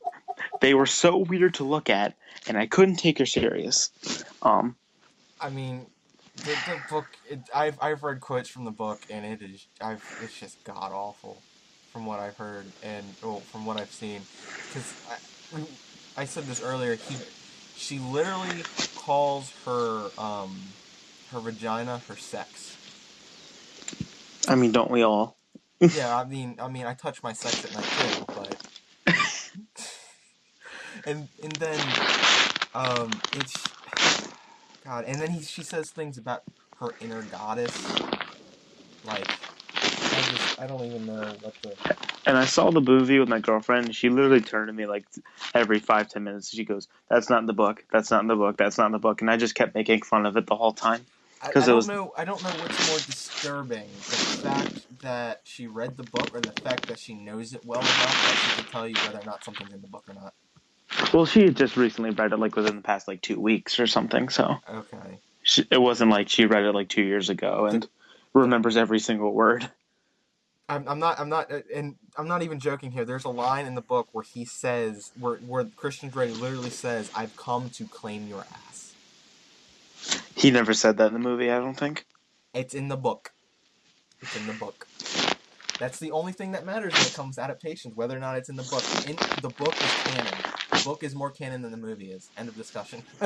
they 0.60 0.74
were 0.74 0.86
so 0.86 1.16
weird 1.16 1.54
to 1.54 1.64
look 1.64 1.90
at, 1.90 2.14
and 2.46 2.56
I 2.56 2.66
couldn't 2.66 2.96
take 2.96 3.18
her 3.18 3.26
serious. 3.26 3.90
Um, 4.42 4.76
I 5.40 5.50
mean, 5.50 5.86
the, 6.36 6.42
the 6.44 6.80
book. 6.90 7.06
It, 7.30 7.40
I've 7.54 7.78
I've 7.80 8.02
read 8.02 8.20
quotes 8.20 8.48
from 8.48 8.64
the 8.64 8.70
book, 8.70 9.00
and 9.10 9.24
it 9.24 9.42
is. 9.42 9.66
I've 9.80 10.02
it's 10.22 10.38
just 10.38 10.62
god 10.64 10.92
awful, 10.92 11.42
from 11.92 12.06
what 12.06 12.20
I've 12.20 12.36
heard 12.36 12.66
and 12.82 13.04
well, 13.22 13.40
from 13.40 13.66
what 13.66 13.78
I've 13.78 13.92
seen. 13.92 14.22
Because 14.68 14.94
I, 16.16 16.22
I 16.22 16.24
said 16.24 16.44
this 16.44 16.62
earlier. 16.62 16.94
He, 16.96 17.16
she 17.76 17.98
literally 17.98 18.62
calls 18.96 19.52
her 19.64 20.10
um, 20.18 20.58
her 21.32 21.40
vagina 21.40 21.98
her 22.08 22.16
sex. 22.16 22.76
I 24.48 24.54
mean, 24.54 24.72
don't 24.72 24.90
we 24.90 25.02
all? 25.02 25.36
yeah, 25.80 26.16
I 26.16 26.24
mean, 26.24 26.56
I 26.60 26.68
mean, 26.68 26.86
I 26.86 26.94
touch 26.94 27.22
my 27.22 27.32
sex 27.32 27.64
at 27.64 27.74
night 27.74 27.84
too, 27.84 28.24
but. 28.28 28.56
and 31.06 31.28
and 31.42 31.52
then, 31.52 31.80
um, 32.74 33.10
it's 33.34 33.71
God, 34.84 35.04
and 35.04 35.20
then 35.20 35.30
he 35.30 35.42
she 35.42 35.62
says 35.62 35.90
things 35.90 36.18
about 36.18 36.42
her 36.80 36.88
inner 37.00 37.22
goddess. 37.22 37.94
Like, 39.04 39.28
I 39.74 40.22
just 40.30 40.60
I 40.60 40.66
don't 40.66 40.84
even 40.84 41.06
know 41.06 41.34
what 41.42 41.54
the. 41.62 41.76
And 42.24 42.36
I 42.36 42.44
saw 42.44 42.70
the 42.70 42.80
movie 42.80 43.18
with 43.18 43.28
my 43.28 43.40
girlfriend. 43.40 43.86
And 43.86 43.94
she 43.94 44.08
literally 44.08 44.40
turned 44.40 44.68
to 44.68 44.72
me 44.72 44.86
like 44.86 45.04
every 45.54 45.80
five 45.80 46.08
ten 46.08 46.24
minutes. 46.24 46.50
She 46.50 46.64
goes, 46.64 46.88
"That's 47.08 47.30
not 47.30 47.40
in 47.40 47.46
the 47.46 47.52
book. 47.52 47.84
That's 47.92 48.10
not 48.10 48.22
in 48.22 48.28
the 48.28 48.36
book. 48.36 48.56
That's 48.56 48.78
not 48.78 48.86
in 48.86 48.92
the 48.92 48.98
book." 48.98 49.20
And 49.20 49.30
I 49.30 49.36
just 49.36 49.54
kept 49.54 49.74
making 49.74 50.02
fun 50.02 50.26
of 50.26 50.36
it 50.36 50.46
the 50.46 50.56
whole 50.56 50.72
time. 50.72 51.06
Because 51.44 51.64
I, 51.64 51.66
I 51.66 51.68
don't 51.68 51.76
was... 51.76 51.88
know. 51.88 52.12
I 52.16 52.24
don't 52.24 52.42
know 52.42 52.50
what's 52.50 52.88
more 52.88 52.98
disturbing: 52.98 53.88
the 53.88 54.16
fact 54.42 55.00
that 55.02 55.40
she 55.44 55.66
read 55.66 55.96
the 55.96 56.04
book, 56.04 56.30
or 56.34 56.40
the 56.40 56.52
fact 56.52 56.86
that 56.88 56.98
she 56.98 57.14
knows 57.14 57.54
it 57.54 57.64
well 57.64 57.80
enough 57.80 57.92
that 57.92 58.36
she 58.56 58.62
can 58.62 58.70
tell 58.70 58.88
you 58.88 58.94
whether 58.94 59.18
or 59.18 59.24
not 59.24 59.44
something's 59.44 59.72
in 59.72 59.80
the 59.80 59.88
book 59.88 60.04
or 60.08 60.14
not. 60.14 60.34
Well, 61.12 61.26
she 61.26 61.50
just 61.50 61.76
recently 61.76 62.10
read 62.10 62.32
it 62.32 62.38
like 62.38 62.56
within 62.56 62.76
the 62.76 62.82
past 62.82 63.08
like 63.08 63.22
two 63.22 63.40
weeks 63.40 63.80
or 63.80 63.86
something. 63.86 64.28
So 64.30 64.58
okay, 64.68 65.20
she, 65.42 65.66
it 65.70 65.80
wasn't 65.80 66.10
like 66.10 66.28
she 66.28 66.46
read 66.46 66.64
it 66.64 66.72
like 66.74 66.88
two 66.88 67.02
years 67.02 67.30
ago 67.30 67.66
and 67.66 67.86
remembers 68.34 68.76
every 68.76 69.00
single 69.00 69.32
word. 69.32 69.70
I'm, 70.68 70.88
I'm 70.88 70.98
not 70.98 71.20
I'm 71.20 71.28
not 71.28 71.52
uh, 71.52 71.60
and 71.74 71.96
I'm 72.16 72.28
not 72.28 72.42
even 72.42 72.60
joking 72.60 72.92
here. 72.92 73.04
There's 73.04 73.24
a 73.24 73.30
line 73.30 73.66
in 73.66 73.74
the 73.74 73.82
book 73.82 74.08
where 74.12 74.24
he 74.24 74.44
says 74.44 75.12
where 75.18 75.36
where 75.38 75.64
Christian 75.76 76.10
Grey 76.10 76.32
literally 76.32 76.70
says, 76.70 77.10
"I've 77.14 77.36
come 77.36 77.70
to 77.70 77.86
claim 77.86 78.26
your 78.26 78.46
ass." 78.52 78.96
He 80.36 80.50
never 80.50 80.74
said 80.74 80.98
that 80.98 81.08
in 81.08 81.14
the 81.14 81.20
movie. 81.20 81.50
I 81.50 81.58
don't 81.58 81.78
think. 81.78 82.06
It's 82.54 82.74
in 82.74 82.88
the 82.88 82.96
book. 82.96 83.32
It's 84.22 84.36
in 84.36 84.46
the 84.46 84.54
book. 84.54 84.88
That's 85.78 85.98
the 85.98 86.12
only 86.12 86.32
thing 86.32 86.52
that 86.52 86.66
matters 86.66 86.96
when 86.96 87.06
it 87.06 87.14
comes 87.14 87.36
to 87.36 87.42
adaptations, 87.42 87.96
whether 87.96 88.16
or 88.16 88.20
not 88.20 88.36
it's 88.38 88.48
in 88.48 88.56
the 88.56 88.62
book. 88.62 88.84
In 89.06 89.20
the 89.36 89.50
book 89.50 89.82
is 89.82 89.94
canon. 89.94 90.46
Book 90.84 91.02
is 91.02 91.14
more 91.14 91.30
canon 91.30 91.62
than 91.62 91.70
the 91.70 91.76
movie 91.76 92.10
is. 92.10 92.28
End 92.36 92.48
of 92.48 92.56
discussion. 92.56 93.02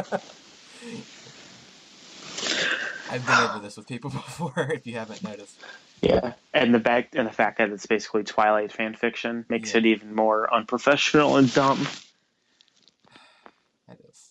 I've 3.08 3.24
been 3.24 3.38
over 3.38 3.60
this 3.60 3.76
with 3.76 3.86
people 3.86 4.10
before, 4.12 4.70
if 4.72 4.86
you 4.86 4.94
haven't 4.94 5.22
noticed. 5.22 5.60
Yeah, 6.02 6.34
and 6.52 6.74
the 6.74 6.80
fact 6.80 7.14
and 7.14 7.26
the 7.26 7.32
fact 7.32 7.58
that 7.58 7.70
it's 7.70 7.86
basically 7.86 8.24
Twilight 8.24 8.72
fan 8.72 8.94
fiction 8.94 9.46
makes 9.48 9.72
yeah. 9.72 9.78
it 9.78 9.86
even 9.86 10.14
more 10.14 10.52
unprofessional 10.52 11.36
and 11.36 11.52
dumb. 11.52 11.88
That 13.88 13.98
is. 14.10 14.30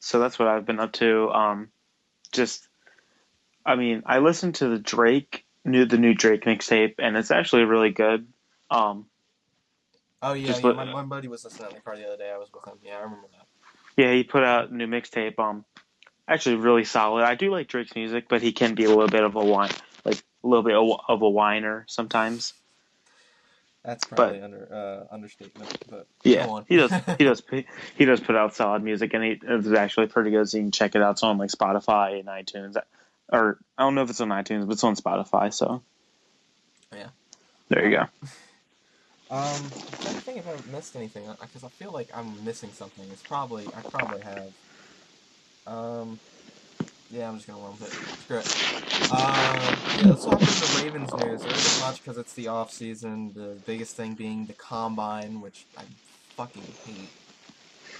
So 0.00 0.20
that's 0.20 0.38
what 0.38 0.48
I've 0.48 0.64
been 0.64 0.80
up 0.80 0.92
to. 0.94 1.30
Um, 1.30 1.68
just, 2.32 2.66
I 3.66 3.74
mean, 3.74 4.02
I 4.06 4.20
listened 4.20 4.56
to 4.56 4.68
the 4.68 4.78
Drake 4.78 5.44
new 5.64 5.84
the 5.84 5.98
new 5.98 6.14
Drake 6.14 6.44
mixtape, 6.44 6.94
and 6.98 7.16
it's 7.16 7.30
actually 7.30 7.64
really 7.64 7.90
good. 7.90 8.26
Um, 8.70 9.06
oh 10.24 10.32
yeah, 10.32 10.56
yeah 10.56 10.72
my, 10.72 10.84
my 10.84 11.02
buddy 11.02 11.28
was 11.28 11.44
listening 11.44 11.68
to 11.68 11.74
the 11.76 11.80
car 11.80 11.96
the 11.96 12.06
other 12.06 12.16
day. 12.16 12.30
I 12.34 12.38
was 12.38 12.48
with 12.52 12.66
him. 12.66 12.78
Yeah, 12.84 12.98
I 12.98 13.02
remember 13.02 13.28
that. 13.32 13.46
Yeah, 13.96 14.12
he 14.12 14.24
put 14.24 14.42
out 14.42 14.70
a 14.70 14.76
new 14.76 14.86
mixtape. 14.86 15.38
Um, 15.38 15.64
actually 16.26 16.56
really 16.56 16.84
solid. 16.84 17.24
I 17.24 17.34
do 17.34 17.50
like 17.50 17.68
Drake's 17.68 17.94
music, 17.94 18.26
but 18.28 18.42
he 18.42 18.52
can 18.52 18.74
be 18.74 18.84
a 18.84 18.88
little 18.88 19.08
bit 19.08 19.22
of 19.22 19.36
a 19.36 19.44
whine, 19.44 19.70
like 20.04 20.22
a 20.42 20.46
little 20.46 20.62
bit 20.62 20.74
of 21.08 21.22
a 21.22 21.28
whiner 21.28 21.84
sometimes. 21.88 22.54
That's 23.84 24.04
probably 24.04 24.38
but, 24.38 24.44
under 24.44 24.68
uh, 25.10 25.14
understatement, 25.14 25.76
but 25.90 26.06
yeah, 26.22 26.60
he 26.68 26.76
does 26.76 26.90
he 27.18 27.24
does 27.24 27.42
he 27.96 28.04
does 28.06 28.20
put 28.20 28.34
out 28.34 28.54
solid 28.54 28.82
music, 28.82 29.12
and 29.12 29.22
he, 29.22 29.40
it's 29.42 29.68
actually 29.68 30.06
pretty 30.06 30.30
good. 30.30 30.48
So 30.48 30.56
you 30.56 30.64
can 30.64 30.70
check 30.70 30.94
it 30.94 31.02
out. 31.02 31.12
It's 31.12 31.22
on 31.22 31.36
like 31.36 31.50
Spotify 31.50 32.18
and 32.18 32.28
iTunes, 32.28 32.76
or 33.30 33.58
I 33.76 33.82
don't 33.82 33.94
know 33.94 34.02
if 34.02 34.10
it's 34.10 34.22
on 34.22 34.30
iTunes, 34.30 34.66
but 34.66 34.72
it's 34.72 34.84
on 34.84 34.96
Spotify. 34.96 35.52
So 35.52 35.82
yeah, 36.94 37.08
there 37.68 37.84
you 37.84 37.96
go. 37.98 38.06
Um, 39.34 39.40
I'm 39.42 39.98
trying 39.98 40.14
to 40.14 40.20
think 40.20 40.38
if 40.38 40.46
I 40.46 40.76
missed 40.76 40.94
anything 40.94 41.24
because 41.40 41.64
I 41.64 41.68
feel 41.68 41.90
like 41.90 42.08
I'm 42.14 42.44
missing 42.44 42.70
something. 42.70 43.04
It's 43.10 43.22
probably 43.24 43.66
I 43.66 43.80
probably 43.80 44.20
have. 44.20 44.52
Um, 45.66 46.20
yeah, 47.10 47.28
I'm 47.28 47.34
just 47.34 47.48
gonna 47.48 47.58
with 47.58 47.82
it. 47.82 47.90
Screw 48.20 48.38
it. 48.38 49.10
Um, 49.10 49.98
yeah, 49.98 50.10
let's 50.10 50.24
talk 50.24 50.34
about 50.34 50.46
the 50.46 50.82
Ravens 50.84 51.12
news. 51.14 51.42
There 51.42 51.52
isn't 51.52 51.84
much 51.84 52.00
because 52.00 52.16
it's 52.16 52.32
the 52.34 52.46
off 52.46 52.70
season. 52.70 53.32
The 53.34 53.56
biggest 53.66 53.96
thing 53.96 54.14
being 54.14 54.46
the 54.46 54.52
combine, 54.52 55.40
which 55.40 55.66
I 55.76 55.82
fucking 56.36 56.62
hate. 56.86 57.10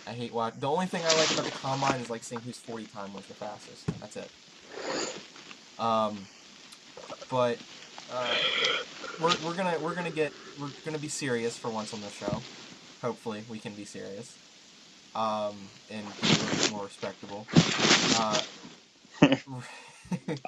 I 0.06 0.12
hate 0.12 0.32
watch. 0.32 0.54
The 0.60 0.70
only 0.70 0.86
thing 0.86 1.02
I 1.04 1.16
like 1.16 1.32
about 1.32 1.46
the 1.46 1.58
combine 1.58 1.98
is 1.98 2.10
like 2.10 2.22
seeing 2.22 2.42
whose 2.42 2.58
40 2.58 2.84
time 2.84 3.12
was 3.12 3.26
the 3.26 3.34
fastest. 3.34 3.86
That's 3.98 4.16
it. 4.16 4.30
Um, 5.80 6.28
but 7.28 7.58
uh, 8.12 8.34
we're 9.20 9.34
we're 9.44 9.54
gonna 9.54 9.78
we're 9.80 9.94
gonna 9.94 10.10
get 10.10 10.32
we're 10.60 10.70
gonna 10.84 10.98
be 10.98 11.08
serious 11.08 11.56
for 11.56 11.70
once 11.70 11.94
on 11.94 12.00
the 12.00 12.10
show. 12.10 12.40
Hopefully, 13.02 13.42
we 13.48 13.58
can 13.58 13.74
be 13.74 13.84
serious 13.84 14.38
um, 15.14 15.54
and 15.90 16.04
be 16.20 16.28
a 16.28 16.32
little 16.32 16.56
bit 16.56 16.72
more 16.72 16.84
respectable. 16.84 17.46
Uh, 18.16 18.40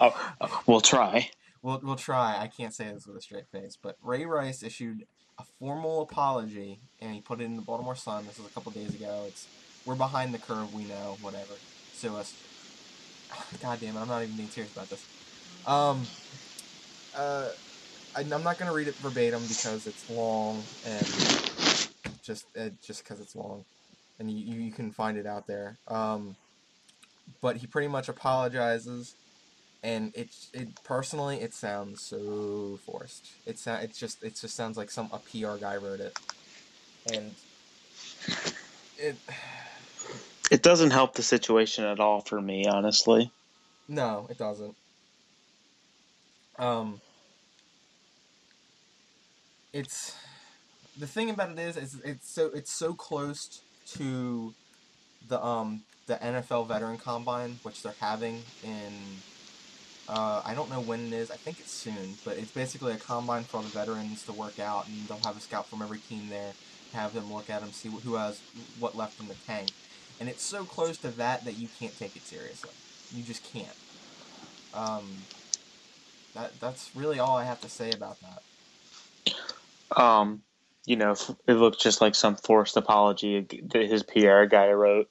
oh, 0.01 0.35
oh, 0.41 0.63
we'll 0.67 0.81
try. 0.81 1.31
We'll, 1.63 1.81
we'll 1.83 1.97
try. 1.97 2.39
I 2.41 2.49
can't 2.49 2.75
say 2.75 2.85
this 2.93 3.07
with 3.07 3.17
a 3.17 3.21
straight 3.21 3.47
face, 3.49 3.77
but 3.81 3.97
Ray 4.03 4.25
Rice 4.25 4.63
issued 4.63 5.07
a 5.39 5.45
formal 5.59 6.03
apology, 6.03 6.81
and 7.01 7.15
he 7.15 7.21
put 7.21 7.41
it 7.41 7.45
in 7.45 7.57
the 7.57 7.63
Baltimore 7.63 7.97
Sun. 7.97 8.27
This 8.27 8.39
was 8.39 8.49
a 8.49 8.51
couple 8.51 8.73
days 8.73 8.95
ago. 8.95 9.25
It's 9.27 9.47
we're 9.85 9.95
behind 9.95 10.35
the 10.35 10.39
curve. 10.39 10.73
We 10.75 10.85
know. 10.85 11.17
Whatever. 11.21 11.55
Sue 11.95 12.17
us. 12.17 12.35
God 13.63 13.81
damn 13.81 13.97
it! 13.97 14.01
I'm 14.01 14.09
not 14.09 14.23
even 14.23 14.37
being 14.37 14.49
serious 14.49 14.73
about 14.73 14.91
this. 14.91 15.05
Um. 15.67 16.07
Uh. 17.17 17.49
I, 18.15 18.23
am 18.23 18.43
not 18.43 18.57
gonna 18.57 18.73
read 18.73 18.89
it 18.89 18.95
verbatim 18.95 19.43
because 19.43 19.87
it's 19.87 20.09
long 20.09 20.63
and 20.87 21.07
just 22.23 22.47
uh, 22.59 22.71
just 22.83 23.05
because 23.05 23.21
it's 23.21 23.37
long 23.37 23.63
and 24.19 24.31
you, 24.31 24.55
you 24.55 24.73
can 24.73 24.91
find 24.91 25.19
it 25.19 25.27
out 25.27 25.47
there. 25.47 25.77
Um, 25.89 26.37
but 27.41 27.57
he 27.57 27.67
pretty 27.67 27.89
much 27.89 28.09
apologizes, 28.09 29.15
and 29.83 30.15
it 30.15 30.29
it 30.53 30.69
personally 30.85 31.41
it 31.41 31.53
sounds 31.55 32.01
so 32.01 32.79
forced. 32.87 33.27
It 33.47 33.59
sound 33.59 33.85
it 33.85 33.95
just 33.95 34.23
it 34.23 34.37
just 34.41 34.55
sounds 34.55 34.77
like 34.77 34.91
some 34.91 35.11
a 35.13 35.19
PR 35.19 35.57
guy 35.59 35.77
wrote 35.77 36.01
it, 36.01 36.19
and 37.13 37.35
it 38.99 39.17
it 40.51 40.63
doesn't 40.63 40.91
help 40.93 41.15
the 41.15 41.23
situation 41.23 41.85
at 41.85 42.01
all 42.01 42.21
for 42.21 42.41
me, 42.41 42.67
honestly. 42.67 43.31
No, 43.89 44.27
it 44.31 44.39
doesn't. 44.39 44.75
Um, 46.59 47.01
it's 49.73 50.15
the 50.99 51.07
thing 51.07 51.31
about 51.31 51.51
it 51.51 51.59
is, 51.59 51.77
is 51.77 52.01
it's 52.05 52.31
so 52.31 52.51
it's 52.55 52.73
so 52.73 52.95
close 52.95 53.63
to 53.95 54.55
the 55.29 55.45
um 55.45 55.83
the 56.07 56.15
NFL 56.17 56.69
Veteran 56.69 56.99
Combine, 56.99 57.59
which 57.63 57.83
they're 57.83 57.95
having 58.01 58.43
in 58.63 58.93
uh, 60.09 60.41
I 60.45 60.55
don't 60.55 60.71
know 60.71 60.81
when 60.81 61.07
it 61.07 61.13
is. 61.13 61.31
I 61.31 61.37
think 61.37 61.59
it's 61.59 61.73
soon, 61.73 62.15
but 62.25 62.37
it's 62.37 62.53
basically 62.53 62.93
a 62.93 62.97
combine 62.97 63.43
for 63.43 63.57
all 63.57 63.63
the 63.65 63.69
veterans 63.71 64.25
to 64.25 64.33
work 64.33 64.61
out, 64.61 64.87
and 64.87 65.09
they'll 65.09 65.19
have 65.19 65.37
a 65.37 65.41
scout 65.41 65.67
from 65.67 65.83
every 65.83 65.99
team 65.99 66.29
there, 66.29 66.53
have 66.93 67.13
them 67.13 67.33
look 67.33 67.51
at 67.51 67.61
them, 67.61 67.73
see 67.73 67.89
who 67.89 68.15
has 68.15 68.41
what 68.79 68.97
left 68.97 69.21
in 69.21 69.27
the 69.27 69.35
tank, 69.47 69.71
and 70.21 70.29
it's 70.29 70.45
so 70.45 70.65
close 70.65 70.97
to 70.99 71.09
that 71.09 71.45
that 71.45 71.59
you 71.59 71.69
can't 71.81 71.97
take 71.99 72.15
it 72.15 72.23
seriously. 72.23 72.71
You 73.13 73.25
just 73.25 73.43
can't. 73.53 73.67
Um, 74.75 75.05
that 76.35 76.53
that's 76.61 76.91
really 76.95 77.19
all 77.19 77.37
I 77.37 77.45
have 77.45 77.61
to 77.63 77.69
say 77.69 77.91
about 77.91 78.21
that. 78.21 78.43
Um, 79.95 80.43
you 80.87 80.97
know, 80.97 81.15
it 81.47 81.55
looks 81.55 81.79
just 81.79 82.01
like 82.01 82.15
some 82.15 82.37
forced 82.37 82.77
apology 82.77 83.41
that 83.41 83.91
his 83.91 84.03
PR 84.03 84.45
guy 84.45 84.71
wrote. 84.71 85.09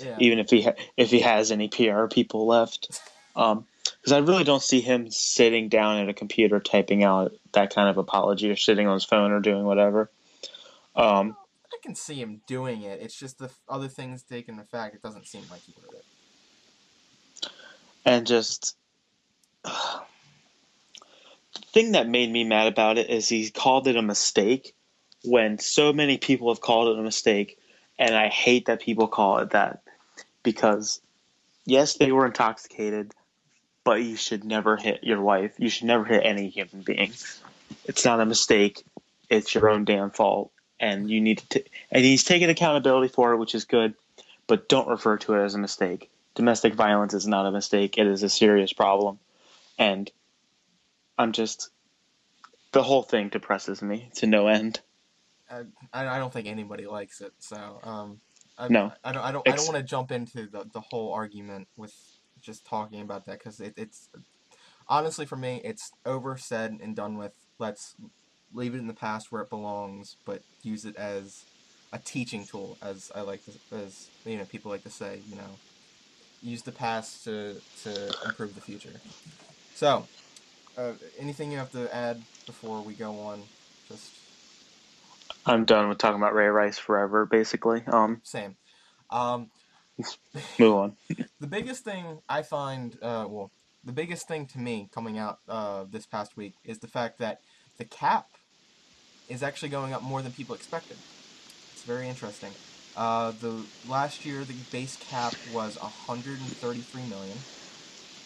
Yeah. 0.00 0.16
Even 0.18 0.38
if 0.38 0.50
he 0.50 0.62
ha- 0.62 0.74
if 0.96 1.10
he 1.10 1.20
has 1.20 1.50
any 1.50 1.68
PR 1.68 2.06
people 2.06 2.46
left, 2.46 3.00
um, 3.36 3.66
because 3.84 4.12
I 4.12 4.18
really 4.18 4.44
don't 4.44 4.62
see 4.62 4.80
him 4.80 5.10
sitting 5.10 5.68
down 5.68 5.98
at 5.98 6.08
a 6.08 6.14
computer 6.14 6.60
typing 6.60 7.04
out 7.04 7.32
that 7.52 7.74
kind 7.74 7.88
of 7.88 7.96
apology 7.96 8.50
or 8.50 8.56
sitting 8.56 8.86
on 8.86 8.94
his 8.94 9.04
phone 9.04 9.32
or 9.32 9.40
doing 9.40 9.64
whatever. 9.64 10.10
Um, 10.94 11.36
I 11.72 11.76
can 11.82 11.94
see 11.94 12.14
him 12.14 12.42
doing 12.46 12.82
it. 12.82 13.00
It's 13.00 13.18
just 13.18 13.38
the 13.38 13.50
other 13.68 13.88
things 13.88 14.22
taking 14.22 14.56
the 14.56 14.64
fact 14.64 14.94
it 14.94 15.02
doesn't 15.02 15.26
seem 15.26 15.42
like 15.50 15.60
he 15.60 15.74
would 15.80 15.94
it. 15.94 17.50
and 18.04 18.26
just 18.26 18.76
the 19.64 20.02
thing 21.72 21.92
that 21.92 22.08
made 22.08 22.30
me 22.30 22.44
mad 22.44 22.66
about 22.66 22.98
it 22.98 23.10
is 23.10 23.28
he 23.28 23.50
called 23.50 23.86
it 23.88 23.96
a 23.96 24.02
mistake 24.02 24.74
when 25.24 25.58
so 25.58 25.92
many 25.92 26.18
people 26.18 26.48
have 26.48 26.60
called 26.60 26.88
it 26.88 27.00
a 27.00 27.02
mistake, 27.02 27.58
and 27.98 28.14
I 28.14 28.28
hate 28.28 28.66
that 28.66 28.80
people 28.80 29.08
call 29.08 29.38
it 29.38 29.50
that 29.50 29.82
because 30.42 31.00
yes, 31.64 31.94
they 31.94 32.12
were 32.12 32.26
intoxicated, 32.26 33.12
but 33.84 34.02
you 34.02 34.16
should 34.16 34.44
never 34.44 34.76
hit 34.76 35.04
your 35.04 35.20
wife. 35.20 35.54
You 35.58 35.68
should 35.68 35.86
never 35.86 36.04
hit 36.04 36.24
any 36.24 36.48
human 36.48 36.82
being. 36.82 37.12
It's 37.84 38.04
not 38.04 38.20
a 38.20 38.26
mistake. 38.26 38.84
It's 39.28 39.54
your 39.54 39.68
own 39.68 39.84
damn 39.84 40.10
fault, 40.10 40.50
and 40.80 41.10
you 41.10 41.20
need 41.20 41.38
to. 41.38 41.48
T- 41.48 41.70
and 41.90 42.04
he's 42.04 42.24
taking 42.24 42.48
accountability 42.48 43.08
for 43.12 43.32
it, 43.32 43.38
which 43.38 43.54
is 43.54 43.64
good. 43.64 43.94
But 44.46 44.68
don't 44.68 44.88
refer 44.88 45.18
to 45.18 45.34
it 45.34 45.44
as 45.44 45.54
a 45.54 45.58
mistake. 45.58 46.10
Domestic 46.34 46.74
violence 46.74 47.12
is 47.12 47.26
not 47.26 47.44
a 47.46 47.50
mistake. 47.50 47.98
It 47.98 48.06
is 48.06 48.22
a 48.22 48.30
serious 48.30 48.72
problem, 48.72 49.18
and 49.78 50.10
I'm 51.18 51.32
just 51.32 51.70
the 52.72 52.82
whole 52.82 53.02
thing 53.02 53.28
depresses 53.28 53.82
me 53.82 54.10
to 54.16 54.26
no 54.26 54.48
end. 54.48 54.80
I, 55.50 55.64
I 55.92 56.18
don't 56.18 56.32
think 56.32 56.46
anybody 56.46 56.86
likes 56.86 57.20
it. 57.20 57.32
So 57.38 57.80
um, 57.82 58.20
I, 58.58 58.68
No. 58.68 58.92
I 59.04 59.12
don't 59.12 59.24
I 59.24 59.32
don't 59.32 59.48
I 59.48 59.56
don't 59.56 59.66
want 59.66 59.78
to 59.78 59.82
jump 59.82 60.12
into 60.12 60.46
the, 60.46 60.66
the 60.72 60.80
whole 60.80 61.12
argument 61.12 61.68
with 61.76 61.94
just 62.40 62.66
talking 62.66 63.00
about 63.00 63.26
that 63.26 63.38
because 63.38 63.60
it, 63.60 63.74
it's 63.76 64.08
honestly 64.88 65.26
for 65.26 65.36
me 65.36 65.60
it's 65.64 65.90
over 66.06 66.36
said 66.36 66.78
and 66.82 66.94
done 66.94 67.18
with. 67.18 67.32
Let's 67.58 67.96
leave 68.52 68.74
it 68.74 68.78
in 68.78 68.86
the 68.86 68.94
past 68.94 69.32
where 69.32 69.42
it 69.42 69.50
belongs, 69.50 70.16
but 70.24 70.42
use 70.62 70.84
it 70.84 70.96
as 70.96 71.44
a 71.92 71.98
teaching 71.98 72.46
tool, 72.46 72.78
as 72.82 73.10
I 73.14 73.22
like 73.22 73.44
to, 73.46 73.52
as 73.76 74.10
you 74.24 74.36
know 74.36 74.44
people 74.44 74.70
like 74.70 74.84
to 74.84 74.90
say. 74.90 75.20
You 75.28 75.36
know, 75.36 75.60
use 76.42 76.62
the 76.62 76.72
past 76.72 77.24
to 77.24 77.56
to 77.82 78.14
improve 78.26 78.54
the 78.54 78.60
future. 78.60 79.00
So, 79.74 80.06
uh, 80.78 80.92
anything 81.18 81.50
you 81.50 81.58
have 81.58 81.72
to 81.72 81.94
add 81.94 82.22
before 82.46 82.80
we 82.80 82.94
go 82.94 83.18
on? 83.20 83.42
Just 83.88 84.12
I'm 85.44 85.64
done 85.64 85.88
with 85.88 85.98
talking 85.98 86.20
about 86.20 86.34
Ray 86.34 86.46
Rice 86.46 86.78
forever, 86.78 87.26
basically. 87.26 87.82
Um, 87.86 88.20
same. 88.22 88.56
Um, 89.10 89.50
move 90.58 90.74
on. 90.74 90.96
the 91.40 91.46
biggest 91.46 91.84
thing 91.84 92.20
I 92.28 92.42
find, 92.42 92.96
uh, 93.02 93.26
well, 93.28 93.50
the 93.84 93.92
biggest 93.92 94.28
thing 94.28 94.46
to 94.46 94.58
me 94.58 94.88
coming 94.92 95.18
out 95.18 95.38
uh, 95.48 95.84
this 95.90 96.06
past 96.06 96.36
week 96.36 96.54
is 96.64 96.78
the 96.78 96.88
fact 96.88 97.18
that 97.18 97.40
the 97.78 97.84
cap 97.84 98.28
is 99.28 99.42
actually 99.42 99.70
going 99.70 99.92
up 99.92 100.02
more 100.02 100.22
than 100.22 100.32
people 100.32 100.54
expected. 100.54 100.96
It's 101.72 101.82
very 101.82 102.08
interesting. 102.08 102.52
Uh, 102.96 103.32
the 103.40 103.62
last 103.88 104.26
year 104.26 104.44
the 104.44 104.54
base 104.72 104.96
cap 105.08 105.32
was 105.54 105.80
133 105.80 107.02
million, 107.02 107.38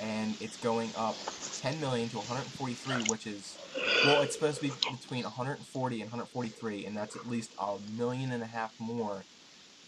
and 0.01 0.41
it's 0.41 0.57
going 0.59 0.91
up 0.97 1.17
10 1.61 1.81
million 1.81 2.09
to 2.11 2.17
143, 2.17 3.11
which 3.11 3.27
is 3.27 3.57
well, 4.05 4.23
it's 4.23 4.35
supposed 4.35 4.61
to 4.61 4.69
be 4.69 4.73
between 4.91 5.23
140 5.25 5.95
and 6.01 6.11
143, 6.11 6.87
and 6.87 6.97
that's 6.97 7.17
at 7.17 7.29
least 7.29 7.51
a 7.59 7.77
million 7.97 8.33
and 8.33 8.43
a 8.43 8.47
half 8.47 8.75
more 8.81 9.23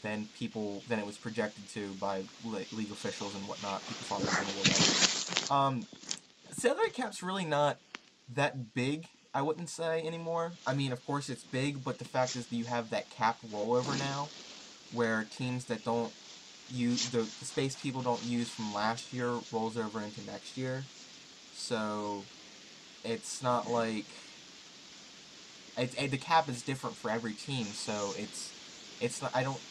than 0.03 0.29
people 0.39 0.83
than 0.89 0.99
it 0.99 1.07
was 1.07 1.17
projected 1.17 1.69
to 1.71 1.89
by 1.95 2.23
le- 2.45 2.65
league 2.73 2.93
officials 2.93 3.35
and 3.35 3.49
whatnot. 3.49 3.83
People 3.89 4.05
thought 4.05 4.21
it 4.21 4.27
was 4.27 5.39
going 5.39 5.49
to. 5.49 5.55
Um, 5.55 5.87
salary 6.53 6.91
cap's 6.91 7.23
really 7.23 7.45
not 7.45 7.79
that 8.35 8.75
big. 8.75 9.07
I 9.33 9.43
wouldn't 9.43 9.71
say 9.71 10.07
anymore. 10.07 10.53
I 10.67 10.75
mean, 10.75 10.93
of 10.93 11.05
course 11.07 11.29
it's 11.29 11.43
big, 11.43 11.83
but 11.83 11.99
the 11.99 12.05
fact 12.05 12.37
is 12.37 12.47
that 12.47 12.55
you 12.55 12.65
have 12.67 12.91
that 12.91 13.11
cap 13.11 13.39
rollover 13.51 13.99
now, 13.99 14.29
where 14.93 15.27
teams 15.37 15.65
that 15.65 15.85
don't 15.85 16.13
use 16.69 17.11
the, 17.11 17.31
the 17.39 17.45
space 17.47 17.77
people 17.77 18.03
don't 18.03 18.25
use 18.25 18.51
from 18.51 18.73
last 18.73 19.12
year 19.12 19.41
rolls 19.51 19.77
over 19.77 20.03
into 20.03 20.23
next 20.23 20.57
year. 20.57 20.89
So 21.53 22.29
it's 23.05 23.43
not 23.43 23.71
like 23.71 24.15
it, 25.77 25.95
it- 25.99 26.11
the 26.11 26.19
cap 26.19 26.49
is 26.49 26.62
different 26.62 26.97
for 26.97 27.11
every 27.11 27.35
team. 27.35 27.73
So 27.75 28.15
it's 28.17 28.55
it's 29.01 29.21
not. 29.21 29.33
I 29.35 29.43
don't 29.43 29.62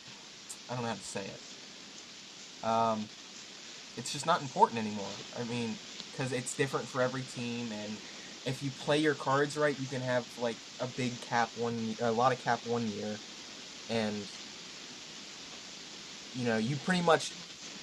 I 0.70 0.76
don't 0.76 0.84
know 0.84 0.90
how 0.90 0.96
to 0.96 1.04
say 1.04 1.26
it. 1.28 1.42
Um, 2.62 3.10
it's 3.98 4.12
just 4.12 4.26
not 4.26 4.42
important 4.42 4.80
anymore. 4.80 5.26
I 5.34 5.44
mean, 5.44 5.80
because 6.12 6.32
it's 6.34 6.56
different 6.56 6.90
for 6.90 7.02
every 7.02 7.24
team, 7.24 7.72
and 7.72 8.00
if 8.46 8.64
you 8.64 8.72
play 8.72 9.00
your 9.00 9.16
cards 9.16 9.58
right, 9.58 9.80
you 9.80 9.88
can 9.88 10.02
have 10.02 10.28
like 10.38 10.60
a 10.80 10.88
big 10.88 11.22
cap 11.22 11.52
one, 11.56 11.98
a 12.02 12.12
lot 12.12 12.34
of 12.34 12.40
cap 12.40 12.62
one 12.66 12.90
year, 12.90 13.22
and 13.90 14.30
you 16.36 16.46
know 16.46 16.58
you 16.58 16.76
pretty 16.78 17.02
much 17.02 17.32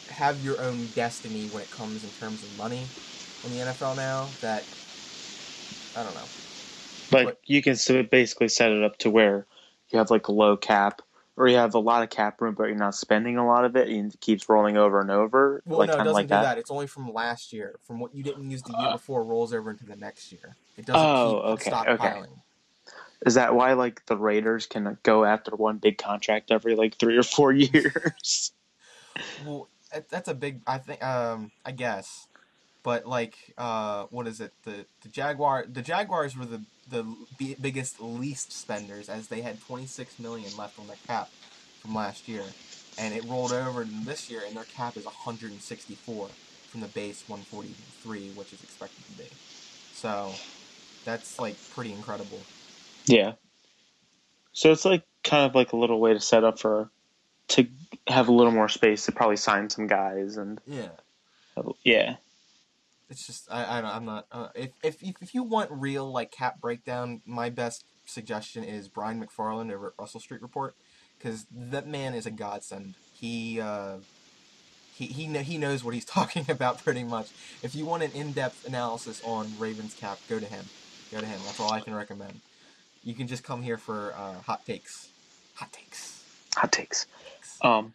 have 0.09 0.43
your 0.45 0.61
own 0.61 0.87
destiny 0.95 1.47
when 1.49 1.63
it 1.63 1.71
comes 1.71 2.03
in 2.03 2.11
terms 2.11 2.43
of 2.43 2.59
money 2.59 2.85
in 3.45 3.53
the 3.53 3.59
NFL 3.59 3.97
now. 3.97 4.29
That 4.41 4.65
I 5.97 6.03
don't 6.05 6.15
know. 6.15 6.21
But 7.11 7.25
But- 7.25 7.39
you 7.47 7.63
can 7.63 7.77
basically 8.11 8.49
set 8.49 8.71
it 8.71 8.83
up 8.83 8.99
to 8.99 9.11
where 9.11 9.47
you 9.91 9.99
have 9.99 10.11
like 10.11 10.29
a 10.29 10.33
low 10.33 10.57
cap, 10.57 11.03
or 11.37 11.49
you 11.49 11.57
have 11.57 11.75
a 11.75 11.79
lot 11.81 12.03
of 12.05 12.11
cap 12.11 12.41
room, 12.41 12.55
but 12.55 12.65
you're 12.65 12.77
not 12.77 12.95
spending 12.95 13.37
a 13.39 13.47
lot 13.47 13.65
of 13.65 13.75
it, 13.77 13.89
and 13.89 14.13
it 14.15 14.21
keeps 14.21 14.49
rolling 14.49 14.77
over 14.77 15.01
and 15.01 15.11
over, 15.11 15.63
Well, 15.65 15.81
like 15.81 15.89
no, 15.89 15.95
it 15.95 15.99
doesn't 15.99 16.13
like 16.13 16.27
do 16.27 16.35
that. 16.35 16.43
that. 16.43 16.59
It's 16.59 16.71
only 16.71 16.87
from 16.87 17.13
last 17.13 17.53
year. 17.53 17.77
From 17.83 17.99
what 17.99 18.15
you 18.15 18.23
didn't 18.23 18.49
use 18.51 18.63
the 18.63 18.71
year 18.73 18.89
Uh, 18.89 18.93
before 18.93 19.25
rolls 19.25 19.53
over 19.53 19.71
into 19.71 19.85
the 19.85 19.97
next 19.97 20.31
year. 20.31 20.57
It 20.77 20.87
doesn't 20.87 21.05
Oh, 21.05 21.57
keep 21.59 21.73
okay, 21.73 21.91
okay. 21.93 22.23
Is 23.27 23.35
that 23.35 23.55
why 23.55 23.75
like 23.75 24.05
the 24.07 24.17
Raiders 24.17 24.67
can 24.67 24.99
go 25.03 25.25
after 25.25 25.55
one 25.57 25.79
big 25.79 25.99
contract 25.99 26.51
every 26.51 26.75
like 26.77 26.97
three 26.97 27.17
or 27.17 27.23
four 27.23 27.53
years? 27.55 28.53
Well, 29.37 29.69
that's 30.11 30.29
a 30.29 30.35
big. 30.35 30.63
I 30.67 30.79
think. 30.79 31.03
Um, 31.03 31.53
I 31.65 31.73
guess, 31.73 32.29
but 32.83 33.07
like, 33.07 33.55
uh, 33.59 34.07
what 34.11 34.27
is 34.27 34.41
it? 34.41 34.53
The 34.65 34.87
the 35.03 35.09
Jaguar. 35.09 35.67
The 35.71 35.83
Jaguars 35.83 36.37
were 36.37 36.47
the 36.47 36.65
the 36.89 37.05
b- 37.37 37.57
biggest 37.61 38.01
least 38.01 38.53
spenders, 38.53 39.09
as 39.09 39.29
they 39.29 39.43
had 39.43 39.61
26 39.61 40.19
million 40.19 40.57
left 40.57 40.79
on 40.79 40.87
their 40.89 40.99
cap 41.07 41.31
from 41.81 41.95
last 41.95 42.29
year, 42.29 42.45
and 42.99 43.15
it 43.15 43.25
rolled 43.25 43.53
over 43.53 43.87
this 44.05 44.31
year, 44.31 44.43
and 44.47 44.57
their 44.57 44.65
cap 44.65 44.97
is 44.97 45.05
164 45.05 46.29
from 46.69 46.81
the 46.81 46.89
base 46.89 47.29
143, 47.29 48.31
which 48.31 48.53
is 48.53 48.63
expected 48.63 49.05
to 49.07 49.13
be. 49.13 49.29
So, 49.93 50.35
that's 51.05 51.39
like 51.39 51.57
pretty 51.71 51.93
incredible. 51.93 52.47
Yeah. 53.07 53.33
So 54.53 54.73
it's 54.73 54.85
like 54.85 55.05
kind 55.23 55.47
of 55.47 55.55
like 55.55 55.73
a 55.73 55.77
little 55.77 56.01
way 56.01 56.13
to 56.13 56.21
set 56.21 56.45
up 56.45 56.59
for 56.59 56.91
to 57.49 57.67
have 58.07 58.29
a 58.29 58.33
little 58.33 58.53
more 58.53 58.69
space 58.69 59.07
to 59.07 59.13
probably 59.13 59.37
sign 59.37 59.71
some 59.71 59.87
guys 59.87 60.37
and 60.37 60.61
Yeah. 60.67 60.91
yeah. 61.85 62.17
It's 63.09 63.27
just 63.27 63.51
I, 63.51 63.79
I 63.79 63.81
don't, 63.81 63.91
I'm 63.91 64.05
not 64.05 64.27
uh, 64.31 64.49
if, 64.55 64.71
if 64.83 65.03
if 65.03 65.15
if 65.21 65.35
you 65.35 65.43
want 65.43 65.71
real 65.73 66.11
like 66.11 66.31
cap 66.31 66.61
breakdown, 66.61 67.23
my 67.27 67.51
best 67.51 67.85
suggestion 68.07 68.63
is 68.63 68.89
Brian 68.89 69.25
McFarland 69.25 69.73
over 69.73 69.89
at 69.89 69.93
Russell 69.99 70.21
Street 70.21 70.43
Report 70.43 70.75
because 71.19 71.47
that 71.51 71.89
man 71.89 72.15
is 72.15 72.27
a 72.27 72.31
godsend. 72.31 72.95
He 73.13 73.61
uh, 73.61 73.97
he 74.95 75.07
he 75.07 75.27
kn- 75.27 75.45
he 75.45 75.59
knows 75.59 75.83
what 75.83 75.95
he's 75.95 76.05
talking 76.19 76.49
about 76.49 76.85
pretty 76.85 77.03
much. 77.03 77.31
If 77.65 77.75
you 77.75 77.85
want 77.85 78.05
an 78.05 78.13
in 78.13 78.33
depth 78.33 78.65
analysis 78.65 79.21
on 79.25 79.53
Ravens 79.59 79.95
cap, 79.95 80.19
go 80.29 80.39
to 80.39 80.47
him. 80.47 80.65
Go 81.11 81.21
to 81.21 81.27
him. 81.27 81.41
That's 81.45 81.59
all 81.59 81.73
I 81.73 81.81
can 81.81 81.95
recommend. 81.95 82.41
You 83.03 83.15
can 83.15 83.27
just 83.27 83.45
come 83.45 83.63
here 83.63 83.79
for 83.79 84.13
uh, 84.17 84.41
hot 84.43 84.65
takes. 84.67 85.09
Hot 85.55 85.73
takes. 85.73 86.23
Hot 86.57 86.71
takes. 86.71 87.07
Um, 87.63 87.95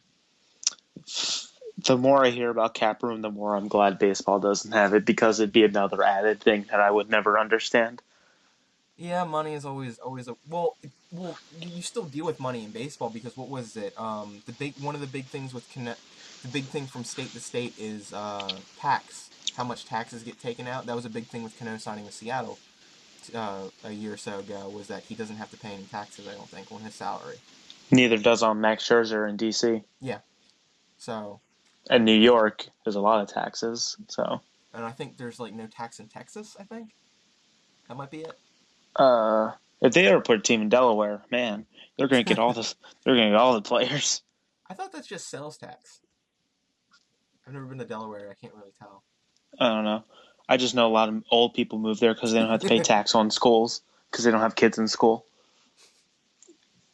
the 1.86 1.97
more 1.97 2.26
I 2.26 2.30
hear 2.30 2.49
about 2.49 2.74
cap 2.74 3.03
room, 3.03 3.22
the 3.22 3.30
more 3.30 3.56
I'm 3.56 3.68
glad 3.68 3.99
baseball 3.99 4.39
doesn't 4.39 4.72
have 4.72 4.93
it 4.93 5.06
because 5.06 5.39
it'd 5.39 5.53
be 5.53 5.64
another 5.64 6.01
added 6.03 6.41
thing 6.41 6.66
that 6.72 6.80
I 6.80 6.89
would 6.89 7.10
never 7.10 7.38
understand. 7.38 8.01
Yeah, 8.97 9.26
money 9.26 9.53
is 9.53 9.66
always 9.66 9.99
always 9.99 10.28
a 10.28 10.36
well. 10.49 10.78
it- 10.82 10.91
Well, 11.12 11.38
you 11.62 11.82
still 11.82 12.06
deal 12.06 12.26
with 12.26 12.39
money 12.39 12.64
in 12.64 12.72
baseball 12.72 13.10
because 13.10 13.36
what 13.38 13.49
was 13.49 13.76
it? 13.78 13.93
Um, 13.99 14.41
the 14.45 14.53
big 14.53 14.74
one 14.80 14.95
of 14.95 15.01
the 15.01 15.08
big 15.08 15.26
things 15.26 15.53
with 15.53 15.70
connect, 15.70 15.99
the 16.41 16.47
big 16.47 16.64
thing 16.66 16.88
from 16.88 17.03
state 17.03 17.32
to 17.34 17.39
state 17.39 17.74
is 17.78 18.14
uh, 18.14 18.51
tax. 18.80 19.30
How 19.58 19.64
much 19.64 19.86
taxes 19.86 20.24
get 20.24 20.39
taken 20.41 20.66
out? 20.68 20.86
That 20.86 20.95
was 20.95 21.06
a 21.06 21.10
big 21.10 21.26
thing 21.28 21.43
with 21.43 21.58
Cano 21.60 21.78
signing 21.78 22.06
with 22.06 22.14
Seattle 22.14 22.58
uh, 23.34 23.69
a 23.84 23.91
year 23.91 24.13
or 24.13 24.17
so 24.17 24.39
ago. 24.39 24.69
Was 24.69 24.88
that 24.88 25.03
he 25.03 25.15
doesn't 25.15 25.38
have 25.38 25.51
to 25.51 25.57
pay 25.57 25.69
any 25.73 25.84
taxes? 25.84 26.28
I 26.28 26.34
don't 26.34 26.49
think 26.49 26.71
on 26.71 26.82
his 26.82 26.93
salary. 26.95 27.38
Neither 27.91 28.17
does 28.17 28.43
on 28.43 28.61
Max 28.61 28.88
Scherzer 28.88 29.30
in 29.30 29.38
DC. 29.38 29.84
Yeah. 30.01 30.19
So, 30.97 31.39
And 31.89 32.03
New 32.05 32.17
York, 32.17 32.65
there's 32.84 32.95
a 32.95 33.01
lot 33.01 33.21
of 33.21 33.28
taxes. 33.28 33.95
So, 34.07 34.41
and 34.73 34.84
I 34.84 34.91
think 34.91 35.17
there's 35.17 35.39
like 35.39 35.53
no 35.53 35.67
tax 35.67 35.99
in 35.99 36.07
Texas. 36.07 36.55
I 36.59 36.63
think 36.63 36.89
that 37.88 37.95
might 37.95 38.11
be 38.11 38.21
it. 38.21 38.34
uh, 38.95 39.51
if 39.82 39.93
they 39.93 40.07
ever 40.07 40.21
put 40.21 40.39
a 40.39 40.41
team 40.41 40.61
in 40.61 40.69
Delaware, 40.69 41.21
man, 41.32 41.65
they're 41.97 42.07
gonna 42.07 42.23
get 42.23 42.39
all 42.39 42.53
this. 42.53 42.76
They're 43.03 43.15
gonna 43.15 43.30
get 43.30 43.36
all 43.36 43.53
the 43.53 43.61
players. 43.61 44.21
I 44.69 44.73
thought 44.73 44.91
that's 44.91 45.07
just 45.07 45.30
sales 45.30 45.57
tax. 45.57 45.99
I've 47.45 47.53
never 47.53 47.65
been 47.65 47.78
to 47.78 47.86
Delaware. 47.86 48.30
I 48.32 48.34
can't 48.34 48.55
really 48.55 48.71
tell. 48.80 49.03
I 49.59 49.69
don't 49.69 49.84
know. 49.84 50.03
I 50.47 50.57
just 50.57 50.75
know 50.75 50.87
a 50.87 50.93
lot 50.93 51.09
of 51.09 51.23
old 51.31 51.53
people 51.53 51.79
move 51.79 51.99
there 51.99 52.13
because 52.13 52.31
they 52.31 52.39
don't 52.39 52.49
have 52.49 52.61
to 52.61 52.67
pay 52.67 52.79
tax 52.83 53.15
on 53.15 53.31
schools 53.31 53.81
because 54.11 54.25
they 54.25 54.31
don't 54.31 54.41
have 54.41 54.55
kids 54.55 54.77
in 54.77 54.87
school. 54.87 55.25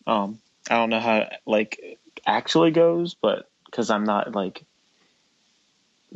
Um, 0.08 0.40
I 0.70 0.76
don't 0.76 0.90
know 0.90 1.00
how 1.00 1.18
it, 1.18 1.34
like 1.46 2.00
actually 2.26 2.72
goes, 2.72 3.14
but 3.14 3.50
because 3.66 3.90
I'm 3.90 4.04
not 4.04 4.34
like 4.34 4.64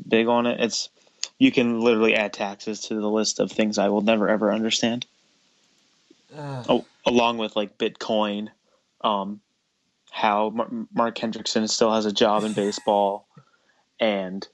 big 0.08 0.28
on 0.28 0.46
it, 0.46 0.60
it's 0.60 0.90
you 1.38 1.52
can 1.52 1.82
literally 1.82 2.16
add 2.16 2.34
taxes 2.34 2.82
to 2.82 2.96
the 2.96 3.10
list 3.10 3.40
of 3.40 3.52
things 3.52 3.78
I 3.78 3.90
will 3.90 4.02
never 4.02 4.30
ever 4.30 4.54
understand. 4.54 5.06
Ugh. 6.36 6.66
Oh, 6.70 6.86
along 7.06 7.38
with 7.38 7.56
like 7.56 7.78
Bitcoin, 7.78 8.50
um, 9.02 9.42
how 10.12 10.50
Mar- 10.50 10.88
Mark 10.94 11.18
Hendrickson 11.18 11.70
still 11.70 11.94
has 11.94 12.06
a 12.06 12.12
job 12.12 12.44
in 12.44 12.54
baseball, 12.54 13.28
and 14.00 14.48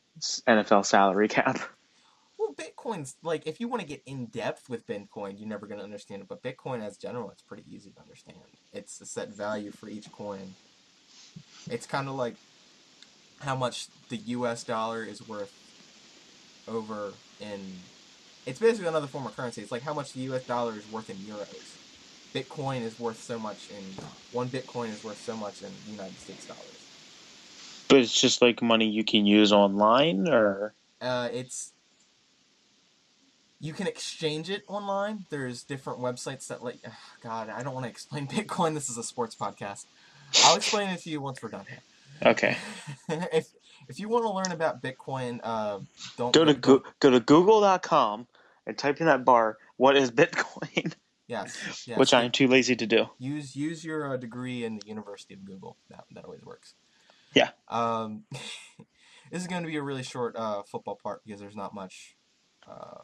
NFL 0.48 0.86
salary 0.86 1.28
cap. 1.28 1.60
Well, 2.52 2.68
Bitcoin's 2.68 3.16
like 3.24 3.48
if 3.48 3.60
you 3.60 3.68
want 3.68 3.82
to 3.82 3.88
get 3.88 4.02
in 4.06 4.26
depth 4.26 4.70
with 4.70 4.88
Bitcoin, 4.88 5.40
you're 5.40 5.48
never 5.48 5.68
going 5.68 5.78
to 5.78 5.84
understand 5.84 6.22
it. 6.22 6.28
But 6.28 6.44
Bitcoin, 6.44 6.86
as 6.86 6.98
general, 6.98 7.30
it's 7.30 7.42
pretty 7.42 7.64
easy 7.70 7.92
to 7.92 8.02
understand. 8.02 8.38
It's 8.74 9.00
a 9.00 9.06
set 9.06 9.30
value 9.30 9.72
for 9.72 9.88
each 9.88 10.12
coin. 10.12 10.56
It's 11.70 11.86
kind 11.86 12.10
of 12.10 12.16
like 12.16 12.36
how 13.40 13.56
much 13.56 13.88
the 14.10 14.18
U.S. 14.18 14.64
dollar 14.64 15.04
is 15.04 15.28
worth 15.28 15.54
over 16.68 17.14
in. 17.40 17.60
It's 18.46 18.60
basically 18.60 18.88
another 18.88 19.08
form 19.08 19.26
of 19.28 19.36
currency. 19.36 19.62
It's 19.62 19.72
like 19.72 19.84
how 19.84 19.94
much 19.94 20.14
the 20.14 20.22
U.S. 20.22 20.46
dollar 20.46 20.74
is 20.74 20.92
worth 20.92 21.10
in 21.10 21.18
euros. 21.18 21.78
Bitcoin 22.34 22.82
is 22.82 23.00
worth 23.00 23.22
so 23.22 23.38
much 23.38 23.70
in 23.70 23.84
one 24.32 24.50
Bitcoin 24.50 24.90
is 24.90 25.04
worth 25.04 25.22
so 25.22 25.36
much 25.36 25.62
in 25.62 25.70
United 25.90 26.18
States 26.20 26.46
dollars. 26.46 26.66
But 27.88 28.00
it's 28.00 28.20
just 28.20 28.42
like 28.42 28.62
money 28.62 28.90
you 28.90 29.04
can 29.04 29.26
use 29.26 29.54
online, 29.54 30.28
or 30.28 30.74
Uh, 31.02 31.30
it's 31.32 31.74
you 33.62 33.74
can 33.74 33.88
exchange 33.88 34.50
it 34.50 34.64
online. 34.68 35.26
There's 35.30 35.64
different 35.64 36.00
websites 36.00 36.48
that 36.48 36.64
let. 36.64 36.78
ugh, 36.84 36.92
God, 37.24 37.50
I 37.50 37.62
don't 37.64 37.74
want 37.74 37.86
to 37.86 37.90
explain 37.90 38.28
Bitcoin. 38.28 38.74
This 38.74 38.90
is 38.90 38.98
a 38.98 39.04
sports 39.04 39.36
podcast. 39.36 39.86
I'll 40.46 40.56
explain 40.56 40.90
it 40.90 41.02
to 41.02 41.10
you 41.10 41.22
once 41.22 41.42
we're 41.42 41.50
done 41.50 41.66
here. 41.70 41.80
okay, 42.26 42.58
if 43.32 43.48
if 43.88 44.00
you 44.00 44.10
want 44.10 44.26
to 44.26 44.32
learn 44.32 44.52
about 44.52 44.82
Bitcoin, 44.82 45.40
uh, 45.44 45.80
don't 46.18 46.34
go 46.34 46.44
to 46.44 46.54
go, 46.54 46.84
go 47.00 47.10
to 47.12 47.20
Google.com 47.20 48.28
and 48.66 48.78
type 48.78 49.00
in 49.00 49.06
that 49.06 49.24
bar. 49.24 49.58
What 49.78 49.96
is 49.96 50.12
Bitcoin? 50.12 50.94
yes, 51.28 51.86
yes. 51.88 52.00
Which 52.00 52.14
I 52.14 52.24
am 52.24 52.32
too 52.32 52.48
lazy 52.48 52.76
to 52.76 52.88
do. 52.88 53.10
use 53.20 53.56
use 53.56 53.86
your 53.86 54.14
uh, 54.14 54.18
degree 54.18 54.66
in 54.66 54.80
the 54.80 54.88
University 54.88 55.36
of 55.36 55.46
Google. 55.46 55.78
That 55.90 56.06
that 56.12 56.26
always 56.26 56.44
works. 56.44 56.74
Yeah. 57.36 57.50
Um, 57.68 58.24
this 59.32 59.42
is 59.42 59.48
going 59.48 59.62
to 59.62 59.68
be 59.68 59.78
a 59.78 59.84
really 59.84 60.04
short 60.04 60.36
uh, 60.36 60.64
football 60.64 61.00
part 61.02 61.22
because 61.24 61.40
there's 61.40 61.56
not 61.56 61.74
much 61.74 62.16
uh, 62.68 63.04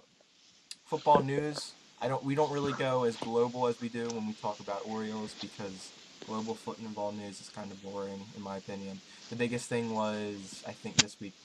football 0.87 1.23
news. 1.23 1.75
I 2.01 2.09
don't. 2.09 2.23
We 2.23 2.35
don't 2.35 2.51
really 2.51 2.73
go 2.73 3.05
as 3.05 3.17
global 3.17 3.67
as 3.67 3.81
we 3.81 3.89
do 3.89 4.07
when 4.11 4.27
we 4.27 4.33
talk 4.35 4.59
about 4.61 4.81
Orioles 4.85 5.35
because 5.41 5.93
global 6.25 6.55
football 6.55 7.13
news 7.13 7.41
is 7.41 7.49
kind 7.49 7.71
of 7.71 7.81
boring 7.81 8.27
in 8.35 8.43
my 8.43 8.57
opinion. 8.57 9.01
The 9.29 9.37
biggest 9.37 9.69
thing 9.69 9.93
was 9.95 10.63
I 10.67 10.73
think 10.73 10.97
this 10.97 11.19
week 11.19 11.35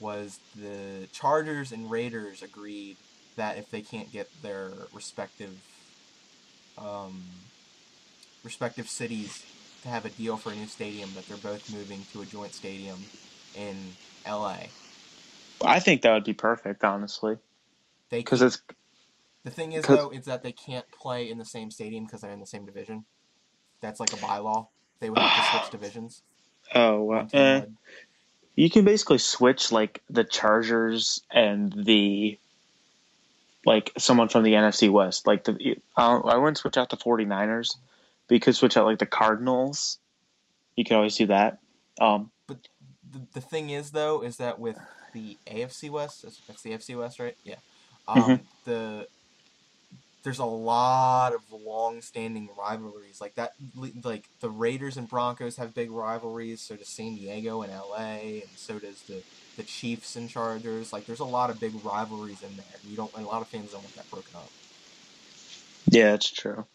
was 0.00 0.40
the 0.54 1.08
Chargers 1.12 1.72
and 1.72 1.90
Raiders 1.90 2.42
agreed 2.42 2.98
that 3.36 3.58
if 3.58 3.70
they 3.70 3.82
can't 3.82 4.12
get 4.12 4.30
their 4.42 4.88
respective 4.92 5.60
um, 6.78 7.50
respective 8.44 8.88
cities 8.88 9.46
to 9.82 9.88
have 9.88 10.06
a 10.06 10.10
deal 10.10 10.38
for 10.38 10.52
a 10.52 10.56
new 10.56 10.68
stadium, 10.68 11.14
that 11.14 11.28
they're 11.28 11.38
both 11.38 11.68
moving 11.68 12.06
to 12.12 12.22
a 12.22 12.26
joint 12.26 12.54
stadium 12.54 13.10
in 13.54 13.98
LA. 14.28 14.58
I 15.64 15.80
think 15.80 16.02
that 16.02 16.12
would 16.14 16.24
be 16.24 16.34
perfect, 16.34 16.84
honestly, 16.84 17.38
because 18.10 18.42
it's 18.42 18.62
the 19.44 19.50
thing 19.50 19.72
is, 19.72 19.84
though 19.86 20.10
is 20.10 20.24
that 20.26 20.42
they 20.42 20.52
can't 20.52 20.90
play 20.90 21.30
in 21.30 21.38
the 21.38 21.44
same 21.44 21.70
stadium 21.70 22.04
because 22.04 22.20
they're 22.20 22.30
in 22.32 22.40
the 22.40 22.46
same 22.46 22.64
division. 22.66 23.04
That's 23.80 24.00
like 24.00 24.12
a 24.12 24.16
bylaw. 24.16 24.66
They 25.00 25.08
would 25.08 25.18
have 25.18 25.52
to 25.52 25.58
switch 25.68 25.70
divisions. 25.80 26.22
oh 26.74 27.02
well. 27.02 27.28
Eh, 27.32 27.62
you 28.56 28.68
can 28.70 28.84
basically 28.84 29.18
switch 29.18 29.72
like 29.72 30.02
the 30.10 30.24
Chargers 30.24 31.22
and 31.30 31.72
the 31.72 32.38
like 33.64 33.92
someone 33.98 34.28
from 34.28 34.42
the 34.42 34.52
NFC 34.52 34.90
West. 34.90 35.26
Like 35.26 35.44
the 35.44 35.76
I, 35.96 36.14
I 36.14 36.36
wouldn't 36.36 36.58
switch 36.58 36.76
out 36.76 36.90
the 36.90 36.96
49ers, 36.96 37.76
but 38.28 38.34
you 38.34 38.40
could 38.40 38.56
switch 38.56 38.76
out 38.76 38.84
like 38.86 38.98
the 38.98 39.06
Cardinals. 39.06 39.98
You 40.76 40.84
could 40.84 40.96
always 40.96 41.16
do 41.16 41.26
that. 41.26 41.58
Um, 42.00 42.30
the, 42.46 42.56
the 43.34 43.40
thing 43.40 43.70
is 43.70 43.90
though 43.90 44.22
is 44.22 44.36
that 44.36 44.58
with 44.58 44.78
the 45.12 45.36
AFC 45.46 45.90
West, 45.90 46.22
that's, 46.22 46.40
that's 46.46 46.62
the 46.62 46.70
AFC 46.70 46.96
West, 46.98 47.18
right? 47.18 47.36
Yeah. 47.44 47.56
Um, 48.06 48.22
Mhm. 48.22 48.40
The 48.64 49.06
there's 50.22 50.38
a 50.38 50.44
lot 50.44 51.32
of 51.34 51.40
long-standing 51.52 52.48
rivalries 52.58 53.20
like 53.20 53.34
that. 53.36 53.52
Like 54.02 54.24
the 54.40 54.50
Raiders 54.50 54.96
and 54.96 55.08
Broncos 55.08 55.56
have 55.56 55.74
big 55.74 55.90
rivalries. 55.90 56.60
So 56.60 56.76
does 56.76 56.88
San 56.88 57.14
Diego 57.14 57.62
and 57.62 57.72
LA, 57.72 58.40
and 58.42 58.50
so 58.56 58.78
does 58.78 59.02
the 59.02 59.22
the 59.56 59.62
Chiefs 59.64 60.16
and 60.16 60.28
Chargers. 60.28 60.92
Like 60.92 61.06
there's 61.06 61.20
a 61.20 61.24
lot 61.24 61.50
of 61.50 61.60
big 61.60 61.74
rivalries 61.84 62.42
in 62.42 62.56
there. 62.56 62.66
You 62.84 62.96
don't. 62.96 63.12
A 63.14 63.20
lot 63.22 63.42
of 63.42 63.48
fans 63.48 63.72
don't 63.72 63.82
want 63.82 63.94
that 63.96 64.10
broken 64.10 64.36
up. 64.36 64.50
yeah, 65.86 66.14
it's 66.14 66.30
true. 66.30 66.66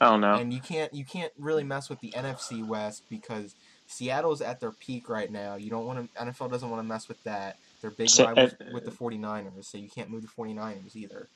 I 0.00 0.10
don't 0.10 0.20
know. 0.20 0.34
and 0.34 0.52
you 0.52 0.60
can't 0.60 0.92
you 0.94 1.04
can't 1.04 1.32
really 1.38 1.64
mess 1.64 1.88
with 1.88 2.00
the 2.00 2.10
NFC 2.12 2.64
West 2.66 3.04
because 3.10 3.54
Seattle's 3.86 4.40
at 4.40 4.60
their 4.60 4.72
peak 4.72 5.08
right 5.08 5.30
now. 5.30 5.56
You 5.56 5.70
don't 5.70 5.86
want 5.86 6.12
to 6.14 6.20
NFL 6.22 6.50
doesn't 6.50 6.68
want 6.70 6.82
to 6.82 6.88
mess 6.88 7.08
with 7.08 7.22
that. 7.24 7.56
They're 7.80 7.90
big 7.90 8.08
So, 8.08 8.26
rivals 8.26 8.52
uh, 8.54 8.66
with 8.72 8.84
the 8.84 8.90
49ers, 8.90 9.64
so 9.64 9.76
you 9.78 9.88
can't 9.88 10.08
move 10.10 10.22
the 10.22 10.28
49ers 10.28 10.96
either. 10.96 11.28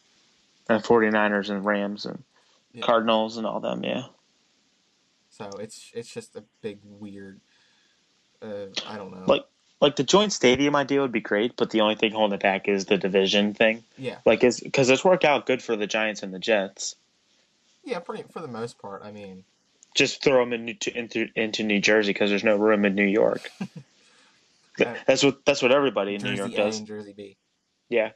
And 0.69 0.83
49ers 0.83 1.51
and 1.51 1.65
Rams 1.65 2.07
and 2.07 2.23
Yeah. 2.73 2.83
Cardinals 2.85 3.37
and 3.37 3.47
all 3.47 3.61
them. 3.61 3.85
Yeah. 3.85 4.05
So 5.31 5.51
it's 5.61 5.91
it's 5.95 6.13
just 6.13 6.35
a 6.37 6.45
big 6.63 6.79
weird 6.85 7.41
uh, 8.43 8.67
I 8.89 8.97
don't 8.97 9.13
know. 9.13 9.25
Like- 9.27 9.45
Like 9.79 9.97
the 9.97 10.05
joint 10.05 10.33
stadium 10.33 10.75
idea 10.75 11.03
would 11.03 11.13
be 11.13 11.21
great, 11.21 11.55
but 11.57 11.69
the 11.71 11.83
only 11.83 11.97
thing 11.97 12.13
holding 12.13 12.35
it 12.37 12.43
back 12.43 12.67
is 12.67 12.87
the 12.87 12.97
division 12.97 13.53
thing. 13.53 13.85
yeah. 13.99 14.17
Like, 14.25 14.43
is 14.43 14.59
because 14.59 14.89
it's 14.89 15.05
worked 15.05 15.25
out 15.25 15.45
good 15.45 15.63
for 15.63 15.77
the 15.77 15.87
Giants 15.87 16.23
and 16.23 16.33
the 16.33 16.39
Jets. 16.39 16.97
Yeah, 17.85 17.99
pretty 17.99 18.25
for 18.33 18.41
the 18.41 18.49
most 18.49 18.79
part. 18.79 19.03
I 19.05 19.13
mean, 19.13 19.45
Just 19.95 20.23
throw 20.25 20.43
them 20.43 20.55
into 20.55 20.97
into, 20.97 21.29
into 21.37 21.63
New 21.63 21.79
Jersey 21.81 22.13
because 22.15 22.31
there's 22.31 22.43
no 22.43 22.57
room 22.57 22.87
in 22.87 22.95
New 22.95 23.05
York. 23.07 23.51
That's 25.07 25.23
what 25.25 25.45
that's 25.47 25.63
what 25.63 25.73
everybody 25.73 26.15
in 26.17 26.23
New 26.23 26.37
Jersey 26.37 26.39
York 26.39 26.53
A 26.53 26.57
does. 26.57 26.79
and 26.79 26.87
Jersey 26.87 27.15
B. 27.17 27.37
Yeah, 27.89 28.11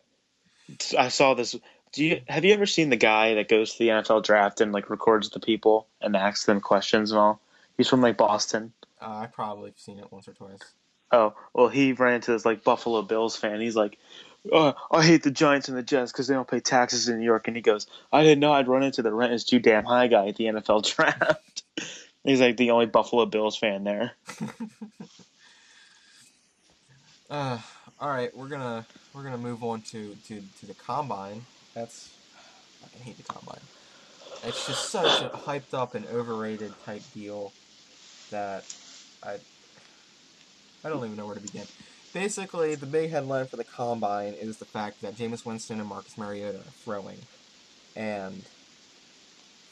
I 0.98 1.08
saw 1.08 1.32
this. 1.34 1.56
Do 1.92 2.04
you 2.04 2.20
have 2.28 2.44
you 2.44 2.52
ever 2.52 2.66
seen 2.66 2.90
the 2.90 2.96
guy 2.96 3.34
that 3.34 3.48
goes 3.48 3.72
to 3.72 3.78
the 3.78 3.88
NFL 3.88 4.24
draft 4.24 4.60
and 4.60 4.72
like 4.72 4.90
records 4.90 5.30
the 5.30 5.40
people 5.40 5.86
and 6.00 6.16
asks 6.16 6.44
them 6.44 6.60
questions 6.60 7.10
and 7.10 7.18
all? 7.18 7.40
He's 7.76 7.88
from 7.88 8.00
like 8.00 8.16
Boston. 8.16 8.72
Uh, 9.00 9.20
I 9.22 9.26
probably 9.26 9.72
seen 9.76 9.98
it 9.98 10.12
once 10.12 10.28
or 10.28 10.32
twice. 10.32 10.60
Oh 11.10 11.34
well, 11.52 11.68
he 11.68 11.92
ran 11.92 12.14
into 12.14 12.30
this 12.32 12.44
like 12.44 12.62
Buffalo 12.62 13.02
Bills 13.02 13.36
fan. 13.36 13.60
He's 13.60 13.74
like, 13.74 13.98
uh, 14.52 14.72
"I 14.90 15.04
hate 15.04 15.24
the 15.24 15.32
Giants 15.32 15.68
and 15.68 15.76
the 15.76 15.82
Jets 15.82 16.12
because 16.12 16.28
they 16.28 16.34
don't 16.34 16.48
pay 16.48 16.60
taxes 16.60 17.08
in 17.08 17.18
New 17.18 17.24
York." 17.24 17.48
And 17.48 17.56
he 17.56 17.62
goes, 17.62 17.88
"I 18.12 18.22
didn't 18.22 18.40
know 18.40 18.52
I'd 18.52 18.68
run 18.68 18.84
into 18.84 19.02
the 19.02 19.12
rent 19.12 19.32
is 19.32 19.44
too 19.44 19.58
damn 19.58 19.84
high 19.84 20.06
guy 20.06 20.28
at 20.28 20.36
the 20.36 20.44
NFL 20.44 20.82
draft." 20.94 21.62
He's 22.22 22.40
like 22.40 22.56
the 22.56 22.70
only 22.70 22.86
Buffalo 22.86 23.26
Bills 23.26 23.56
fan 23.56 23.84
there. 23.84 24.12
Uh, 27.30 27.58
all 28.00 28.08
right, 28.08 28.36
we're 28.36 28.48
gonna 28.48 28.84
we're 29.14 29.22
gonna 29.22 29.38
move 29.38 29.62
on 29.62 29.80
to 29.82 30.16
to 30.26 30.42
to 30.58 30.66
the 30.66 30.74
combine. 30.74 31.42
That's 31.74 32.10
I 32.82 33.02
hate 33.02 33.16
the 33.16 33.22
combine. 33.22 33.60
It's 34.44 34.66
just 34.66 34.90
such 34.90 35.22
a 35.22 35.28
hyped 35.28 35.74
up 35.74 35.94
and 35.94 36.06
overrated 36.06 36.72
type 36.84 37.02
deal 37.14 37.52
that 38.30 38.64
I 39.22 39.36
I 40.84 40.88
don't 40.88 41.04
even 41.04 41.16
know 41.16 41.26
where 41.26 41.34
to 41.34 41.40
begin. 41.40 41.66
Basically, 42.12 42.74
the 42.74 42.86
big 42.86 43.10
headline 43.10 43.46
for 43.46 43.56
the 43.56 43.64
combine 43.64 44.34
is 44.34 44.58
the 44.58 44.64
fact 44.64 45.02
that 45.02 45.16
Jameis 45.16 45.44
Winston 45.44 45.78
and 45.78 45.88
Marcus 45.88 46.18
Mariota 46.18 46.58
are 46.58 46.74
throwing, 46.84 47.18
and 47.94 48.42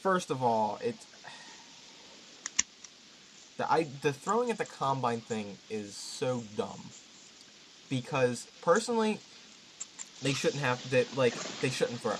first 0.01 0.31
of 0.31 0.41
all, 0.41 0.79
it 0.81 0.95
the 3.57 3.69
I 3.71 3.87
the 4.01 4.13
throwing 4.13 4.49
at 4.49 4.57
the 4.57 4.65
combine 4.65 5.19
thing 5.21 5.57
is 5.69 5.95
so 5.95 6.43
dumb 6.55 6.91
because 7.89 8.47
personally 8.61 9.19
they 10.21 10.33
shouldn't 10.33 10.61
have 10.61 10.89
that 10.91 11.15
like 11.17 11.33
they 11.61 11.69
shouldn't 11.69 11.99
throw. 11.99 12.15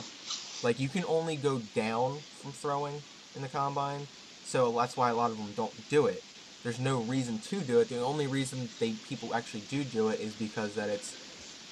Like 0.63 0.79
you 0.79 0.89
can 0.89 1.03
only 1.05 1.35
go 1.35 1.59
down 1.75 2.19
from 2.41 2.51
throwing 2.51 3.01
in 3.35 3.41
the 3.41 3.47
combine, 3.47 4.07
so 4.43 4.71
that's 4.71 4.97
why 4.97 5.09
a 5.09 5.15
lot 5.15 5.31
of 5.31 5.37
them 5.37 5.53
don't 5.55 5.89
do 5.89 6.07
it. 6.07 6.23
There's 6.63 6.79
no 6.79 6.99
reason 7.01 7.39
to 7.39 7.61
do 7.61 7.79
it. 7.79 7.89
The 7.89 8.01
only 8.01 8.27
reason 8.27 8.67
they 8.79 8.91
people 9.07 9.33
actually 9.33 9.61
do 9.61 9.83
do 9.83 10.09
it 10.09 10.19
is 10.19 10.33
because 10.33 10.75
that 10.75 10.89
it's 10.89 11.15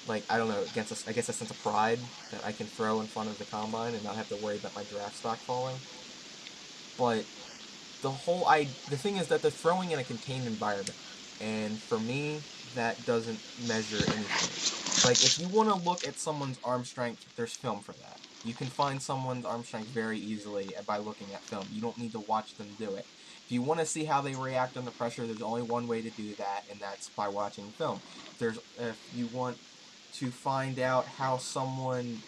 like 0.08 0.24
I 0.30 0.38
don't 0.38 0.48
know 0.48 0.62
against 0.62 1.06
a, 1.06 1.10
I 1.10 1.12
guess 1.12 1.28
a 1.28 1.32
sense 1.32 1.50
of 1.50 1.62
pride 1.62 1.98
that 2.32 2.44
I 2.44 2.52
can 2.52 2.66
throw 2.66 3.00
in 3.00 3.06
front 3.06 3.28
of 3.28 3.38
the 3.38 3.44
combine 3.44 3.94
and 3.94 4.02
not 4.04 4.16
have 4.16 4.28
to 4.30 4.36
worry 4.36 4.56
about 4.56 4.74
my 4.74 4.84
draft 4.84 5.16
stock 5.16 5.36
falling. 5.38 5.76
But 6.96 7.24
the 8.02 8.10
whole 8.10 8.46
I 8.46 8.68
the 8.88 8.96
thing 8.96 9.16
is 9.16 9.28
that 9.28 9.42
they're 9.42 9.50
throwing 9.50 9.90
in 9.90 9.98
a 9.98 10.04
contained 10.04 10.46
environment, 10.46 10.96
and 11.40 11.78
for 11.78 11.98
me 11.98 12.40
that 12.74 13.04
doesn't 13.04 13.40
measure 13.66 13.96
anything. 13.96 14.87
Like 15.08 15.24
if 15.24 15.38
you 15.38 15.48
want 15.48 15.70
to 15.70 15.88
look 15.88 16.06
at 16.06 16.18
someone's 16.18 16.58
arm 16.62 16.84
strength, 16.84 17.24
there's 17.34 17.54
film 17.54 17.80
for 17.80 17.92
that. 17.92 18.20
You 18.44 18.52
can 18.52 18.66
find 18.66 19.00
someone's 19.00 19.46
arm 19.46 19.64
strength 19.64 19.88
very 19.88 20.18
easily 20.18 20.68
by 20.86 20.98
looking 20.98 21.28
at 21.32 21.40
film. 21.40 21.66
You 21.72 21.80
don't 21.80 21.96
need 21.96 22.12
to 22.12 22.18
watch 22.18 22.56
them 22.56 22.68
do 22.78 22.94
it. 22.94 23.06
If 23.46 23.46
you 23.48 23.62
want 23.62 23.80
to 23.80 23.86
see 23.86 24.04
how 24.04 24.20
they 24.20 24.34
react 24.34 24.76
under 24.76 24.90
pressure, 24.90 25.26
there's 25.26 25.40
only 25.40 25.62
one 25.62 25.88
way 25.88 26.02
to 26.02 26.10
do 26.10 26.34
that, 26.34 26.64
and 26.70 26.78
that's 26.78 27.08
by 27.08 27.26
watching 27.26 27.68
film. 27.68 28.02
There's 28.38 28.58
if 28.78 29.10
you 29.16 29.28
want 29.28 29.56
to 30.16 30.30
find 30.30 30.78
out 30.78 31.06
how 31.06 31.38
someone 31.38 32.18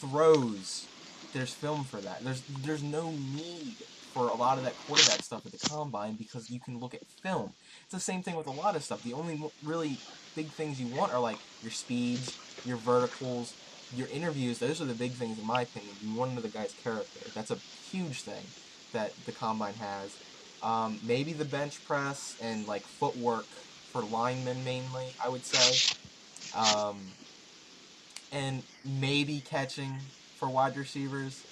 throws, 0.00 0.88
there's 1.32 1.54
film 1.54 1.84
for 1.84 1.98
that. 1.98 2.24
There's 2.24 2.42
there's 2.64 2.82
no 2.82 3.12
need 3.12 3.76
for 4.12 4.28
a 4.28 4.36
lot 4.36 4.58
of 4.58 4.64
that 4.64 4.76
quarterback 4.76 5.22
stuff 5.22 5.46
at 5.46 5.52
the 5.52 5.58
combine 5.58 6.16
because 6.16 6.50
you 6.50 6.60
can 6.60 6.78
look 6.78 6.94
at 6.94 7.02
film. 7.22 7.52
It's 7.84 7.94
the 7.94 8.00
same 8.00 8.22
thing 8.22 8.36
with 8.36 8.46
a 8.46 8.52
lot 8.52 8.76
of 8.76 8.82
stuff. 8.84 9.02
The 9.02 9.12
only 9.12 9.40
really 9.62 10.00
big 10.34 10.52
things 10.52 10.80
you 10.80 10.88
want 10.88 11.12
are 11.12 11.20
like 11.20 11.38
your 11.60 11.70
speeds, 11.70 12.38
your 12.64 12.76
verticals, 12.76 13.54
your 13.92 14.08
interviews. 14.08 14.58
Those 14.58 14.80
are 14.80 14.86
the 14.86 14.94
big 14.94 15.14
things 15.14 15.38
in 15.38 15.46
my 15.46 15.62
opinion. 15.62 15.96
You 16.00 16.14
want 16.14 16.32
to 16.32 16.34
know 16.36 16.42
the 16.42 16.48
guy's 16.48 16.74
character. 16.74 17.30
That's 17.34 17.50
a 17.50 17.60
huge 17.90 18.22
thing 18.22 18.46
that 18.92 19.12
the 19.24 19.32
combine 19.32 19.74
has. 19.74 20.18
Um, 20.62 21.00
maybe 21.02 21.32
the 21.32 21.44
bench 21.44 21.84
press 21.84 22.36
and 22.40 22.66
like 22.66 22.86
footwork 22.86 23.46
for 23.92 24.04
linemen 24.04 24.64
mainly, 24.64 25.14
I 25.24 25.28
would 25.28 25.44
say. 25.44 25.76
Um, 26.54 27.14
and 28.32 28.64
maybe 28.84 29.40
catching 29.40 30.12
for 30.36 30.48
wide 30.50 30.76
receivers. 30.76 31.46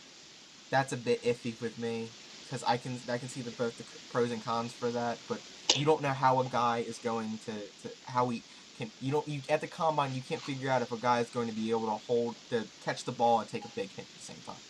That's 0.70 0.92
a 0.92 0.96
bit 0.96 1.22
iffy 1.24 1.60
with 1.60 1.78
me 1.78 2.12
because 2.48 2.64
I 2.64 2.78
can 2.78 3.00
I 3.08 3.18
can 3.18 3.28
see 3.28 3.42
the 3.42 3.52
both 3.52 3.76
the 3.76 3.86
pros 4.10 4.30
and 4.32 4.42
cons 4.44 4.74
for 4.74 4.92
that, 4.92 5.20
but 5.28 5.42
you 5.74 5.84
don't 5.84 6.02
know 6.02 6.12
how 6.14 6.40
a 6.40 6.48
guy 6.48 6.78
is 6.80 6.98
going 6.98 7.38
to, 7.46 7.68
to 7.82 7.92
how 8.06 8.28
he 8.30 8.44
can 8.76 8.92
you 9.00 9.12
don't 9.12 9.28
you 9.28 9.42
at 9.48 9.60
the 9.60 9.68
combine 9.68 10.14
you 10.14 10.22
can't 10.22 10.44
figure 10.44 10.70
out 10.70 10.82
if 10.82 10.92
a 10.92 10.98
guy 10.98 11.20
is 11.20 11.30
going 11.30 11.48
to 11.48 11.54
be 11.54 11.70
able 11.70 11.86
to 11.86 11.98
hold 12.06 12.36
to 12.50 12.68
catch 12.82 13.04
the 13.04 13.12
ball 13.12 13.40
and 13.40 13.48
take 13.48 13.64
a 13.64 13.68
big 13.68 13.92
hit 13.96 14.06
at 14.08 14.14
the 14.14 14.20
same 14.22 14.42
time. 14.42 14.62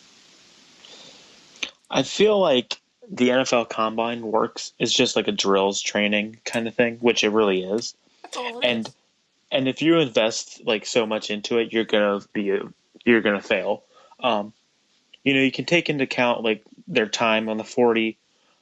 I 1.89 2.03
feel 2.03 2.39
like 2.39 2.81
the 3.09 3.31
NFL 3.31 3.65
combine 3.65 4.21
works 4.27 4.73
is 4.79 4.93
just 4.93 5.15
like 5.15 5.27
a 5.27 5.31
drills 5.31 5.81
training 5.81 6.39
kind 6.45 6.67
of 6.67 6.75
thing, 6.75 6.97
which 6.99 7.23
it 7.23 7.29
really 7.29 7.63
is. 7.63 7.95
That's 8.23 8.37
it 8.37 8.55
And 8.63 8.89
is. 8.89 8.95
and 9.51 9.67
if 9.67 9.81
you 9.81 9.99
invest 9.99 10.61
like 10.65 10.85
so 10.85 11.05
much 11.05 11.31
into 11.31 11.57
it, 11.59 11.73
you're 11.73 11.85
gonna 11.85 12.21
be 12.33 12.59
you're 13.05 13.21
gonna 13.21 13.41
fail. 13.41 13.83
Um, 14.19 14.53
you 15.23 15.33
know, 15.33 15.41
you 15.41 15.51
can 15.51 15.65
take 15.65 15.89
into 15.89 16.05
account 16.05 16.43
like 16.43 16.63
their 16.89 17.07
time 17.07 17.47
on 17.47 17.55
the 17.55 17.63
forty, 17.63 18.17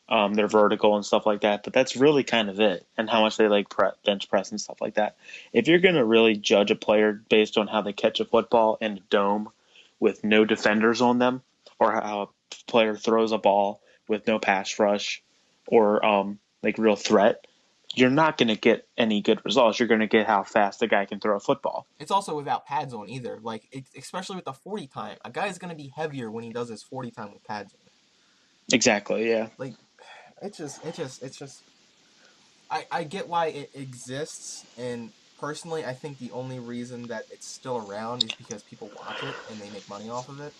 um, 0.07 0.35
their 0.35 0.47
vertical 0.47 0.95
and 0.95 1.05
stuff 1.05 1.25
like 1.25 1.41
that, 1.41 1.63
but 1.63 1.73
that's 1.73 1.95
really 1.95 2.23
kind 2.23 2.49
of 2.49 2.59
it, 2.59 2.85
and 2.97 3.09
how 3.09 3.21
much 3.21 3.37
they 3.37 3.47
like 3.47 3.67
bench 4.05 4.29
press 4.29 4.51
and 4.51 4.61
stuff 4.61 4.81
like 4.81 4.95
that. 4.95 5.15
If 5.53 5.67
you're 5.67 5.79
gonna 5.79 6.05
really 6.05 6.35
judge 6.35 6.69
a 6.69 6.75
player 6.75 7.19
based 7.29 7.57
on 7.57 7.67
how 7.67 7.81
they 7.81 7.93
catch 7.93 8.19
a 8.19 8.25
football 8.25 8.77
in 8.79 8.97
a 8.97 9.01
dome 9.09 9.49
with 9.99 10.23
no 10.23 10.45
defenders 10.45 11.01
on 11.01 11.17
them, 11.17 11.41
or 11.79 11.91
how 11.91 12.21
a 12.21 12.27
player 12.69 12.95
throws 12.95 13.31
a 13.31 13.37
ball 13.37 13.81
with 14.07 14.27
no 14.27 14.39
pass 14.39 14.77
rush, 14.77 15.23
or 15.67 16.05
um, 16.05 16.39
like 16.63 16.77
real 16.77 16.95
threat, 16.95 17.45
you're 17.95 18.09
not 18.09 18.37
going 18.37 18.47
to 18.49 18.55
get 18.55 18.87
any 18.97 19.21
good 19.21 19.43
results. 19.43 19.79
You're 19.79 19.87
going 19.87 20.01
to 20.01 20.07
get 20.07 20.27
how 20.27 20.43
fast 20.43 20.81
a 20.81 20.87
guy 20.87 21.05
can 21.05 21.19
throw 21.19 21.35
a 21.35 21.39
football. 21.39 21.87
It's 21.99 22.11
also 22.11 22.35
without 22.35 22.65
pads 22.65 22.93
on 22.93 23.09
either. 23.09 23.39
Like 23.41 23.67
especially 23.97 24.35
with 24.35 24.45
the 24.45 24.53
forty 24.53 24.87
time, 24.87 25.17
a 25.25 25.31
guy 25.31 25.47
is 25.47 25.57
going 25.57 25.71
to 25.71 25.75
be 25.75 25.91
heavier 25.95 26.29
when 26.29 26.43
he 26.43 26.51
does 26.53 26.69
his 26.69 26.83
forty 26.83 27.11
time 27.11 27.33
with 27.33 27.43
pads 27.43 27.73
on. 27.73 27.86
Exactly. 28.71 29.29
Yeah. 29.29 29.47
Like, 29.57 29.73
it 30.41 30.53
just, 30.55 30.85
it 30.85 30.95
just, 30.95 31.23
it's 31.23 31.37
just. 31.37 31.63
I 32.69 32.85
I 32.91 33.03
get 33.03 33.29
why 33.29 33.47
it 33.47 33.71
exists, 33.75 34.65
and 34.77 35.11
personally, 35.39 35.85
I 35.85 35.93
think 35.93 36.19
the 36.19 36.31
only 36.31 36.59
reason 36.59 37.03
that 37.07 37.23
it's 37.31 37.47
still 37.47 37.77
around 37.89 38.23
is 38.23 38.33
because 38.33 38.63
people 38.63 38.91
watch 38.97 39.23
it 39.23 39.35
and 39.49 39.59
they 39.59 39.69
make 39.69 39.87
money 39.89 40.09
off 40.09 40.27
of 40.29 40.41
it. 40.41 40.53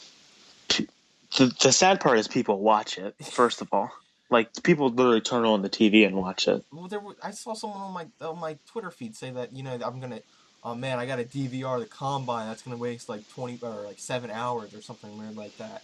The 1.37 1.53
the 1.61 1.71
sad 1.71 1.99
part 1.99 2.17
is 2.17 2.27
people 2.27 2.59
watch 2.59 2.97
it. 2.97 3.15
First 3.21 3.61
of 3.61 3.67
all, 3.73 3.91
like 4.29 4.63
people 4.63 4.89
literally 4.89 5.21
turn 5.21 5.45
on 5.45 5.61
the 5.61 5.69
TV 5.69 6.05
and 6.05 6.15
watch 6.15 6.47
it. 6.47 6.63
Well, 6.71 6.87
there 6.87 6.99
were, 6.99 7.15
I 7.21 7.31
saw 7.31 7.53
someone 7.53 7.79
on 7.79 7.93
my 7.93 8.07
on 8.25 8.39
my 8.39 8.57
Twitter 8.67 8.91
feed 8.91 9.15
say 9.15 9.31
that 9.31 9.53
you 9.53 9.63
know 9.63 9.73
I'm 9.73 9.99
gonna, 9.99 10.21
oh 10.63 10.75
man, 10.75 10.99
I 10.99 11.05
got 11.05 11.17
to 11.17 11.25
DVR 11.25 11.79
the 11.79 11.85
combine. 11.85 12.47
That's 12.47 12.61
gonna 12.61 12.77
waste 12.77 13.09
like 13.09 13.27
twenty 13.29 13.59
or 13.61 13.83
like 13.83 13.99
seven 13.99 14.31
hours 14.31 14.73
or 14.73 14.81
something 14.81 15.17
weird 15.17 15.35
like 15.35 15.57
that. 15.57 15.83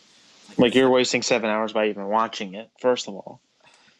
Like 0.57 0.75
you're 0.75 0.89
wasting 0.89 1.21
seven 1.23 1.49
hours 1.49 1.73
by 1.73 1.89
even 1.89 2.07
watching 2.07 2.55
it. 2.55 2.69
First 2.79 3.07
of 3.07 3.15
all, 3.15 3.41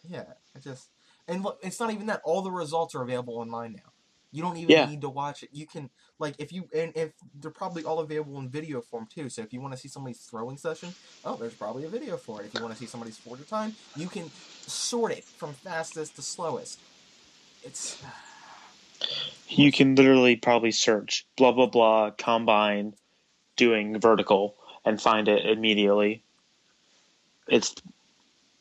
Yeah, 0.04 0.26
I 0.56 0.60
just 0.60 0.90
and 1.28 1.44
look, 1.44 1.60
it's 1.64 1.80
not 1.80 1.92
even 1.92 2.08
that. 2.08 2.22
All 2.26 2.42
the 2.42 2.52
results 2.52 2.96
are 2.96 3.04
available 3.04 3.38
online 3.38 3.74
now. 3.74 3.94
You 4.32 4.42
don't 4.42 4.58
even 4.58 4.70
Yeah. 4.70 4.86
need 4.86 5.02
to 5.02 5.10
watch 5.10 5.44
it. 5.44 5.50
You 5.54 5.68
can 5.68 5.90
like 6.20 6.36
if 6.40 6.52
you 6.52 6.68
and 6.76 6.92
if 6.96 7.14
they're 7.36 7.52
probably 7.52 7.84
all 7.84 8.00
available 8.00 8.40
in 8.40 8.50
video 8.50 8.82
form 8.82 9.08
too. 9.14 9.30
So 9.30 9.42
if 9.42 9.54
you 9.54 9.62
want 9.62 9.74
to 9.74 9.80
see 9.80 9.88
somebody's 9.88 10.22
throwing 10.22 10.58
session, 10.58 10.96
oh, 11.24 11.38
there's 11.38 11.56
probably 11.56 11.86
a 11.86 11.90
video 11.90 12.18
for 12.18 12.42
it. 12.42 12.48
If 12.48 12.54
you 12.54 12.62
want 12.62 12.74
to 12.74 12.78
see 12.80 12.88
somebody's 12.88 13.18
forty 13.20 13.44
time, 13.46 13.78
you 13.96 14.10
can 14.10 14.34
sort 14.68 15.12
it 15.12 15.26
from 15.38 15.54
fastest 15.54 16.16
to 16.18 16.22
slowest. 16.22 16.84
It's 17.62 18.02
you 19.50 19.72
can 19.72 19.96
literally 19.96 20.36
probably 20.36 20.72
search 20.72 21.28
blah 21.38 21.52
blah 21.52 21.68
blah 21.68 22.12
combine 22.12 22.94
doing 23.58 24.00
vertical 24.00 24.56
and 24.86 25.02
find 25.02 25.28
it 25.28 25.46
immediately. 25.46 26.24
It's 27.48 27.76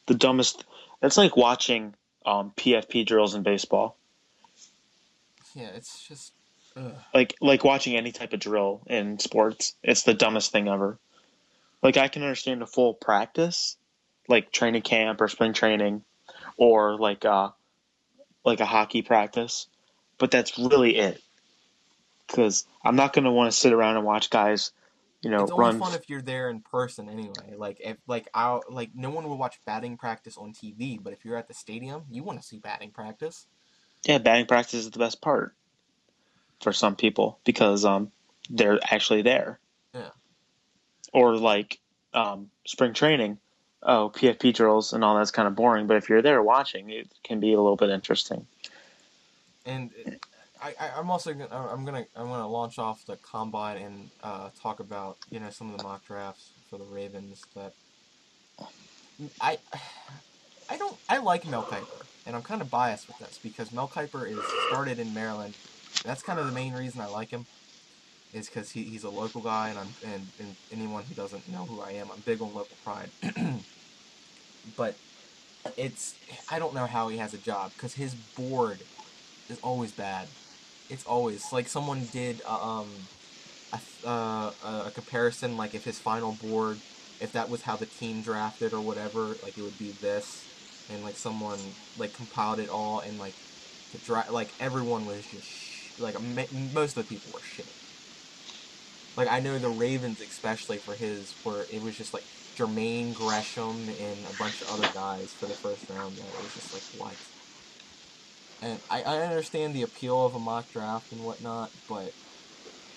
the 0.07 0.15
dumbest. 0.15 0.65
It's 1.03 1.17
like 1.17 1.37
watching 1.37 1.95
um, 2.25 2.53
PFP 2.57 3.07
drills 3.07 3.35
in 3.35 3.43
baseball. 3.43 3.97
yeah, 5.55 5.69
it's 5.75 6.07
just. 6.07 6.33
Ugh. 6.75 6.95
like 7.13 7.35
like 7.43 7.65
watching 7.65 7.97
any 7.97 8.13
type 8.13 8.33
of 8.33 8.41
drill 8.41 8.81
in 8.87 9.19
sports 9.19 9.77
it's 9.83 10.05
the 10.05 10.15
dumbest 10.15 10.53
thing 10.53 10.69
ever 10.69 10.99
like 11.83 11.99
i 11.99 12.09
can 12.09 12.23
understand 12.23 12.63
a 12.63 12.67
full 12.67 12.95
practice 12.95 13.77
like 14.27 14.51
training 14.51 14.81
camp 14.81 15.21
or 15.21 15.29
spring 15.29 15.53
training 15.53 16.03
or 16.57 16.97
like 16.97 17.27
uh 17.27 17.51
like 18.43 18.61
a 18.61 18.65
hockey 18.65 19.03
practice 19.03 19.67
but 20.17 20.31
that's 20.31 20.59
really 20.59 20.97
it 20.97 21.21
because 22.27 22.67
i'm 22.83 22.97
not 22.97 23.13
going 23.13 23.25
to 23.25 23.31
want 23.31 23.53
to 23.53 23.59
sit 23.59 23.75
around 23.75 23.97
and 23.97 24.07
watch 24.07 24.31
guys 24.31 24.71
you 25.23 25.31
know 25.31 25.43
it's 25.43 25.53
only 25.53 25.79
fun 25.79 25.95
if 25.95 26.09
you're 26.09 26.23
there 26.23 26.51
in 26.51 26.61
person 26.61 27.09
anyway. 27.09 27.55
Like 27.57 27.79
if 27.81 27.97
like 28.07 28.29
I 28.35 28.61
like 28.69 28.91
no 28.95 29.11
one 29.11 29.29
will 29.29 29.39
watch 29.39 29.59
batting 29.65 29.97
practice 29.97 30.37
on 30.37 30.53
TV, 30.53 30.99
but 31.03 31.13
if 31.13 31.25
you're 31.25 31.37
at 31.37 31.49
the 31.49 31.55
stadium, 31.55 32.05
you 32.11 32.23
want 32.23 32.41
to 32.41 32.47
see 32.47 32.59
batting 32.59 32.91
practice. 32.91 33.47
yeah 34.07 34.19
batting 34.19 34.47
practice 34.47 34.75
is 34.81 34.91
the 34.91 34.99
best 34.99 35.21
part 35.23 35.55
for 36.61 36.73
some 36.73 36.95
people 36.97 37.39
because 37.45 37.85
um 37.85 38.11
they're 38.51 38.79
actually 38.91 39.23
there 39.23 39.59
Yeah. 39.95 40.11
or 41.13 41.37
like 41.37 41.79
um 42.15 42.51
spring 42.67 42.93
training 42.93 43.39
oh 43.83 44.11
pfp 44.15 44.53
drills 44.55 44.93
and 44.93 45.03
all 45.05 45.17
that's 45.17 45.31
kind 45.33 45.49
of 45.49 45.55
boring 45.57 45.87
but 45.89 45.97
if 45.97 46.09
you're 46.09 46.23
there 46.23 46.43
watching 46.43 46.91
it 46.91 47.09
can 47.25 47.41
be 47.41 47.53
a 47.53 47.57
little 47.61 47.77
bit 47.77 47.91
interesting 47.91 48.47
And 49.65 49.91
I, 50.63 50.75
I 50.79 50.91
I'm 50.99 51.11
also 51.11 51.33
gonna 51.35 51.49
I'm 51.51 51.85
gonna 51.85 52.07
I'm 52.15 52.29
gonna 52.29 52.49
launch 52.49 52.79
off 52.79 53.05
the 53.07 53.17
combine 53.17 53.79
and 53.79 54.11
uh, 54.23 54.51
talk 54.61 54.81
about 54.81 55.19
you 55.31 55.41
know 55.41 55.51
some 55.51 55.71
of 55.73 55.79
the 55.79 55.83
mock 55.83 56.07
drafts 56.07 56.51
for 56.71 56.79
the 56.79 56.85
Ravens 56.85 57.43
that 57.57 57.75
I 59.41 59.59
I 60.71 60.77
don't 60.77 60.97
I 61.09 61.19
like 61.19 61.47
Mel 61.49 61.65
Kiper 61.65 62.07
and 62.27 62.37
I'm 62.37 62.43
kind 62.43 62.63
of 62.63 62.71
biased 62.71 63.09
with 63.09 63.19
this 63.19 63.41
because 63.43 63.73
Mel 63.73 63.89
Kiper 63.89 64.31
is 64.31 64.39
started 64.69 64.99
in 64.99 65.13
Maryland. 65.13 65.55
That's 66.05 66.23
kind 66.23 66.39
of 66.39 66.47
the 66.47 66.53
main 66.53 66.75
reason 66.75 67.01
I 67.01 67.07
like 67.07 67.31
him 67.31 67.47
is 68.33 68.49
because 68.49 68.71
he, 68.71 68.85
he's 68.85 69.05
a 69.05 69.11
local 69.11 69.41
guy 69.41 69.71
and 69.71 69.79
I'm 69.79 69.89
and, 70.05 70.27
and 70.39 70.57
anyone 70.73 71.03
who 71.05 71.15
doesn't 71.15 71.51
know 71.51 71.65
who 71.65 71.81
I 71.81 71.93
am 71.93 72.09
I'm 72.13 72.21
big 72.21 72.41
on 72.41 72.55
local 72.55 72.77
pride. 72.85 73.11
but 74.77 74.95
it's 75.77 76.15
I 76.51 76.61
don't 76.61 76.75
know 76.75 76.87
how 76.87 77.09
he 77.09 77.19
has 77.19 77.35
a 77.35 77.39
job 77.39 77.73
because 77.75 77.95
his 77.95 78.15
board 78.15 78.79
is 79.51 79.59
always 79.61 79.91
bad. 79.91 80.29
It's 80.93 81.05
always 81.05 81.53
like 81.53 81.69
someone 81.69 82.09
did 82.09 82.43
um 82.47 83.09
a, 83.73 83.81
uh, 84.07 84.53
a 84.87 84.91
comparison 84.95 85.57
like 85.57 85.75
if 85.75 85.85
his 85.85 85.99
final 86.01 86.33
board 86.33 86.83
if 87.21 87.33
that 87.33 87.49
was 87.49 87.63
how 87.63 87.77
the 87.77 87.87
team 87.87 88.21
drafted 88.23 88.73
or 88.73 88.83
whatever, 88.83 89.39
like 89.43 89.57
it 89.57 89.63
would 89.63 89.79
be 89.79 89.93
this, 89.93 90.49
and 90.89 91.05
like 91.05 91.17
someone 91.17 91.77
like 91.97 92.13
compiled 92.13 92.59
it 92.61 92.69
all 92.69 92.99
and 93.01 93.19
like 93.19 93.37
the 93.93 93.99
dra- 93.99 94.27
like 94.31 94.55
everyone 94.59 95.07
was 95.07 95.27
just 95.27 95.99
like 95.99 96.17
most 96.53 96.97
of 96.97 97.05
the 97.05 97.09
people 97.09 97.31
were 97.33 97.43
shit. 97.43 97.77
Like 99.17 99.29
I 99.29 99.41
know 99.41 99.59
the 99.59 99.71
Ravens 99.71 100.21
especially 100.21 100.79
for 100.79 100.97
his 100.97 101.37
where 101.43 101.67
it 101.71 101.81
was 101.83 101.97
just 101.97 102.13
like 102.15 102.27
Jermaine 102.57 103.15
Gresham 103.15 103.89
and 103.89 104.27
a 104.27 104.33
bunch 104.33 104.61
of 104.63 104.69
other 104.69 104.91
guys 104.93 105.35
for 105.39 105.47
the 105.47 105.55
first 105.55 105.89
round. 105.89 106.19
That 106.19 106.43
was 106.43 106.55
just 106.55 106.73
like 106.73 106.85
what. 106.93 107.32
And 108.63 108.81
I, 108.89 109.03
I 109.03 109.19
understand 109.23 109.75
the 109.75 109.83
appeal 109.83 110.25
of 110.25 110.35
a 110.35 110.39
mock 110.39 110.71
draft 110.71 111.13
and 111.13 111.23
whatnot, 111.23 111.73
but 111.89 112.13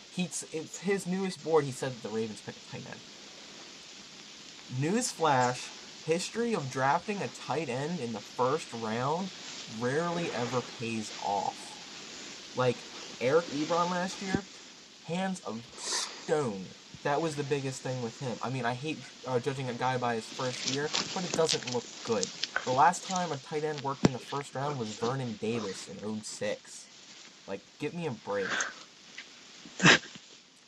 he's 0.10 0.46
it's 0.54 0.80
his 0.80 1.08
newest 1.08 1.44
board. 1.44 1.66
He 1.66 1.72
said 1.72 1.96
that 1.96 2.04
the 2.04 2.12
Ravens 2.12 2.42
picked 2.42 2.64
a 2.64 2.72
tight 2.72 2.86
end. 2.88 3.02
Newsflash: 4.72 5.72
history 6.04 6.54
of 6.54 6.70
drafting 6.70 7.22
a 7.24 7.28
tight 7.28 7.70
end 7.70 8.00
in 8.00 8.14
the 8.14 8.22
first 8.22 8.72
round 8.74 9.32
rarely 9.68 10.32
ever 10.32 10.62
pays 10.62 11.12
off. 11.20 11.58
Like 12.56 12.86
Eric 13.22 13.50
Ebron 13.50 13.92
last 13.92 14.22
year, 14.22 14.48
hands 15.04 15.42
of 15.42 15.64
stone. 15.76 16.74
That 17.04 17.22
was 17.22 17.36
the 17.36 17.44
biggest 17.44 17.84
thing 17.84 18.02
with 18.02 18.20
him. 18.20 18.40
I 18.42 18.50
mean, 18.50 18.66
I 18.66 18.76
hate 18.76 19.04
uh, 19.28 19.40
judging 19.40 19.70
a 19.70 19.74
guy 19.76 19.98
by 19.98 20.16
his 20.16 20.28
first 20.28 20.66
year, 20.66 20.94
but 21.14 21.26
it 21.26 21.36
doesn't 21.36 21.66
look 21.74 21.88
good. 22.04 22.32
The 22.64 22.72
last 22.72 23.08
time 23.08 23.32
a 23.32 23.38
tight 23.38 23.64
end 23.64 23.82
worked 23.82 24.06
in 24.06 24.14
the 24.14 24.20
first 24.20 24.56
round 24.56 24.80
was 24.80 24.88
Vernon 24.98 25.38
Davis 25.42 25.88
in 25.90 26.24
06. 26.24 26.88
Like, 27.48 27.60
give 27.80 27.94
me 27.94 28.08
a 28.08 28.12
break. 28.12 28.48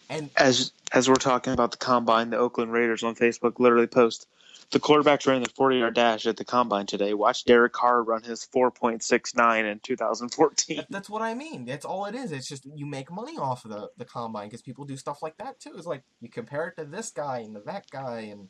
And 0.09 0.29
As 0.38 0.71
as 0.93 1.09
we're 1.09 1.15
talking 1.15 1.53
about 1.53 1.71
the 1.71 1.77
combine, 1.77 2.29
the 2.29 2.38
Oakland 2.38 2.71
Raiders 2.71 3.03
on 3.03 3.15
Facebook 3.15 3.59
literally 3.59 3.88
post 3.88 4.27
the 4.71 4.79
quarterbacks 4.79 5.25
ran 5.25 5.41
the 5.41 5.49
40 5.49 5.77
yard 5.77 5.95
dash 5.95 6.25
at 6.25 6.38
the 6.38 6.43
combine 6.43 6.85
today. 6.85 7.13
Watch 7.13 7.45
Derek 7.45 7.71
Carr 7.73 8.03
run 8.03 8.23
his 8.23 8.45
4.69 8.53 9.71
in 9.71 9.79
2014. 9.79 10.77
that, 10.77 10.88
that's 10.89 11.09
what 11.09 11.21
I 11.21 11.33
mean. 11.33 11.65
That's 11.65 11.85
all 11.85 12.05
it 12.05 12.15
is. 12.15 12.31
It's 12.31 12.47
just 12.47 12.65
you 12.75 12.85
make 12.85 13.09
money 13.09 13.38
off 13.38 13.63
of 13.65 13.71
the, 13.71 13.89
the 13.97 14.05
combine 14.05 14.47
because 14.47 14.61
people 14.61 14.85
do 14.85 14.97
stuff 14.97 15.21
like 15.21 15.38
that 15.38 15.59
too. 15.59 15.73
It's 15.77 15.88
like 15.88 16.03
you 16.19 16.29
compare 16.29 16.67
it 16.67 16.81
to 16.81 16.85
this 16.85 17.11
guy 17.11 17.39
and 17.39 17.55
to 17.55 17.61
that 17.65 17.89
guy 17.89 18.19
and. 18.31 18.49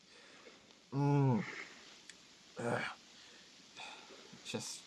Mm, 0.94 1.44
just. 4.52 4.84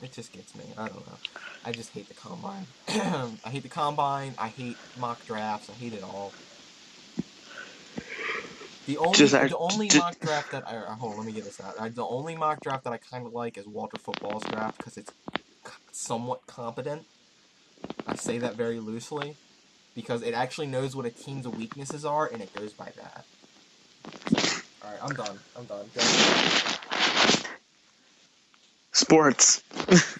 It 0.00 0.12
just 0.12 0.32
gets 0.32 0.54
me. 0.54 0.74
I 0.76 0.88
don't 0.88 1.06
know. 1.06 1.20
I 1.64 1.72
just 1.72 1.92
hate 1.92 2.08
the 2.08 2.14
combine. 2.14 2.68
I 2.88 3.38
hate 3.46 3.62
the 3.64 3.68
combine. 3.70 4.34
I 4.38 4.48
hate 4.48 4.80
mock 4.94 5.24
drafts. 5.24 5.70
I 5.70 5.74
hate 5.74 5.94
it 5.94 6.02
all. 6.02 6.36
The 8.86 8.98
only 8.98 9.22
Just 9.22 9.34
the 9.46 9.56
only 9.58 9.90
ju- 9.90 9.92
mock 9.92 10.20
draft 10.20 10.50
that 10.52 10.68
I 10.68 10.76
uh, 10.78 10.96
hold 10.96 11.18
let 11.18 11.26
me 11.26 11.32
get 11.32 11.44
this 11.44 11.60
out. 11.60 11.74
I, 11.80 11.90
the 11.90 12.06
only 12.06 12.36
mock 12.36 12.62
draft 12.62 12.84
that 12.84 12.92
I 12.94 12.98
kind 12.98 13.26
of 13.26 13.32
like 13.32 13.58
is 13.58 13.68
Walter 13.68 13.98
Football's 13.98 14.46
draft 14.46 14.78
because 14.78 14.96
it's 14.96 15.12
somewhat 15.92 16.46
competent. 16.48 17.06
I 18.06 18.16
say 18.16 18.38
that 18.38 18.56
very 18.56 18.80
loosely 18.80 19.38
because 19.94 20.22
it 20.22 20.34
actually 20.34 20.68
knows 20.68 20.96
what 20.96 21.06
a 21.06 21.10
team's 21.12 21.48
weaknesses 21.48 22.04
are 22.04 22.28
and 22.32 22.42
it 22.42 22.52
goes 22.52 22.74
by 22.74 22.92
that. 22.96 23.26
All 24.82 24.90
right, 24.92 25.00
I'm 25.02 25.16
done. 25.16 25.40
I'm 25.56 25.66
done. 25.66 25.90
Go. 25.94 26.14
Sports. 28.96 29.62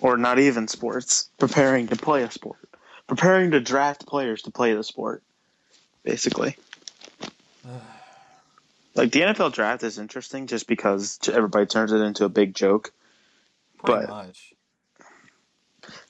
or 0.00 0.16
not 0.16 0.38
even 0.38 0.68
sports. 0.68 1.30
Preparing 1.36 1.88
to 1.88 1.96
play 1.96 2.22
a 2.22 2.30
sport. 2.30 2.60
Preparing 3.08 3.50
to 3.50 3.60
draft 3.60 4.06
players 4.06 4.42
to 4.42 4.52
play 4.52 4.72
the 4.74 4.84
sport. 4.84 5.22
Basically. 6.04 6.56
Like 8.94 9.10
the 9.10 9.22
NFL 9.22 9.54
draft 9.54 9.82
is 9.84 9.98
interesting 9.98 10.46
just 10.46 10.66
because 10.66 11.18
everybody 11.32 11.64
turns 11.64 11.92
it 11.92 12.02
into 12.02 12.26
a 12.26 12.28
big 12.28 12.54
joke. 12.54 12.92
Pretty 13.82 14.00
But- 14.06 14.08
much. 14.10 14.52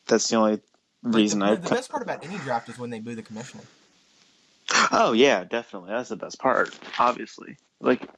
That's 0.08 0.28
the 0.28 0.34
only 0.34 0.50
Like, 0.52 0.62
reason 1.04 1.38
the, 1.38 1.46
I. 1.46 1.54
the 1.54 1.70
best 1.70 1.90
part 1.90 2.02
about 2.02 2.24
any 2.24 2.38
draft 2.38 2.68
is 2.68 2.78
when 2.80 2.90
they 2.90 2.98
boo 2.98 3.14
the 3.14 3.22
commissioner. 3.22 3.62
Oh 4.90 5.12
yeah, 5.12 5.44
definitely. 5.44 5.90
That's 5.90 6.08
the 6.08 6.16
best 6.16 6.40
part. 6.40 6.76
Obviously, 6.98 7.56
like, 7.82 8.08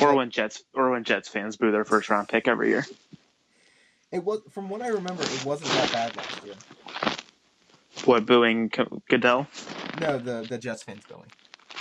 or 0.00 0.14
when 0.14 0.30
Jets 0.30 0.62
or 0.74 0.90
when 0.90 1.04
Jets 1.04 1.28
fans 1.28 1.56
boo 1.56 1.72
their 1.72 1.84
first 1.84 2.10
round 2.10 2.28
pick 2.28 2.48
every 2.48 2.68
year. 2.68 2.86
It 4.10 4.22
was 4.22 4.40
from 4.50 4.68
what 4.68 4.82
I 4.82 4.88
remember, 4.88 5.22
it 5.22 5.44
wasn't 5.46 5.70
that 5.70 5.92
bad 5.92 6.16
last 6.16 6.44
year. 6.44 6.54
What 8.04 8.26
booing 8.26 8.68
K- 8.68 8.84
Goodell? 9.08 9.46
No, 10.00 10.18
the 10.18 10.46
the 10.48 10.58
Jets 10.58 10.82
fans 10.82 11.02
booing. 11.08 11.30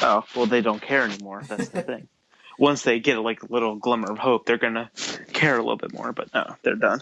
Oh 0.02 0.24
well, 0.36 0.46
they 0.46 0.62
don't 0.62 0.82
care 0.82 1.04
anymore. 1.04 1.44
That's 1.48 1.70
the 1.70 1.82
thing. 1.82 2.08
Once 2.60 2.84
they 2.84 3.00
get 3.00 3.18
like 3.20 3.44
a 3.44 3.52
little 3.52 3.76
glimmer 3.76 4.12
of 4.12 4.20
hope, 4.20 4.46
they're 4.46 4.58
gonna 4.58 4.92
care 5.34 5.56
a 5.56 5.62
little 5.62 5.78
bit 5.78 5.94
more. 5.94 6.12
But 6.14 6.34
no, 6.34 6.56
they're 6.64 6.76
done. 6.76 7.02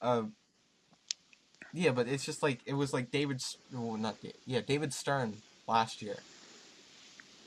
Um, 0.00 0.32
yeah, 1.72 1.90
but 1.90 2.06
it's 2.06 2.24
just 2.24 2.42
like 2.42 2.60
it 2.66 2.74
was 2.74 2.92
like 2.92 3.10
David, 3.10 3.42
well, 3.72 3.96
not 3.96 4.20
Da- 4.20 4.34
yeah, 4.46 4.60
David 4.60 4.92
Stern 4.92 5.38
last 5.66 6.02
year, 6.02 6.16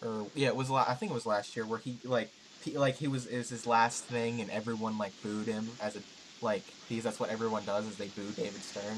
or 0.06 0.28
yeah, 0.36 0.48
it 0.48 0.56
was 0.56 0.70
la- 0.70 0.86
I 0.88 0.94
think 0.94 1.12
it 1.12 1.16
was 1.16 1.26
last 1.26 1.56
year 1.56 1.66
where 1.66 1.80
he 1.80 1.98
like 2.04 2.30
he, 2.64 2.78
like 2.78 2.96
he 2.98 3.08
was 3.08 3.26
is 3.28 3.50
his 3.50 3.66
last 3.66 4.04
thing 4.06 4.42
and 4.42 4.50
everyone 4.52 4.98
like 4.98 5.14
booed 5.24 5.48
him 5.48 5.68
as 5.82 5.96
a 5.96 6.00
like 6.42 6.64
because 6.88 7.04
that's 7.04 7.20
what 7.20 7.30
everyone 7.30 7.64
does 7.66 7.86
is 7.86 7.96
they 7.98 8.08
boo 8.08 8.32
David 8.36 8.62
Stern. 8.62 8.98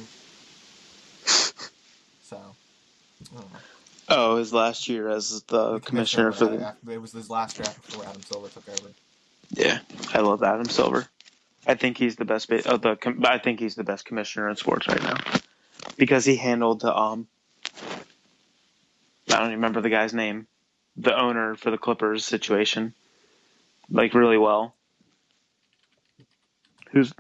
So, 2.22 2.38
I 2.38 3.40
don't 3.40 3.52
know. 3.52 3.60
Oh, 4.08 4.38
his 4.38 4.54
last 4.54 4.88
year 4.88 5.10
as 5.10 5.42
the, 5.48 5.74
The 5.74 5.80
commissioner, 5.80 6.32
for 6.32 6.46
uh, 6.46 6.74
the 6.86 6.92
it 6.94 7.02
was 7.02 7.12
his 7.12 7.28
last 7.28 7.58
draft 7.58 7.84
before 7.88 8.06
Adam 8.06 8.22
Silver 8.22 8.50
took 8.50 8.70
over. 8.70 8.90
yeah. 9.50 9.80
I 10.14 10.20
love 10.20 10.44
Adam 10.44 10.66
Silver. 10.66 11.08
I 11.66 11.74
think 11.74 11.98
he's 11.98 12.18
the 12.18 12.26
best. 12.26 12.48
Ba- 12.48 12.62
oh, 12.72 12.78
the 12.78 12.96
com- 12.98 13.24
I 13.26 13.40
think 13.40 13.60
he's 13.60 13.74
the 13.74 13.84
best 13.84 14.06
commissioner 14.06 14.48
in 14.48 14.56
sports 14.58 14.88
right 14.88 15.02
now 15.02 15.18
because 15.98 16.24
he 16.24 16.36
handled 16.36 16.82
the 16.82 16.96
um. 16.96 17.28
I 19.32 19.38
don't 19.38 19.46
even 19.46 19.56
remember 19.56 19.82
the 19.82 19.90
guy's 19.90 20.14
name, 20.14 20.48
the 20.98 21.18
owner 21.18 21.56
for 21.56 21.72
the 21.72 21.78
Clippers 21.78 22.26
situation, 22.26 22.94
like 23.90 24.14
really 24.14 24.38
well. 24.38 24.76
Who's 26.92 27.14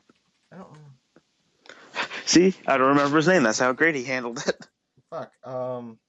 I 0.52 0.58
don't 0.58 0.74
know. 0.74 0.80
see? 2.26 2.56
I 2.68 2.78
don't 2.78 2.90
remember 2.90 3.18
his 3.18 3.28
name. 3.28 3.44
That's 3.44 3.60
how 3.60 3.74
great 3.74 3.96
he 3.96 4.04
handled 4.06 4.44
it. 4.48 4.68
Fuck. 5.12 5.32
Um. 5.46 6.00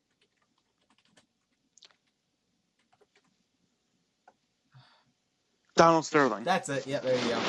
Donald 5.76 6.04
Sterling. 6.04 6.44
That's 6.44 6.68
it. 6.68 6.86
Yeah, 6.86 7.00
there 7.00 7.16
you 7.16 7.30
go. 7.30 7.40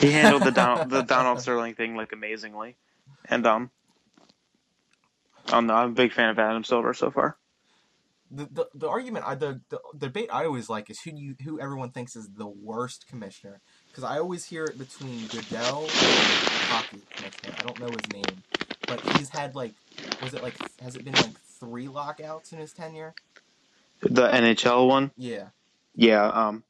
He 0.00 0.12
handled 0.12 0.44
the 0.44 0.52
Donald 0.52 0.90
the 0.90 1.02
Donald 1.02 1.40
Sterling 1.40 1.74
thing 1.74 1.96
like 1.96 2.12
amazingly, 2.12 2.76
and 3.26 3.46
um, 3.46 3.70
I'm, 5.48 5.70
I'm 5.70 5.90
a 5.90 5.94
big 5.94 6.12
fan 6.12 6.30
of 6.30 6.38
Adam 6.38 6.64
Silver 6.64 6.94
so 6.94 7.10
far. 7.10 7.36
The, 8.36 8.48
the, 8.52 8.66
the 8.74 8.88
argument 8.88 9.24
I 9.26 9.34
the, 9.34 9.60
the 9.70 9.80
debate 9.98 10.28
I 10.32 10.44
always 10.44 10.68
like 10.68 10.90
is 10.90 11.00
who 11.00 11.12
you 11.16 11.34
who 11.44 11.58
everyone 11.58 11.90
thinks 11.90 12.14
is 12.16 12.28
the 12.36 12.46
worst 12.46 13.06
commissioner 13.08 13.60
because 13.88 14.04
I 14.04 14.18
always 14.18 14.44
hear 14.44 14.64
it 14.66 14.78
between 14.78 15.26
Goodell 15.26 15.82
and 15.84 15.90
hockey 15.92 17.00
commissioner. 17.10 17.54
I 17.58 17.62
don't 17.62 17.80
know 17.80 17.88
his 17.90 18.12
name, 18.12 18.42
but 18.86 19.00
he's 19.16 19.30
had 19.30 19.54
like 19.54 19.72
was 20.22 20.34
it 20.34 20.42
like 20.42 20.54
has 20.82 20.96
it 20.96 21.04
been 21.04 21.14
like 21.14 21.38
three 21.58 21.88
lockouts 21.88 22.52
in 22.52 22.58
his 22.58 22.72
tenure? 22.72 23.14
The 24.02 24.28
NHL 24.28 24.86
one, 24.86 25.10
Yeah, 25.16 25.48
yeah. 25.94 26.28
Um, 26.28 26.64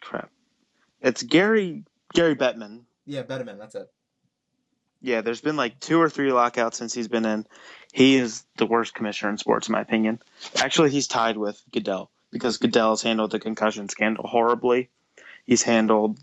crap. 0.00 0.30
It's 1.00 1.22
Gary 1.24 1.84
Gary 2.14 2.36
Bettman. 2.36 2.82
yeah, 3.06 3.22
Betterman. 3.24 3.58
That's 3.58 3.74
it. 3.74 3.90
Yeah, 5.02 5.22
there's 5.22 5.40
been 5.40 5.56
like 5.56 5.80
two 5.80 6.00
or 6.00 6.10
three 6.10 6.32
lockouts 6.32 6.78
since 6.78 6.92
he's 6.92 7.08
been 7.08 7.24
in. 7.24 7.46
He 7.92 8.16
is 8.16 8.44
the 8.56 8.66
worst 8.66 8.94
commissioner 8.94 9.30
in 9.30 9.38
sports, 9.38 9.68
in 9.68 9.72
my 9.72 9.80
opinion. 9.80 10.20
Actually, 10.56 10.90
he's 10.90 11.08
tied 11.08 11.36
with 11.36 11.60
Goodell 11.72 12.10
because 12.30 12.58
Goodell 12.58 12.90
has 12.90 13.02
handled 13.02 13.30
the 13.30 13.40
concussion 13.40 13.88
scandal 13.88 14.26
horribly. 14.26 14.90
He's 15.46 15.62
handled 15.62 16.18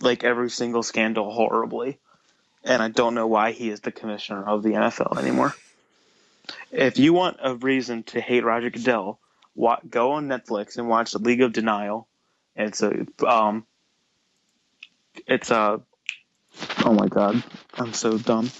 like 0.00 0.24
every 0.24 0.50
single 0.50 0.82
scandal 0.82 1.30
horribly, 1.30 1.98
and 2.64 2.82
I 2.82 2.88
don't 2.88 3.14
know 3.14 3.26
why 3.26 3.52
he 3.52 3.70
is 3.70 3.80
the 3.80 3.92
commissioner 3.92 4.44
of 4.44 4.62
the 4.62 4.70
NFL 4.70 5.18
anymore. 5.18 5.54
If 6.70 6.98
you 6.98 7.12
want 7.12 7.38
a 7.42 7.54
reason 7.54 8.02
to 8.04 8.20
hate 8.20 8.44
Roger 8.44 8.70
Goodell, 8.70 9.18
go 9.88 10.12
on 10.12 10.28
Netflix 10.28 10.76
and 10.76 10.88
watch 10.88 11.12
The 11.12 11.18
League 11.18 11.40
of 11.40 11.52
Denial. 11.52 12.06
It's 12.54 12.82
a 12.82 13.06
um, 13.26 13.66
it's 15.26 15.50
a 15.50 15.80
oh 16.84 16.92
my 16.92 17.08
god, 17.08 17.42
I'm 17.74 17.92
so 17.92 18.18
dumb. 18.18 18.50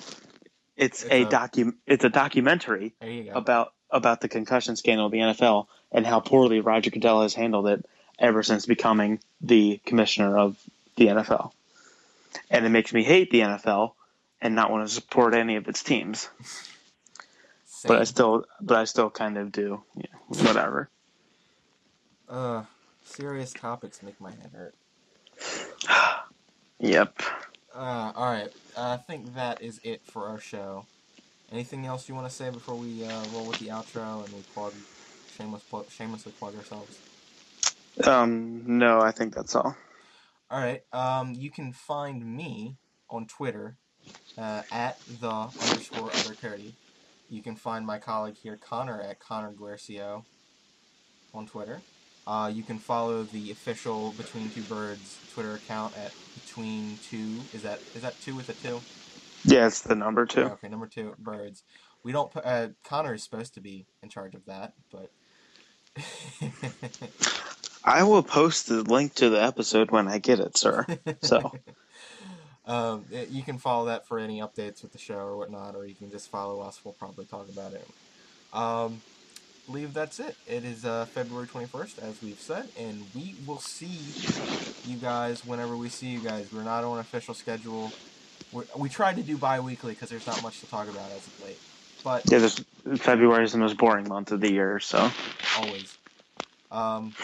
It's, 0.77 1.03
It's 1.03 1.11
a, 1.13 1.23
a- 1.23 1.27
docu 1.27 1.75
it's 1.87 2.05
a 2.05 2.09
documentary 2.11 2.95
There 3.01 3.11
you 3.11 3.25
go. 3.25 3.33
about 3.33 3.73
about 3.91 4.21
the 4.21 4.29
concussion 4.29 4.77
scandal 4.77 5.07
of 5.07 5.13
the 5.13 5.19
NFL 5.19 5.67
and 5.93 6.07
how 6.07 6.21
poorly 6.21 6.61
Roger 6.61 6.91
Goodell 6.91 7.23
has 7.23 7.35
handled 7.35 7.69
it 7.69 7.87
ever 8.19 8.43
since 8.43 8.67
becoming 8.67 9.21
the 9.41 9.81
commissioner 9.87 10.37
of 10.37 10.59
the 10.97 11.07
NFL. 11.07 11.53
And 12.51 12.67
it 12.67 12.71
makes 12.71 12.93
me 12.93 13.05
hate 13.05 13.31
the 13.31 13.41
NFL 13.41 13.93
and 14.43 14.55
not 14.55 14.71
want 14.71 14.87
to 14.87 14.93
support 14.93 15.35
any 15.35 15.57
of 15.57 15.69
its 15.69 15.83
teams. 15.83 16.29
but 17.87 18.01
I 18.01 18.05
still, 18.05 18.45
but 18.61 18.77
I 18.77 18.85
still 18.85 19.09
kind 19.09 19.39
of 19.39 19.53
do. 19.53 19.83
Yeah, 19.95 20.07
whatever. 20.29 20.91
Uh, 22.29 22.65
serious 23.05 23.53
topics 23.53 24.03
make 24.03 24.21
my 24.21 24.31
head 24.33 24.51
hurt. 24.53 24.75
Yep. 26.79 27.23
Uh, 27.77 28.13
all 28.17 28.33
right. 28.33 28.49
I 28.77 28.97
think 28.97 29.35
that 29.35 29.61
is 29.61 29.81
it 29.85 30.01
for 30.03 30.27
our 30.29 30.41
show. 30.41 30.87
Anything 31.53 31.85
else 31.85 32.09
you 32.09 32.15
want 32.15 32.27
to 32.27 32.35
say 32.35 32.51
before 32.51 32.75
we 32.75 33.05
uh, 33.05 33.25
roll 33.35 33.47
with 33.47 33.59
the 33.59 33.67
outro 33.67 34.25
and 34.25 34.33
we 34.33 34.41
plug, 34.55 34.73
shameless 35.37 35.63
plug, 35.65 35.91
shamelessly 35.91 36.33
plug 36.33 36.57
ourselves? 36.57 36.99
Um, 38.05 38.63
no, 38.67 39.01
I 39.01 39.11
think 39.11 39.35
that's 39.35 39.55
all. 39.55 39.77
All 40.51 40.59
right. 40.59 40.83
Um, 40.93 41.35
you 41.35 41.51
can 41.51 41.73
find 41.73 42.25
me 42.25 42.77
on 43.11 43.27
Twitter 43.27 43.77
uh, 44.39 44.63
at 44.73 44.99
the 45.21 45.31
underscore 45.31 46.11
other 46.15 46.35
parody. 46.35 46.75
You 47.29 47.43
can 47.43 47.57
find 47.57 47.85
my 47.85 47.99
colleague 47.99 48.37
here, 48.43 48.57
Connor, 48.57 49.01
at 49.03 49.21
Connor 49.21 49.53
Guercio 49.53 50.25
on 51.35 51.47
Twitter. 51.47 51.81
Uh, 52.27 52.51
you 52.53 52.63
can 52.63 52.79
follow 52.79 53.23
the 53.23 53.51
official 53.53 54.13
Between 54.17 54.51
Two 54.51 54.63
Birds 54.63 55.19
Twitter 55.33 55.55
account 55.55 55.97
at 55.97 56.13
Between 56.35 56.99
Two. 57.09 57.39
Is 57.55 57.63
that 57.63 57.81
is 57.95 58.03
that 58.03 58.21
two 58.21 58.35
with 58.35 58.49
a 58.49 58.55
two? 58.55 58.81
Yeah, 59.45 59.67
it's 59.69 59.83
the 59.83 59.95
number 59.95 60.27
two. 60.27 60.43
Okay, 60.43 60.69
number 60.69 60.89
two, 60.89 61.15
birds. 61.19 61.63
We 62.03 62.11
don't. 62.13 62.31
Uh, 62.37 62.69
Connor 62.85 63.15
is 63.15 63.23
supposed 63.23 63.55
to 63.55 63.61
be 63.61 63.87
in 64.03 64.09
charge 64.09 64.35
of 64.35 64.45
that, 64.47 64.75
but 64.91 65.11
I 67.85 68.03
will 68.03 68.23
post 68.25 68.67
the 68.67 68.83
link 68.83 69.15
to 69.15 69.29
the 69.31 69.43
episode 69.43 69.91
when 69.93 70.09
I 70.09 70.19
get 70.19 70.41
it, 70.41 70.57
sir. 70.57 70.85
So. 71.23 71.53
um, 72.67 73.05
it- 73.13 73.29
you 73.29 73.43
can 73.45 73.59
follow 73.59 73.87
that 73.87 74.07
for 74.09 74.19
any 74.19 74.41
updates 74.41 74.83
with 74.83 74.93
the 74.93 74.99
show 74.99 75.15
or 75.19 75.37
whatnot, 75.37 75.77
or 75.77 75.87
you 75.87 75.95
can 75.95 76.11
just 76.11 76.29
follow 76.29 76.61
us. 76.61 76.81
We'll 76.85 76.95
probably 76.95 77.25
talk 77.27 77.49
about 77.49 77.73
it. 77.73 77.87
Um, 78.53 79.01
believe 79.67 79.95
that's 79.95 80.21
it. 80.21 80.37
It 80.47 80.65
is 80.65 80.85
uh, 80.85 81.07
February 81.07 81.47
twenty 81.47 81.67
first, 81.67 81.99
as 81.99 82.23
we've 82.23 82.41
said, 82.41 82.71
and 82.79 83.05
we 83.15 83.35
will 83.47 83.59
see 83.59 84.17
you 84.87 84.97
guys 84.97 85.45
whenever 85.45 85.77
we 85.77 85.89
see 85.89 86.07
you 86.09 86.21
guys. 86.21 86.53
We're 86.53 86.63
not 86.63 86.85
on 86.85 86.99
official 86.99 87.35
schedule. 87.35 87.93
We're, 88.53 88.65
we 88.77 88.89
tried 88.89 89.17
to 89.17 89.23
do 89.23 89.37
bi-weekly 89.37 89.93
because 89.95 90.09
there's 90.11 90.27
not 90.27 90.43
much 90.43 90.61
to 90.61 90.67
talk 90.67 90.89
about 90.89 91.11
as 91.13 91.27
of 91.27 91.45
late, 91.45 91.61
but 92.05 92.27
Yeah, 92.31 92.39
this 92.39 92.65
February 92.99 93.45
is 93.45 93.53
the 93.53 93.59
most 93.59 93.77
boring 93.77 94.09
month 94.09 94.33
of 94.33 94.41
the 94.41 94.51
year, 94.51 94.81
so 94.81 95.11
always. 95.59 95.97
Um, 96.71 97.15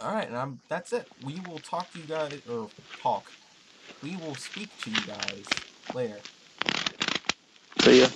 all 0.00 0.12
right, 0.12 0.26
and 0.26 0.36
I'm, 0.36 0.60
that's 0.68 0.92
it. 0.92 1.06
We 1.24 1.40
will 1.48 1.60
talk 1.60 1.92
to 1.92 1.98
you 1.98 2.06
guys, 2.06 2.40
or 2.48 2.70
talk. 3.02 3.32
We 4.02 4.16
will 4.16 4.34
speak 4.34 4.70
to 4.82 4.90
you 4.90 5.02
guys 5.06 5.44
later. 5.94 6.18
see 7.80 8.00
ya. 8.00 8.08